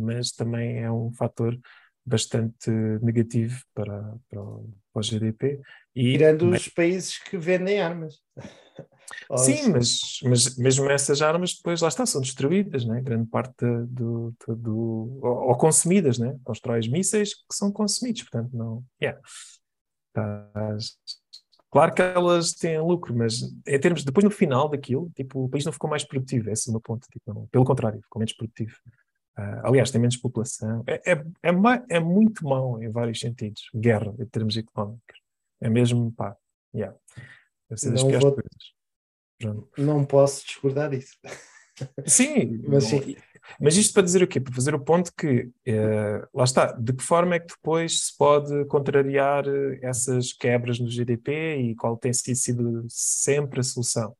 [0.00, 1.58] mas também é um fator
[2.04, 2.70] bastante
[3.02, 5.60] negativo para, para, para o GDP.
[5.94, 8.16] E, Tirando os países que vendem armas.
[9.36, 13.00] Sim, mas, mas mesmo essas armas depois lá está, são destruídas, né?
[13.00, 16.36] Grande parte do, do, do- ou, consumidas, né?
[16.44, 18.84] Constróis mísseis que são consumidos, portanto não.
[19.00, 19.20] Yeah.
[21.70, 25.64] Claro que elas têm lucro, mas em termos, depois no final daquilo, tipo, o país
[25.64, 27.06] não ficou mais produtivo, esse é o meu ponto.
[27.08, 28.74] Tipo, não, pelo contrário, ficou menos produtivo.
[29.40, 30.84] Ah, aliás, tem menos população.
[30.86, 33.62] É, é, é, ma- é muito mau em vários sentidos.
[33.74, 35.18] Guerra, em termos económicos.
[35.60, 36.36] É mesmo, pá,
[36.74, 36.96] yeah.
[37.68, 38.36] Deve ser das Não vou-.
[39.78, 41.16] Não posso discordar disso.
[42.06, 43.16] Sim, Mas sim.
[43.58, 44.38] mas isto para dizer o quê?
[44.38, 48.16] Para fazer o ponto que, eh, lá está, de que forma é que depois se
[48.18, 54.14] pode contrariar eh, essas quebras no GDP e qual tem sido, sempre a solução?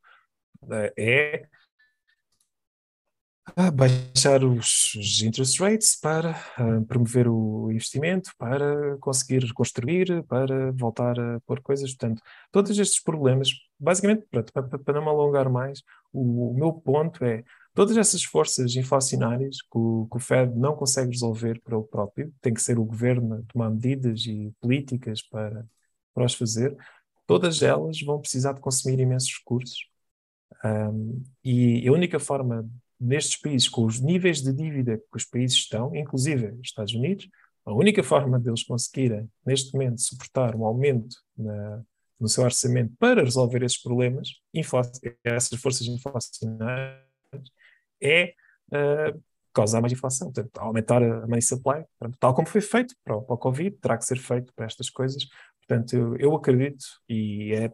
[0.71, 1.49] Eh, é
[3.75, 6.35] baixar os, interest rates para
[6.87, 11.91] promover o investimento, para conseguir construir, para voltar a pôr coisas.
[11.95, 17.45] Portanto, todos estes problemas, basicamente, pronto, para, não me alongar mais, o, meu ponto é
[17.75, 22.35] todas essas forças inflacionárias que o, que o Fed não consegue resolver por ele próprio,
[22.41, 25.67] tem que ser o governo a tomar medidas e políticas para,
[26.15, 26.77] para os fazer,
[27.27, 29.89] todas elas vão precisar de consumir imensos recursos.
[30.65, 32.69] Um, e a única forma
[33.01, 37.29] nestes países, com os níveis de dívida que os países estão, inclusive os Estados Unidos,
[37.65, 41.83] a única forma deles conseguirem, neste momento, suportar um aumento na,
[42.19, 44.29] no seu orçamento para resolver esses problemas,
[45.25, 47.01] essas forças inflacionárias,
[48.03, 48.35] é
[48.73, 49.23] uh,
[49.53, 53.23] causar mais inflação, portanto, aumentar a money supply, portanto, tal como foi feito para o,
[53.23, 55.27] para o Covid, terá que ser feito para estas coisas.
[55.67, 57.73] Portanto, eu, eu acredito, e é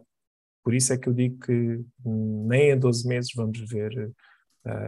[0.63, 4.11] por isso é que eu digo que nem em 12 meses vamos ver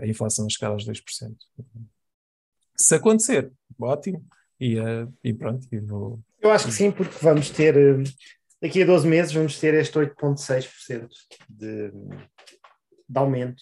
[0.02, 1.36] a inflação chegar aos 2%.
[2.76, 4.26] Se acontecer, ótimo,
[4.60, 6.20] e, uh, e pronto, e vou.
[6.42, 8.04] Eu acho que sim, porque vamos ter, eh,
[8.62, 11.10] daqui a 12 meses, vamos ter este 8,6%
[11.50, 13.62] de, de aumento.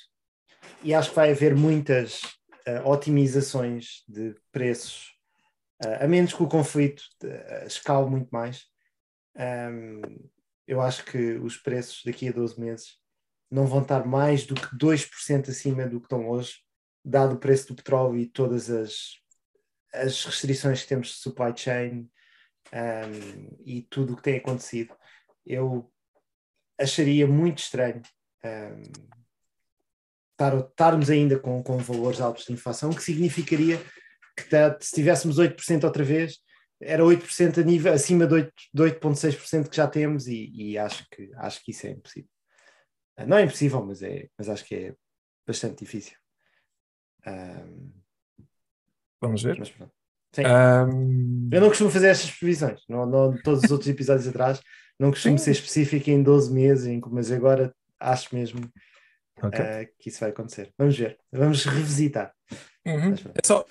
[0.83, 2.21] E acho que vai haver muitas
[2.67, 5.15] eh, otimizações de preços,
[5.81, 8.65] eh, a menos que o conflito eh, escale muito mais.
[9.37, 10.01] Ahm,
[10.67, 12.97] eu acho que os preços daqui a 12 meses
[13.49, 16.57] não vão estar mais do que 2% acima do que estão hoje,
[17.03, 19.15] dado o preço do petróleo e todas as,
[19.93, 22.09] as restrições que temos de supply chain
[22.73, 24.93] um, e tudo o que tem acontecido.
[25.45, 25.91] Eu
[26.79, 28.01] acharia muito estranho
[28.43, 28.81] um,
[30.31, 33.81] estar, estarmos ainda com, com valores altos de inflação, que significaria
[34.35, 36.37] que tá- se tivéssemos 8% outra vez,
[36.79, 41.07] era 8% a nível, acima de 8 de 8,6% que já temos, e, e acho,
[41.09, 42.29] que, acho que isso é impossível.
[43.25, 44.95] Não é impossível, mas, é, mas acho que é
[45.45, 46.17] bastante difícil.
[47.25, 47.91] Um,
[49.21, 49.57] Vamos ver.
[49.57, 49.91] mas pronto.
[50.33, 50.43] Sim.
[50.45, 54.61] Um, Eu não costumo fazer estas previsões, não, não todos os outros episódios atrás,
[54.99, 55.45] não costumo Sim.
[55.45, 58.59] ser específico em 12 meses, mas agora acho mesmo
[59.41, 59.59] ok.
[59.59, 60.71] eh, que isso vai acontecer.
[60.77, 62.33] Vamos ver, vamos revisitar.
[62.85, 63.13] Uhum.
[63.13, 63.65] É só,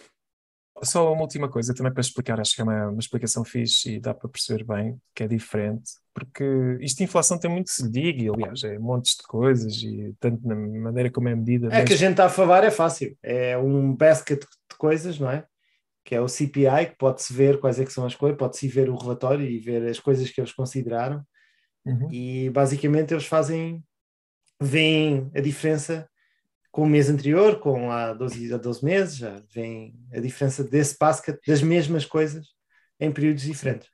[0.83, 4.01] só uma última coisa também para explicar, acho que é uma, uma explicação fixe e
[4.01, 6.45] dá para perceber bem que é diferente, porque
[6.81, 10.15] isto de inflação tem muito que se diga, e aliás, é montes de coisas, e
[10.21, 12.71] tanto na maneira como é medida, É mas- que a gente está a falar é
[12.71, 15.45] fácil, é um basket de coisas, não é?
[16.05, 18.89] Que é o CPI, que pode-se ver quais é que são as coisas, pode-se ver
[18.91, 21.23] o relatório e ver as coisas que eles consideraram,
[21.85, 22.09] Uhum.
[22.11, 23.83] e basicamente eles fazem,
[24.61, 26.09] veem a diferença
[26.77, 30.95] com o mês anterior, com há 12, há 12 meses, já veem a diferença desse
[31.01, 32.49] basket das mesmas coisas
[33.01, 33.89] em períodos diferentes.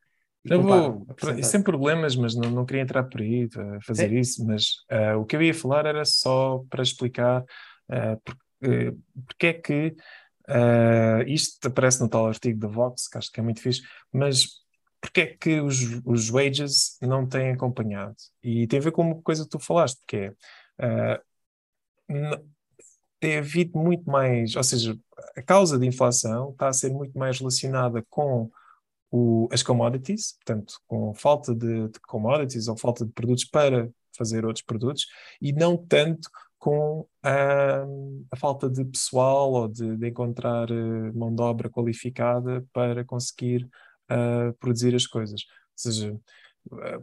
[0.45, 1.07] E Eu vou,
[1.45, 3.49] sem problemas, mas não, não queria entrar por aí
[3.83, 4.19] fazer Sim.
[4.19, 7.45] isso, mas ah, o que eu ia falar era só para explicar
[7.89, 8.93] ah, por- eh,
[9.29, 9.95] porque é que
[10.49, 13.83] ah, isto aparece no tal artigo da Vox, que acho que é muito fixe,
[14.13, 14.61] mas
[15.01, 18.17] porque é que os, os wages não têm acompanhado?
[18.43, 21.21] E tem a ver com uma coisa que tu falaste, que é
[23.23, 24.99] tem havido muito mais, ou seja,
[25.37, 28.51] a causa da inflação está a ser muito mais relacionada com
[29.13, 33.89] o- as commodities, portanto, com falta de, de commodities ou falta de produtos para
[34.19, 35.07] fazer outros produtos,
[35.41, 36.29] e não tanto
[36.59, 37.85] com ah,
[38.31, 43.69] a falta de pessoal ou de, de encontrar eh, mão de obra qualificada para conseguir
[44.09, 45.43] ah, produzir as coisas.
[45.43, 46.21] Ou seja,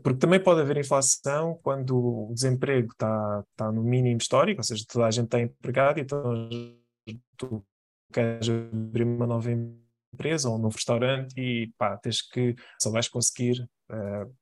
[0.01, 4.85] porque também pode haver inflação quando o desemprego está, está no mínimo histórico, ou seja,
[4.87, 6.49] toda a gente está empregado, então
[7.37, 7.65] tu
[8.11, 13.07] queres abrir uma nova empresa ou um novo restaurante e pá, tens que, só vais
[13.07, 13.67] conseguir.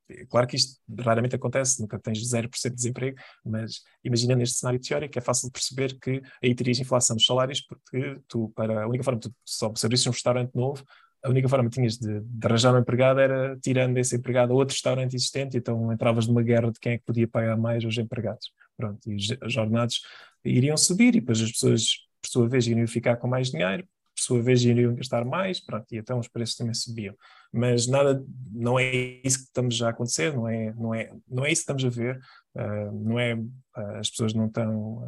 [0.09, 4.79] eh, claro que isto raramente acontece, nunca tens 0% de desemprego, mas imagina neste cenário
[4.79, 8.87] teórico é fácil de perceber que aí terias inflação dos salários, porque tu, para a
[8.87, 10.83] única forma de tu só abrires um restaurante novo,
[11.27, 14.55] a única forma que tinhas de, de, arranjar um empregado era tirando esse empregado a
[14.55, 17.97] outro restaurante existente, então entravas numa guerra de quem é que podia pagar mais aos
[17.97, 18.51] empregados.
[18.77, 20.01] Pronto, e os ordenados
[20.45, 21.83] iriam subir e depois as pessoas,
[22.21, 23.83] por sua vez, iriam ficar com mais dinheiro,
[24.15, 27.15] por sua vez, iriam gastar mais, pronto, e então os preços também subiam.
[27.51, 31.51] Mas nada, não é isso que estamos a acontecer, não é, não é, não é
[31.51, 32.19] isso que estamos a ver,
[32.55, 35.03] uh, não é, uh, as pessoas não estão,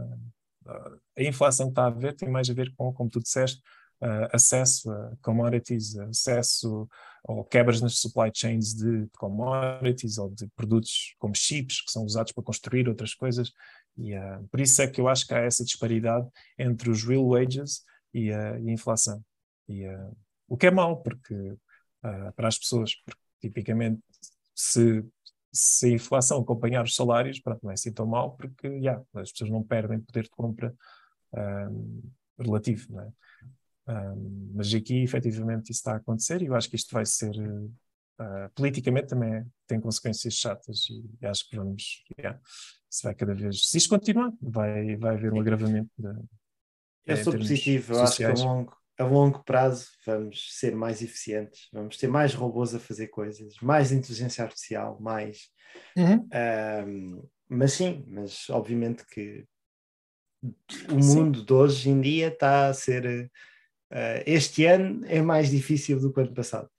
[0.65, 3.61] uh, a inflação que está a ver tem mais a ver com, como tu disseste,
[4.31, 6.87] acesso a commodities, acesso
[7.23, 12.31] ou quebras nas supply chains de commodities ou de produtos como chips que são usados
[12.31, 13.51] para construir outras coisas.
[13.97, 16.27] E uh, por isso é que eu acho que há essa disparidade
[16.57, 19.21] entre os real wages e a, e a inflação.
[19.67, 20.17] E, uh,
[20.47, 24.01] o que é mau, porque uh, para as pessoas, porque, tipicamente,
[24.55, 25.05] se,
[25.51, 29.31] se a inflação acompanhar os salários, pronto, não é assim tão mal, porque yeah, as
[29.31, 30.73] pessoas não perdem poder de compra
[31.33, 32.01] um,
[32.37, 33.11] relativo, não é?
[33.89, 37.35] Um, mas aqui, efetivamente, isso está a acontecer e eu acho que isto vai ser,
[37.35, 42.39] uh, politicamente também tem consequências chatas e acho que vamos, yeah,
[42.87, 46.09] se vai cada vez, se isto continuar, vai, vai haver um agravamento de,
[47.09, 51.67] eu sou positivo, eu acho que a longo, a longo prazo vamos ser mais eficientes,
[51.73, 55.49] vamos ter mais robôs a fazer coisas, mais inteligência artificial, mais.
[55.97, 56.27] Uhum.
[56.85, 59.45] Um, mas sim, mas obviamente que
[60.89, 61.45] o mundo sim.
[61.45, 63.31] de hoje em dia está a ser.
[63.91, 66.69] Uh, este ano é mais difícil do que o ano passado.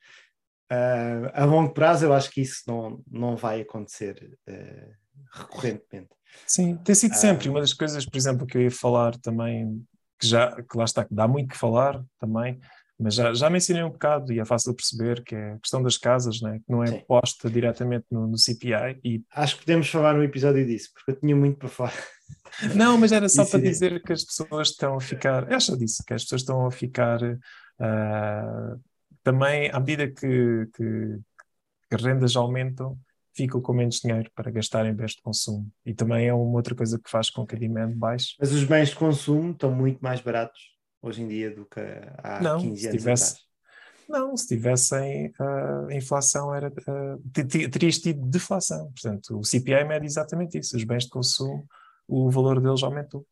[0.70, 4.95] Uh, a longo prazo, eu acho que isso não, não vai acontecer uh,
[5.32, 6.11] recorrentemente.
[6.47, 7.49] Sim, tem sido sempre.
[7.49, 9.85] Uma das coisas, por exemplo, que eu ia falar também
[10.20, 12.61] que já, que lá está, que dá muito que falar também,
[13.01, 15.82] mas já, já mencionei um bocado e é fácil de perceber que é a questão
[15.82, 16.59] das casas, né?
[16.59, 17.05] que não é Sim.
[17.09, 19.01] posta diretamente no, no, CPI.
[19.02, 19.24] E...
[19.35, 21.94] Acho que podemos falar no episódio disso, porque eu tinha muito para falar.
[22.74, 26.05] Não, mas era só para dizer que as pessoas estão a ficar, eu já disse,
[26.05, 28.81] que as pessoas estão a ficar uh,
[29.22, 31.18] também, à medida que, que,
[31.89, 32.98] que rendas aumentam,
[33.35, 35.70] ficam com menos dinheiro para gastar em bens de consumo.
[35.86, 38.35] E também é uma outra coisa que faz com que a demand baixe.
[38.39, 40.60] Mas os bens de consumo estão muito mais baratos
[41.02, 41.81] hoje em dia do que
[42.22, 43.51] há não, 15 anos tivesse, atrás.
[44.09, 48.90] Não, se tivessem uh, a inflação, era, uh, terias tido deflação.
[48.93, 50.77] Portanto, o CPI mede exatamente isso.
[50.77, 51.64] Os bens de consumo,
[52.09, 53.24] o valor deles aumentou.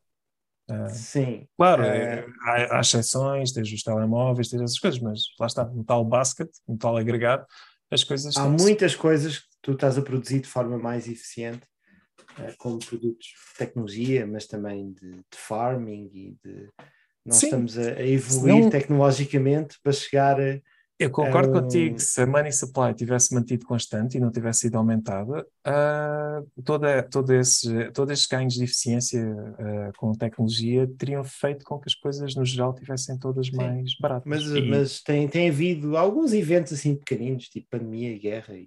[0.71, 1.49] Uh, Sim.
[1.57, 5.83] Claro, é, há, há exceções, tens os telemóveis, tens essas coisas, mas lá está, no
[5.83, 7.45] tal basket, no tal agregado,
[7.91, 8.37] as coisas.
[8.37, 11.67] Há muitas coisas tu estás a produzir de forma mais eficiente,
[12.39, 16.69] uh, como produtos de tecnologia, mas também de, de farming e de.
[17.29, 17.47] Nós Sim.
[17.47, 18.71] estamos a, a evoluir Não...
[18.71, 20.59] tecnologicamente para chegar a.
[20.99, 21.63] Eu concordo um...
[21.63, 27.05] contigo, se a money supply tivesse mantido constante e não tivesse sido aumentada, uh, toda,
[27.05, 31.95] todo esse, todos estes ganhos de eficiência uh, com tecnologia teriam feito com que as
[31.95, 33.57] coisas no geral tivessem todas Sim.
[33.57, 34.25] mais baratas.
[34.27, 34.61] Mas, e...
[34.63, 38.67] mas tem, tem havido alguns eventos assim pequeninos, tipo pandemia e guerra, e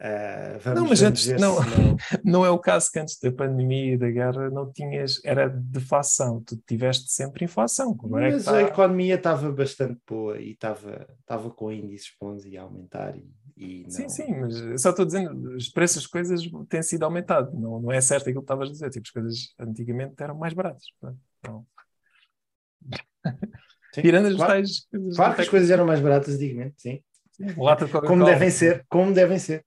[0.00, 1.96] Uh, não, mas antes, não, não...
[2.24, 6.42] não é o caso que antes da pandemia e da guerra não tinhas, era deflação,
[6.42, 7.94] tu tiveste sempre inflação.
[8.04, 12.56] É mas é a economia estava bastante boa e estava, estava com índices bons e
[12.56, 13.14] a aumentar.
[13.14, 13.90] E, e não...
[13.90, 16.40] Sim, sim, mas só estou dizendo, os preços das coisas
[16.70, 19.54] têm sido aumentados, não, não é certo aquilo que estavas a dizer, tipo, as coisas
[19.58, 20.84] antigamente eram mais baratas.
[21.40, 21.66] Então...
[23.94, 27.02] Sim, Tirando as claro, tais Claro que as coisas eram mais baratas antigamente, sim.
[27.56, 29.64] Lata de como devem ser, como devem ser.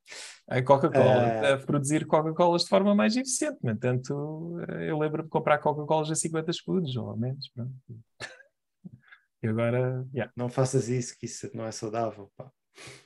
[0.47, 1.53] A Coca-Cola uh...
[1.53, 3.57] a produzir Coca-Colas de forma mais eficiente.
[3.63, 7.49] No entanto, eu lembro-me de comprar Coca-Colas a 50 escudos, ou ao menos.
[7.49, 7.73] Pronto.
[9.41, 10.31] E agora, yeah.
[10.37, 12.31] Não faças isso, que isso não é saudável.
[12.37, 12.49] Pá.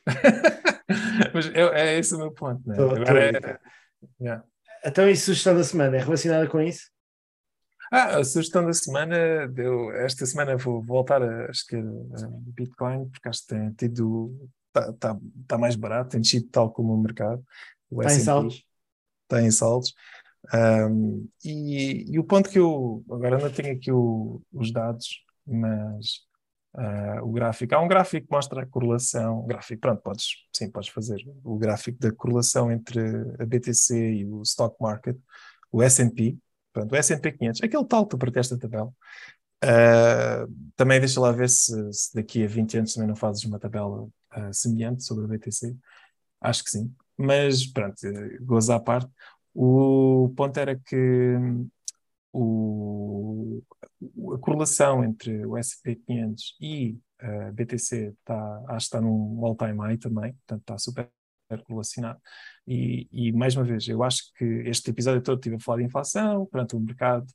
[1.33, 2.61] Mas é, é esse o meu ponto.
[2.67, 2.75] Né?
[2.75, 3.59] Tô, agora tô é,
[4.21, 4.43] yeah.
[4.85, 6.91] Então, e sugestão da semana é relacionada com isso?
[7.91, 11.85] Ah, a sugestão da semana, deu, esta semana vou voltar a escolher
[12.53, 16.93] Bitcoin, porque acho que tem tido está tá, tá mais barato, tem descido tal como
[16.93, 17.43] o mercado.
[17.89, 18.65] O está em saldos.
[19.23, 19.93] Está em saldos.
[20.53, 26.21] Um, e, e, o ponto que eu agora não tenho aqui o, os dados, mas
[26.75, 30.89] uh, o gráfico, há um gráfico que mostra a correlação, gráfico, pronto, podes, sim, podes
[30.89, 32.99] fazer o gráfico da correlação entre
[33.39, 35.17] a BTC e o stock market,
[35.71, 36.37] o S&P,
[36.71, 38.93] pronto, o S&P 500, aquele tal que tu partiste a tabela,
[39.65, 43.59] uh, também deixa lá ver se, se, daqui a 20 anos também não fazes uma
[43.59, 44.07] tabela
[44.53, 45.75] semelhante sobre a BTC?
[46.41, 46.93] Acho que sim.
[47.17, 47.97] Mas pronto,
[48.41, 49.11] gozo à parte.
[49.53, 51.35] O ponto era que
[52.31, 53.63] o,
[54.35, 59.97] a correlação entre o SP500 e a BTC está, acho que está num all-time high
[59.97, 61.09] também, portanto está super
[61.65, 62.19] correlacionado.
[62.67, 65.85] E, e, mais uma vez, eu acho que este episódio todo tive a falar de
[65.85, 67.25] inflação, portanto o mercado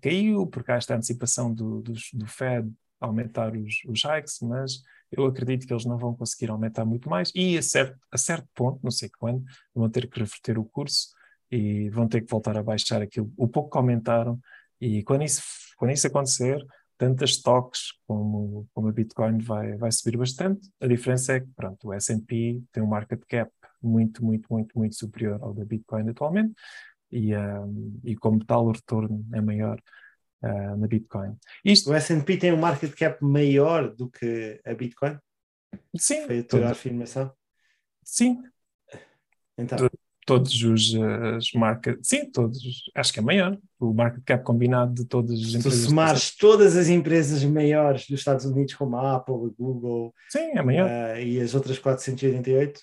[0.00, 2.70] caiu, porque há esta antecipação do, do, do Fed
[3.00, 7.32] aumentar os, os hikes, mas eu acredito que eles não vão conseguir aumentar muito mais
[7.34, 9.42] e a certo, a certo ponto, não sei quando,
[9.74, 11.08] vão ter que reverter o curso
[11.50, 14.38] e vão ter que voltar a baixar aquilo, o pouco que aumentaram
[14.80, 15.42] e quando isso,
[15.76, 16.64] quando isso acontecer,
[16.96, 20.68] tanto as stocks como, como a Bitcoin vai, vai subir bastante.
[20.80, 24.96] A diferença é que, pronto, o S&P tem um market cap muito, muito, muito, muito
[24.96, 26.54] superior ao da Bitcoin atualmente
[27.10, 29.80] e, um, e como tal o retorno é maior
[30.42, 31.36] uh, na Bitcoin.
[31.64, 35.18] Isto, o S&P tem um market cap maior do que a Bitcoin?
[35.96, 36.26] Sim.
[36.26, 37.32] Foi a tua afirmação?
[38.04, 38.42] Sim.
[39.56, 39.88] Então.
[40.24, 42.58] Todos os as market, sim, todos,
[42.94, 43.58] acho que é maior.
[43.80, 45.80] O market cap combinado de todas as Se empresas.
[45.80, 50.50] Se somares todas as empresas maiores dos Estados Unidos, como a Apple, a Google sim,
[50.54, 50.86] é maior.
[50.86, 52.78] Uh, e as outras 488,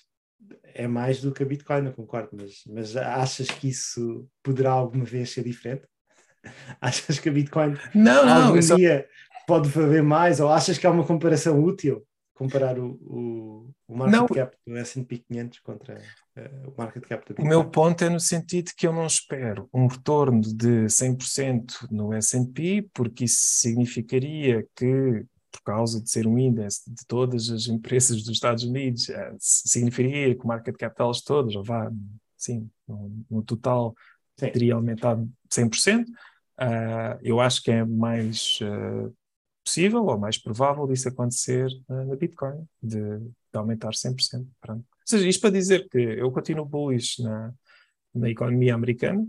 [0.74, 5.04] é mais do que a Bitcoin, eu concordo, mas, mas achas que isso poderá alguma
[5.04, 5.86] vez ser diferente?
[6.80, 8.76] Achas que a Bitcoin não, não, algum só...
[8.76, 9.06] dia
[9.46, 10.40] pode haver mais?
[10.40, 12.04] Ou achas que há uma comparação útil?
[12.34, 14.26] Comparar o, o, o market Não.
[14.26, 17.48] cap do S&P 500 contra uh, o market cap da O Bitcoin?
[17.48, 22.86] meu ponto é no sentido que eu não espero um retorno de 100% no S&P,
[22.92, 28.32] porque isso significaria que, por causa de ser um índice de todas as empresas dos
[28.32, 31.90] Estados Unidos, eh, significaria que o market cap delas todas, ou vá,
[32.36, 33.94] sim, no, no total,
[34.38, 34.50] Sim.
[34.50, 36.04] teria aumentado 100%.
[36.58, 39.14] Uh, eu acho que é mais uh,
[39.64, 44.46] possível ou mais provável disso acontecer uh, na Bitcoin, de, de aumentar 100%.
[44.60, 44.80] Pronto.
[44.80, 47.52] Ou seja, isto para dizer que eu continuo bullish na,
[48.14, 49.26] na economia americana,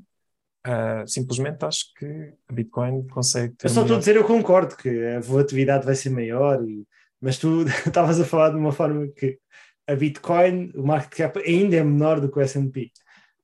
[1.06, 3.68] simplesmente acho que a Bitcoin consegue ter.
[3.68, 6.86] Eu só estou a dizer, eu concordo que a volatilidade vai ser maior, e-
[7.22, 9.40] mas tu estavas a falar de uma forma que
[9.88, 12.92] a Bitcoin, o market cap ainda é menor do que o S&P.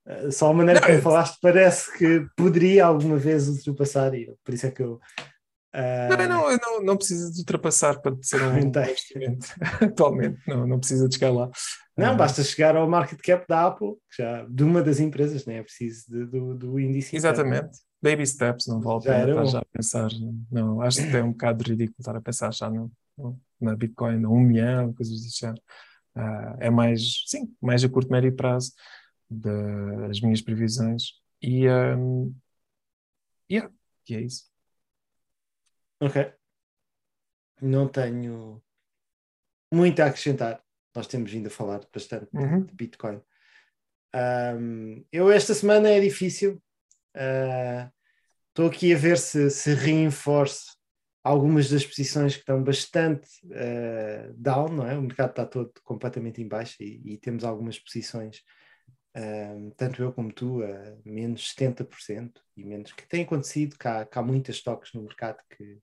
[0.06, 4.66] Uh, Só a maneira como falaste parece que poderia alguma vez ultrapassar, e por isso
[4.68, 5.00] é que eu.
[5.74, 9.48] uh, Não, não, não, não precisa de ultrapassar para ser um investimento.
[9.82, 11.50] Atualmente, não, não precisa de chegar lá.
[11.96, 15.54] Não, Ah, basta chegar ao market cap da Apple, já, de uma das empresas, não
[15.54, 17.16] é preciso de- do, do índice.
[17.16, 17.78] Exatamente.
[18.02, 20.10] Baby steps, não vale a pena já a pensar.
[20.52, 22.92] Não, acho que é um bocado ridículo estar a pensar já no,
[23.62, 25.62] na Bitcoin, a um milhão, coisas do género.
[26.16, 28.72] Ah, é mais, sim, mais a curto, médio prazo
[29.34, 31.22] das minhas previsões.
[31.42, 32.34] E, um,
[33.52, 33.72] yeah,
[34.10, 34.46] e é isso.
[36.00, 36.34] Ok.
[37.62, 38.62] Não tenho
[39.72, 40.64] muito a acrescentar.
[40.96, 42.64] Nós temos vindo a falar bastante de- Uhum.
[42.66, 43.22] de Bitcoin.
[44.16, 46.62] Um, eu esta semana é difícil.
[47.16, 47.92] Uh,
[48.50, 50.78] Estou aqui a ver se, se reforço
[51.24, 54.96] algumas das posições que estão bastante uh, down, não é?
[54.96, 58.44] O mercado está todo completamente em baixo e, e temos algumas posições,
[59.78, 64.18] tanto eu como tu, a menos 70% e menos que tem acontecido, que há, que
[64.18, 65.80] há muitas stocks no mercado que,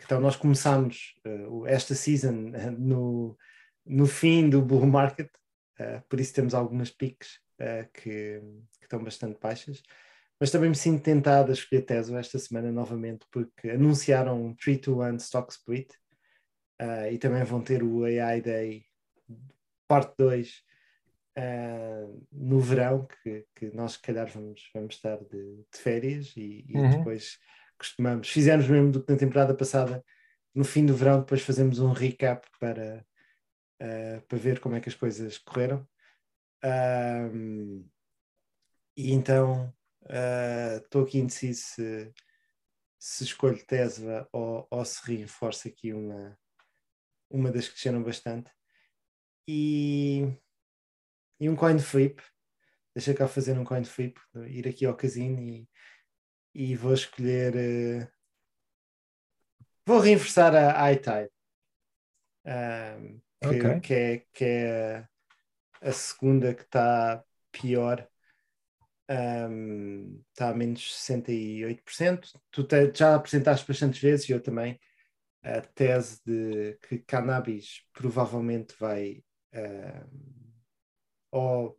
[0.00, 0.20] estão.
[0.20, 3.36] Nós começámos uh, esta season uh, no,
[3.84, 5.30] no fim do bull market,
[5.80, 7.40] uh, por isso temos algumas piques
[7.92, 9.82] que, que estão bastante baixas.
[10.38, 14.78] Mas também me sinto tentado a escolher Tesla esta semana novamente, porque anunciaram um 3
[14.78, 15.92] to 1 stock split
[17.10, 18.84] e também vão ter o AI Day
[19.88, 20.62] parte 2
[21.38, 26.64] uh, no verão, que, que nós se calhar vamos, vamos estar de, de férias e,
[26.68, 26.98] e Uhum.
[26.98, 27.38] depois
[27.78, 30.04] costumamos, fizemos mesmo do que na temporada passada,
[30.54, 33.06] no fim do verão, depois fazemos um recap para,
[33.80, 35.86] uh, para ver como é que as coisas correram.
[36.64, 37.88] Um,
[38.96, 39.72] e então
[40.80, 42.12] estou uh, aqui indeciso se,
[42.98, 46.36] se escolho Tesla ou, ou se reforço aqui uma,
[47.30, 48.50] uma das que desceram bastante.
[49.46, 50.26] E,
[51.40, 52.22] e um coin flip.
[52.94, 55.68] Deixa cá fazer um coin flip, ir aqui ao casino e,
[56.54, 57.54] e vou escolher.
[57.54, 58.08] Uh,
[59.86, 61.30] vou reforçar a iTide.
[62.44, 63.80] Um, que, Ok.
[63.80, 65.08] que, é, que é
[65.80, 68.08] a segunda que está pior
[69.08, 72.38] um, está a menos 68%.
[72.50, 74.78] Tu te, já apresentaste bastantes vezes e eu também
[75.42, 79.22] a tese de que cannabis provavelmente vai
[79.54, 80.47] uh,
[81.30, 81.78] ou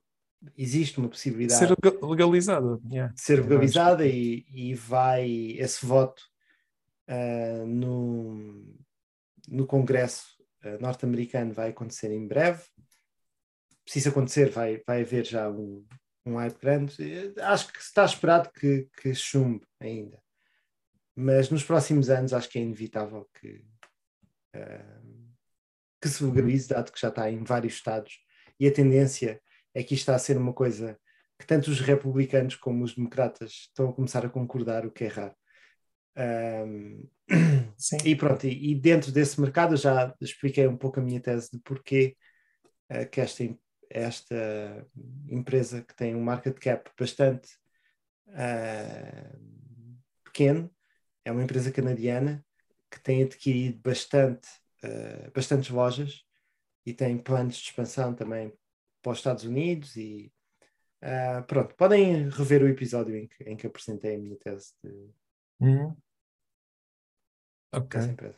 [0.58, 2.82] existe uma possibilidade Ser lega- legalizado.
[2.92, 3.14] yeah.
[3.18, 6.22] ser legalizada e, e vai esse voto
[7.10, 8.76] uh, no,
[9.48, 10.26] no Congresso
[10.64, 12.64] uh, norte-americano vai acontecer em breve.
[13.88, 15.86] Se isso acontecer, vai, vai haver já um,
[16.26, 17.34] um hype grande.
[17.42, 20.22] Acho que está esperado que, que chumbe ainda.
[21.16, 23.66] Mas nos próximos anos acho que é inevitável que,
[24.56, 25.34] uh,
[26.00, 28.20] que se legalize, dado que já está em vários estados.
[28.60, 29.42] E a tendência
[29.74, 31.00] é que isto está a ser uma coisa
[31.40, 35.08] que tanto os republicanos como os democratas estão a começar a concordar, o que é
[35.08, 35.36] raro.
[36.18, 37.08] Um,
[38.04, 41.52] e pronto, e, e dentro desse mercado eu já expliquei um pouco a minha tese
[41.54, 42.18] de porquê
[42.92, 43.44] uh, que esta,
[43.90, 44.88] esta
[45.30, 47.50] empresa que tem um market cap bastante
[48.28, 49.40] uh,
[50.26, 50.70] pequeno,
[51.24, 52.46] é uma empresa canadiana
[52.92, 54.50] que tem adquirido bastante,
[54.84, 56.29] uh, bastantes lojas
[56.86, 58.54] e tem planos de expansão também
[59.02, 60.32] para os Estados Unidos e
[61.04, 65.10] uh, pronto, podem rever o episódio em que, em que apresentei a minha tese de,
[65.60, 65.96] Uhum.
[67.72, 67.96] Ok.
[67.96, 68.38] dessa empresa.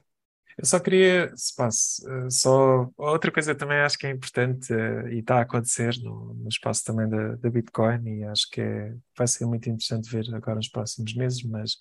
[0.57, 5.13] Eu só queria, se passe, eh, só outra coisa também acho que é importante eh,
[5.13, 8.93] e está a acontecer no, no espaço também da, da Bitcoin e acho que é,
[9.17, 11.77] vai ser muito interessante ver agora nos próximos meses, mas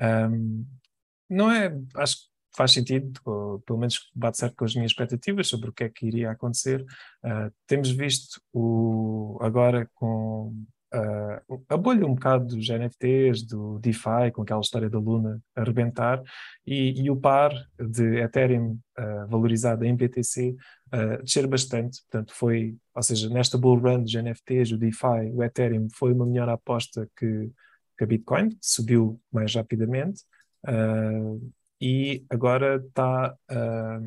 [0.00, 0.64] ahm,
[1.30, 3.20] não é, acho que faz sentido,
[3.64, 6.84] pelo menos bate certo com as minhas expectativas sobre o que é que iria acontecer.
[7.22, 10.54] Ah, temos visto o, agora com
[10.92, 16.20] ah, a bolha um bocado dos NFTs, do DeFi, com aquela história da Luna arrebentar,
[16.66, 20.56] e, e o par de Ethereum ah, valorizado em BTC
[20.92, 22.00] ah, descer bastante.
[22.02, 26.26] Portanto, foi, ou seja, nesta bull run dos NFTs, o DeFi, o Ethereum foi uma
[26.26, 27.50] melhor aposta que,
[27.96, 30.22] que a Bitcoin, subiu mais rapidamente.
[30.66, 31.36] ah,
[31.80, 34.00] e agora está ah,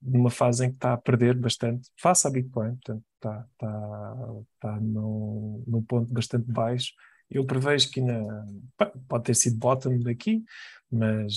[0.00, 4.16] numa fase em que está a perder bastante face à Bitcoin, portanto está, está,
[4.54, 6.92] está num, num ponto bastante baixo.
[7.30, 8.46] Eu prevejo que ainda
[9.08, 10.44] pode ter sido bottom daqui,
[10.90, 11.34] mas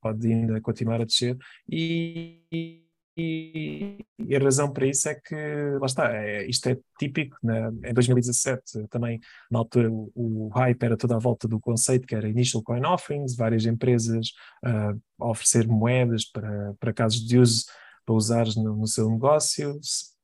[0.00, 1.36] pode ainda continuar a descer.
[1.70, 2.87] E,
[3.18, 5.34] e- e a razão para isso é que,
[5.80, 7.36] lá está, é, isto é típico.
[7.42, 7.68] né?
[7.84, 9.20] Em 2017, também,
[9.50, 12.84] na altura, o, o hype era toda à volta do conceito que era Initial Coin
[12.84, 14.32] Offerings, várias empresas
[14.64, 17.64] ah, a oferecer moedas para, para casos de uso
[18.06, 19.78] para usares no, no seu negócio,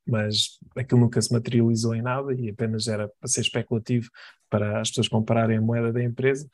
[0.07, 4.09] mas aquilo nunca se materializou em nada e apenas era para ser especulativo
[4.51, 6.49] para as pessoas comprarem a moeda da empresa.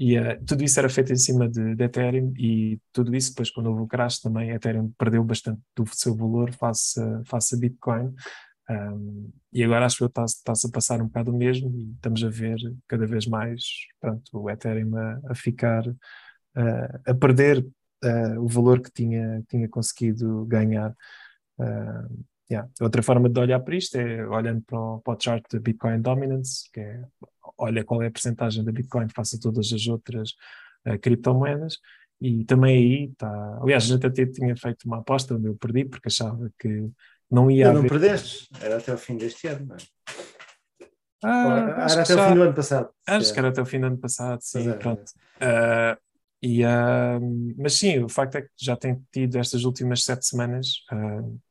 [0.00, 3.50] E eh, tudo isso era feito em cima de, de Ethereum e tudo isso depois
[3.50, 8.14] quando houve o crash também Ethereum perdeu bastante do seu valor face, face a Bitcoin.
[8.70, 12.24] Um, e agora acho que está-se está-se a passar um bocado o mesmo e estamos
[12.24, 12.56] a ver
[12.88, 13.62] cada vez mais
[14.00, 17.58] pronto, o Ethereum a, a ficar uh, a perder
[18.02, 20.96] uh, o valor que tinha, tinha conseguido ganhar.
[21.58, 22.68] Uh, yeah.
[22.80, 26.00] Outra forma de olhar para isto é olhando para o, para o chart de Bitcoin
[26.00, 27.02] Dominance, que é
[27.58, 30.30] olha qual é a percentagem da Bitcoin face a todas as outras
[30.86, 31.78] uh, criptomoedas.
[32.20, 33.58] E também aí está.
[33.62, 36.90] Aliás, a gente até tinha feito uma aposta onde eu perdi, porque achava que
[37.30, 37.90] não ia não haver.
[37.90, 39.78] perdestes, era até o fim deste ano, não é?
[41.22, 42.90] Ah, era até o fim do ano passado.
[43.06, 45.04] Acho se que era até o fim do ano passado, sim, é, pronto.
[45.40, 45.98] Ah,
[46.42, 47.18] e, ah,
[47.58, 50.68] mas sim, o facto é que já tem tido estas últimas sete semanas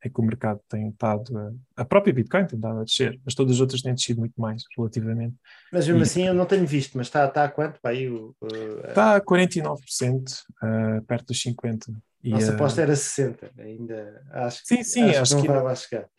[0.06, 1.38] em que o mercado tem estado,
[1.78, 4.40] a, a própria Bitcoin tem estado a descer, mas todas as outras têm descido muito
[4.40, 5.36] mais, relativamente.
[5.72, 7.80] Mas mesmo E- assim eu não tenho visto, mas está, está a quanto?
[7.82, 12.02] Pá, aí, o, o- Está a 49%, ah, perto dos 50%.
[12.24, 15.64] E, nossa ah, aposta era 60, ainda acho, Sim, sim, acho, acho que que não
[15.64, 16.10] vai chegar.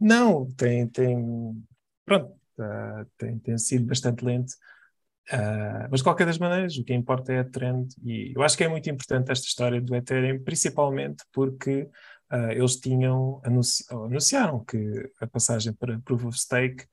[0.00, 1.64] Não, tem, tem,
[2.04, 2.34] pronto,
[3.18, 4.52] tem, tem sido bastante lento.
[5.30, 8.56] Ah, mas de qualquer das maneiras, o que importa é a trend, e eu acho
[8.56, 11.88] que é muito importante esta história do Ethereum, principalmente porque
[12.30, 16.86] ah, eles tinham anunci anunciaram que a passagem para Proof of Stake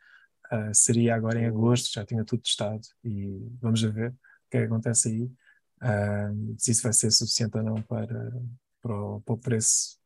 [0.49, 4.59] ah, seria agora em agosto, já tinha tudo testado, e vamos ver o que é
[4.61, 5.31] que acontece aí,
[6.57, 8.31] se isso vai ser suficiente ou não para,
[8.81, 9.99] para, o, para o preço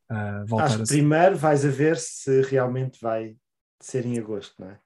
[0.48, 0.96] voltar Acho a ser.
[0.96, 3.36] primeiro vais a ver se realmente vai
[3.80, 4.80] ser em agosto, não é?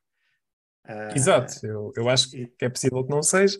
[0.83, 3.57] Ah, Exato, eu, eu acho que é possível que não seja,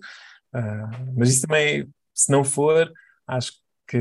[0.54, 2.92] ah, mas isso também, se não for,
[3.28, 3.54] acho
[3.88, 3.98] que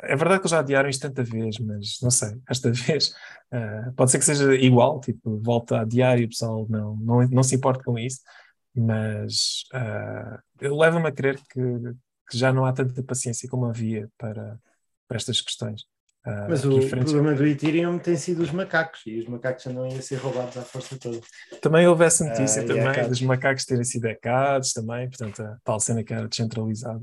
[0.00, 3.14] é verdade que eles já adiaram isto tanta vez, mas não sei, esta vez
[3.50, 7.28] ah, pode ser que seja igual, tipo, volta a adiar e o pessoal não, não,
[7.28, 8.20] não se importa com isso,
[8.74, 11.60] mas ah, eu levo-me a crer que,
[12.30, 14.58] que já não há tanta paciência como havia para,
[15.08, 15.82] para estas questões.
[16.24, 19.86] Ah, Mas o referentes- problema do Ethereum tem sido os macacos, e os macacos andam
[19.86, 21.20] a ser roubados à força toda.
[21.60, 25.80] Também houve essa notícia e também dos macacos terem sido hackados também, portanto a tal
[25.80, 27.02] cena que era descentralizada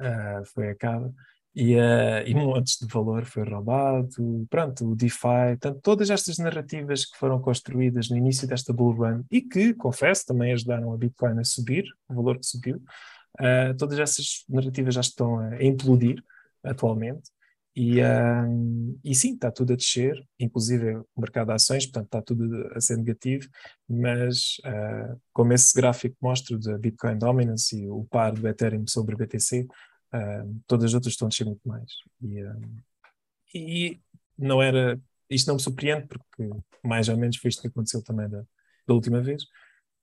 [0.00, 1.12] ah, foi hackada
[1.54, 4.08] e, ah, e montes de valor foi roubado,
[4.50, 5.20] pronto, o DeFi,
[5.58, 10.26] portanto todas estas narrativas que foram construídas no início desta bull run e que, confesso,
[10.26, 12.82] também ajudaram a Bitcoin a subir, o valor que subiu,
[13.78, 16.20] todas essas narrativas já estão a implodir
[16.64, 17.30] atualmente
[17.74, 22.22] e, ahm, e sim, está tudo a descer, inclusive o mercado de ações, portanto está
[22.22, 23.48] tudo a ser negativo,
[23.88, 29.14] mas ah, como esse gráfico mostra da Bitcoin Dominance e o par do Ethereum sobre
[29.14, 29.68] o BTC,
[30.12, 31.90] ah, todas as outras estão a descer muito mais.
[32.20, 32.76] E, ahm,
[33.54, 34.00] e
[34.36, 36.50] não era, isto não me surpreende porque
[36.84, 38.42] mais ou menos foi isto que aconteceu também da,
[38.86, 39.44] da última vez.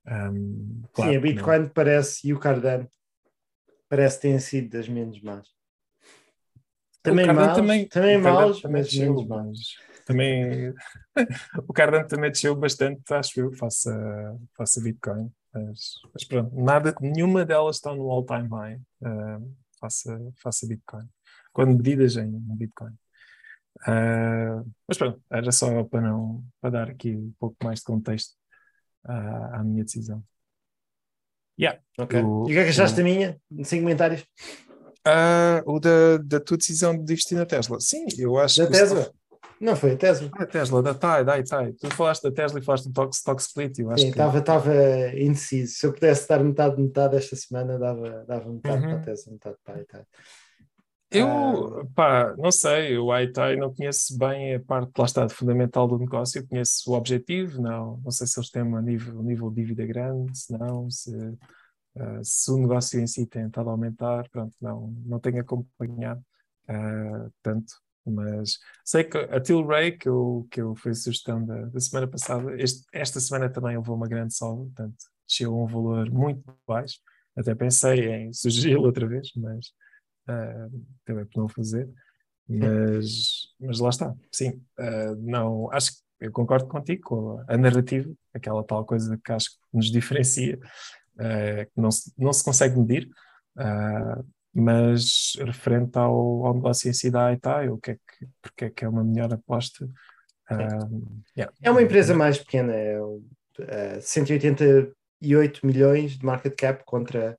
[0.06, 2.90] Ahm, claro Sim, a Bitcoin parece e o Cardano.
[3.90, 5.57] parece que têm sido das menos más.
[7.12, 9.76] Também O maus, também, Cardano maus, também mas menos maus.
[10.06, 10.74] também
[11.68, 15.32] o Cardano também desceu bastante, acho eu, face a, face a Bitcoin.
[15.54, 19.40] Mas, mas pronto, nada, nenhuma delas está no all-time high ah,
[19.80, 21.08] face, a, face a Bitcoin,
[21.52, 22.94] quando medidas em Bitcoin.
[23.86, 28.36] Ah, mas pronto, era só para, não, para dar aqui um pouco mais de contexto
[29.04, 30.24] à, à minha decisão.
[31.60, 32.22] Yeah, Ok.
[32.22, 33.40] o- e o que é que achaste da minha?
[33.64, 34.24] Sem comentários.
[35.10, 37.80] Ah, o da, da tua decisão de investir na Tesla.
[37.80, 39.12] Sim, eu acho Da que o Tesla?
[39.60, 40.30] Não foi a Tesla.
[40.38, 41.74] Ah, Tesla, da TAI, da TAI.
[41.74, 43.80] Tu falaste da Tesla e falaste do Stock, stock Split.
[43.80, 44.74] Eu acho Sim, que estava estava
[45.16, 45.74] indeciso.
[45.74, 48.90] Se eu pudesse dar metade metade esta semana, dava, dava metade Uhum.
[48.90, 50.04] para a Tesla, metade para a Itai.
[51.10, 55.98] eu, pá, não sei, o ITAI não conheço bem a parte, lá está, fundamental do
[55.98, 56.40] negócio.
[56.40, 59.56] Eu conheço o objetivo, não, não sei se eles têm um nível, um nível de
[59.62, 61.10] dívida grande, se não, se,
[62.00, 64.30] ah, se o negócio em si tem estado a aumentar.
[64.30, 66.24] Pronto, não, não tenho acompanhado
[66.68, 67.74] ah, tanto.
[68.06, 72.08] Mas sei que a Tilray, que eu, que eu foi a sugestão da, da semana
[72.08, 74.96] passada, este- esta semana também houve uma grande sobe, portanto,
[75.28, 77.00] desceu a um valor muito baixo.
[77.36, 79.68] Até pensei em sugeri-lo outra vez, mas
[80.28, 80.70] ah,
[81.06, 81.90] também por não fazer.
[82.50, 84.62] Mas, mas lá está, sim.
[85.18, 89.58] não, acho que eu concordo contigo com a, narrativa, aquela tal coisa que acho que
[89.74, 90.58] nos diferencia,
[91.18, 93.10] que não se, não se consegue medir.
[93.58, 94.24] ah,
[94.60, 98.70] mas referente ao, ao negócio em si da Aitai, o que é que, porque é
[98.72, 99.88] que é uma melhor aposta?
[100.50, 100.80] Ah,
[101.38, 101.54] yeah.
[101.62, 103.22] É uma empresa mais pequena, é o,
[103.60, 107.38] eh, 188 milhões de market cap contra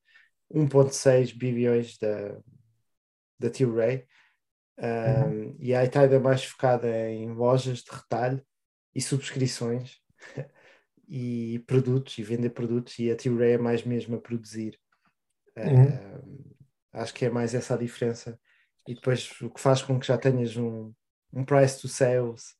[0.48, 2.38] 1,6 bilhões da,
[3.38, 4.06] da Tilray.
[4.78, 8.40] Um, E a Itai é mais focada em lojas de retalho
[8.94, 10.00] e subscrições
[11.08, 14.78] e produtos e vender produtos, e a Tilray é mais mesmo a produzir.
[15.56, 16.44] Um,
[16.92, 18.38] acho que é mais essa a diferença.
[18.86, 20.92] E depois o que faz com que já tenhas um,
[21.32, 22.54] um price to sales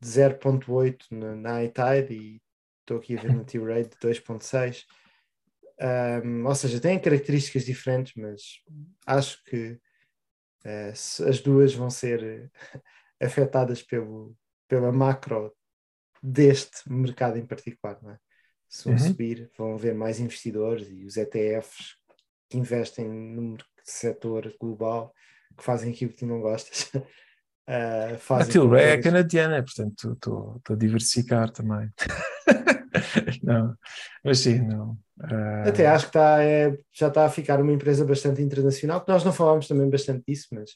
[0.00, 2.42] de 0.8 na, na iTide e
[2.80, 4.84] estou aqui a ver no T-Rate de 2.6.
[6.24, 8.40] Um, ou seja, têm características diferentes, mas
[9.06, 9.78] acho que
[10.94, 12.50] se- as duas vão ser
[13.20, 14.36] afetadas pelo,
[14.68, 15.54] pela macro
[16.22, 17.98] deste mercado em particular.
[18.02, 18.18] Não é?
[18.68, 18.98] Se um Uhum.
[18.98, 21.96] subir, vão haver mais investidores e os ETFs
[22.48, 25.12] que investem no setor global
[25.56, 26.90] que fazem aquilo que tu não gostas.
[27.66, 31.90] eh, A Tilray é canadiana, portanto estou a diversificar também.
[33.42, 33.76] não,
[34.24, 34.98] mas sim, não.
[35.20, 39.10] Ah, Até acho que está, é, já está a ficar uma empresa bastante internacional, que
[39.10, 40.70] nós não falámos também bastante disso, mas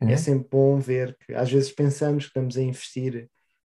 [0.00, 0.08] uhum.
[0.10, 3.28] é sempre bom ver que às vezes pensamos que estamos a investir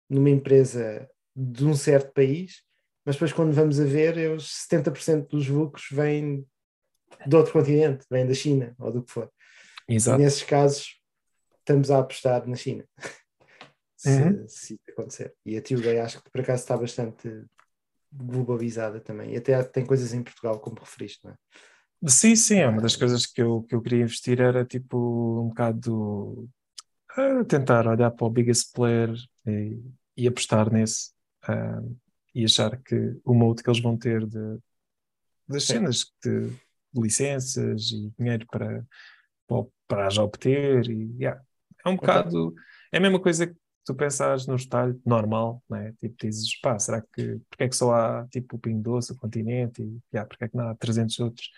[0.10, 2.64] numa empresa de um certo país,
[3.06, 6.45] mas depois quando vamos a ver, os 70% dos lucros vêm
[7.26, 9.31] de outro continente, vêm da China ou do que for.
[9.90, 10.19] E Exato.
[10.19, 10.99] nesses casos,
[11.60, 12.86] estamos a apostar na China.
[13.98, 14.48] se, Uhum.
[14.48, 15.34] se acontecer.
[15.45, 17.45] E a Tilray acho que por acaso está bastante
[18.11, 19.34] globalizada também.
[19.34, 21.36] E até tem coisas em Portugal, como referiste, não é?
[22.07, 25.49] Sim, sim, é uma das coisas que eu, que eu queria investir era tipo um
[25.49, 26.49] bocado
[27.15, 29.14] ah, tentar olhar para o biggest player
[29.45, 29.81] e,
[30.18, 31.11] e apostar nesse
[31.44, 31.81] ah,
[32.34, 34.60] e achar que o modo que eles vão ter de,
[35.48, 38.86] das cenas de, de licenças e dinheiro para,
[39.48, 41.41] para, para as obter e yeah,
[41.86, 42.53] é um bocado
[42.91, 43.56] é a mesma coisa que
[43.86, 45.94] tu pensares no retalho normal, né?
[45.99, 49.15] Tipo, dizes, pá, será que porque é que só há tipo o Pingo Doce, o
[49.15, 51.49] Continente e yeah, porque é que não há 300 outros?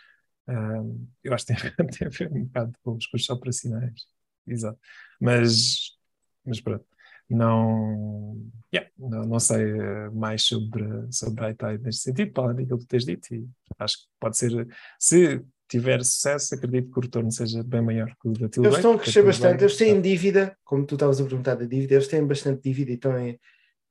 [0.48, 4.06] Um, eu acho que tem, tem a ver um bocado com os custos operacionais.
[4.47, 4.80] Exato.
[5.19, 5.91] Mas,
[6.45, 6.85] mas pronto,
[7.30, 8.38] não,
[8.73, 12.80] yeah, não, não sei eh, mais sobre, sobre a Itai neste sentido, para além daquilo
[12.80, 13.47] que tens dito, e
[13.80, 14.68] acho que pode ser,
[14.99, 18.68] se tiver sucesso, acredito que o retorno seja bem maior que o da Tilray.
[18.68, 21.93] Eles estão a crescer bastante, eles têm dívida, como tu estavas a perguntar da dívida,
[21.93, 23.13] eles têm bastante dívida e estão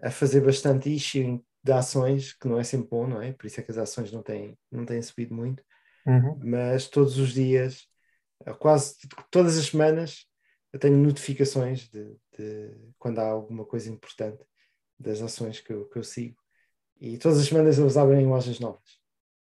[0.03, 3.33] a fazer bastante issuing de ações, que não é sempre bom, não é?
[3.33, 5.63] Por isso é que as ações não têm, não têm subido muito,
[6.07, 6.39] Uhum.
[6.43, 7.87] mas todos os dias,
[8.47, 8.97] eh, quase
[9.31, 10.27] todas as semanas,
[10.73, 14.43] eu tenho notificações de, de quando há alguma coisa importante
[14.99, 16.37] das ações que eu, que eu sigo.
[17.01, 19.01] E todas as semanas eles abrem lojas novas.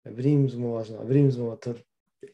[0.04, 1.82] Abrimos uma loja nova, abrimos uma outra.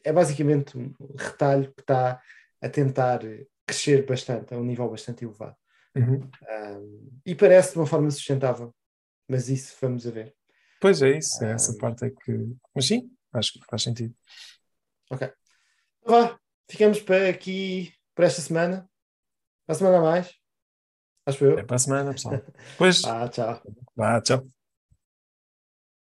[0.03, 2.21] É basicamente um retalho que está
[2.59, 3.21] a tentar
[3.65, 5.55] crescer bastante, a um nível bastante elevado.
[5.95, 6.29] Uhum.
[6.49, 8.73] Um, e parece de uma forma sustentável,
[9.27, 10.35] mas isso vamos a ver.
[10.79, 12.55] Pois é isso, é essa parte é que.
[12.73, 14.15] Mas sim, acho que faz sentido.
[15.09, 15.31] Ok.
[16.01, 16.39] Então Vá,
[16.69, 18.89] ficamos para aqui por esta semana.
[19.65, 20.35] Para a semana a mais.
[21.25, 21.53] Acho eu.
[21.53, 22.41] Até para a semana, pessoal.
[22.77, 23.61] Pois, Ah, tchau.
[23.95, 24.60] vá, tchau.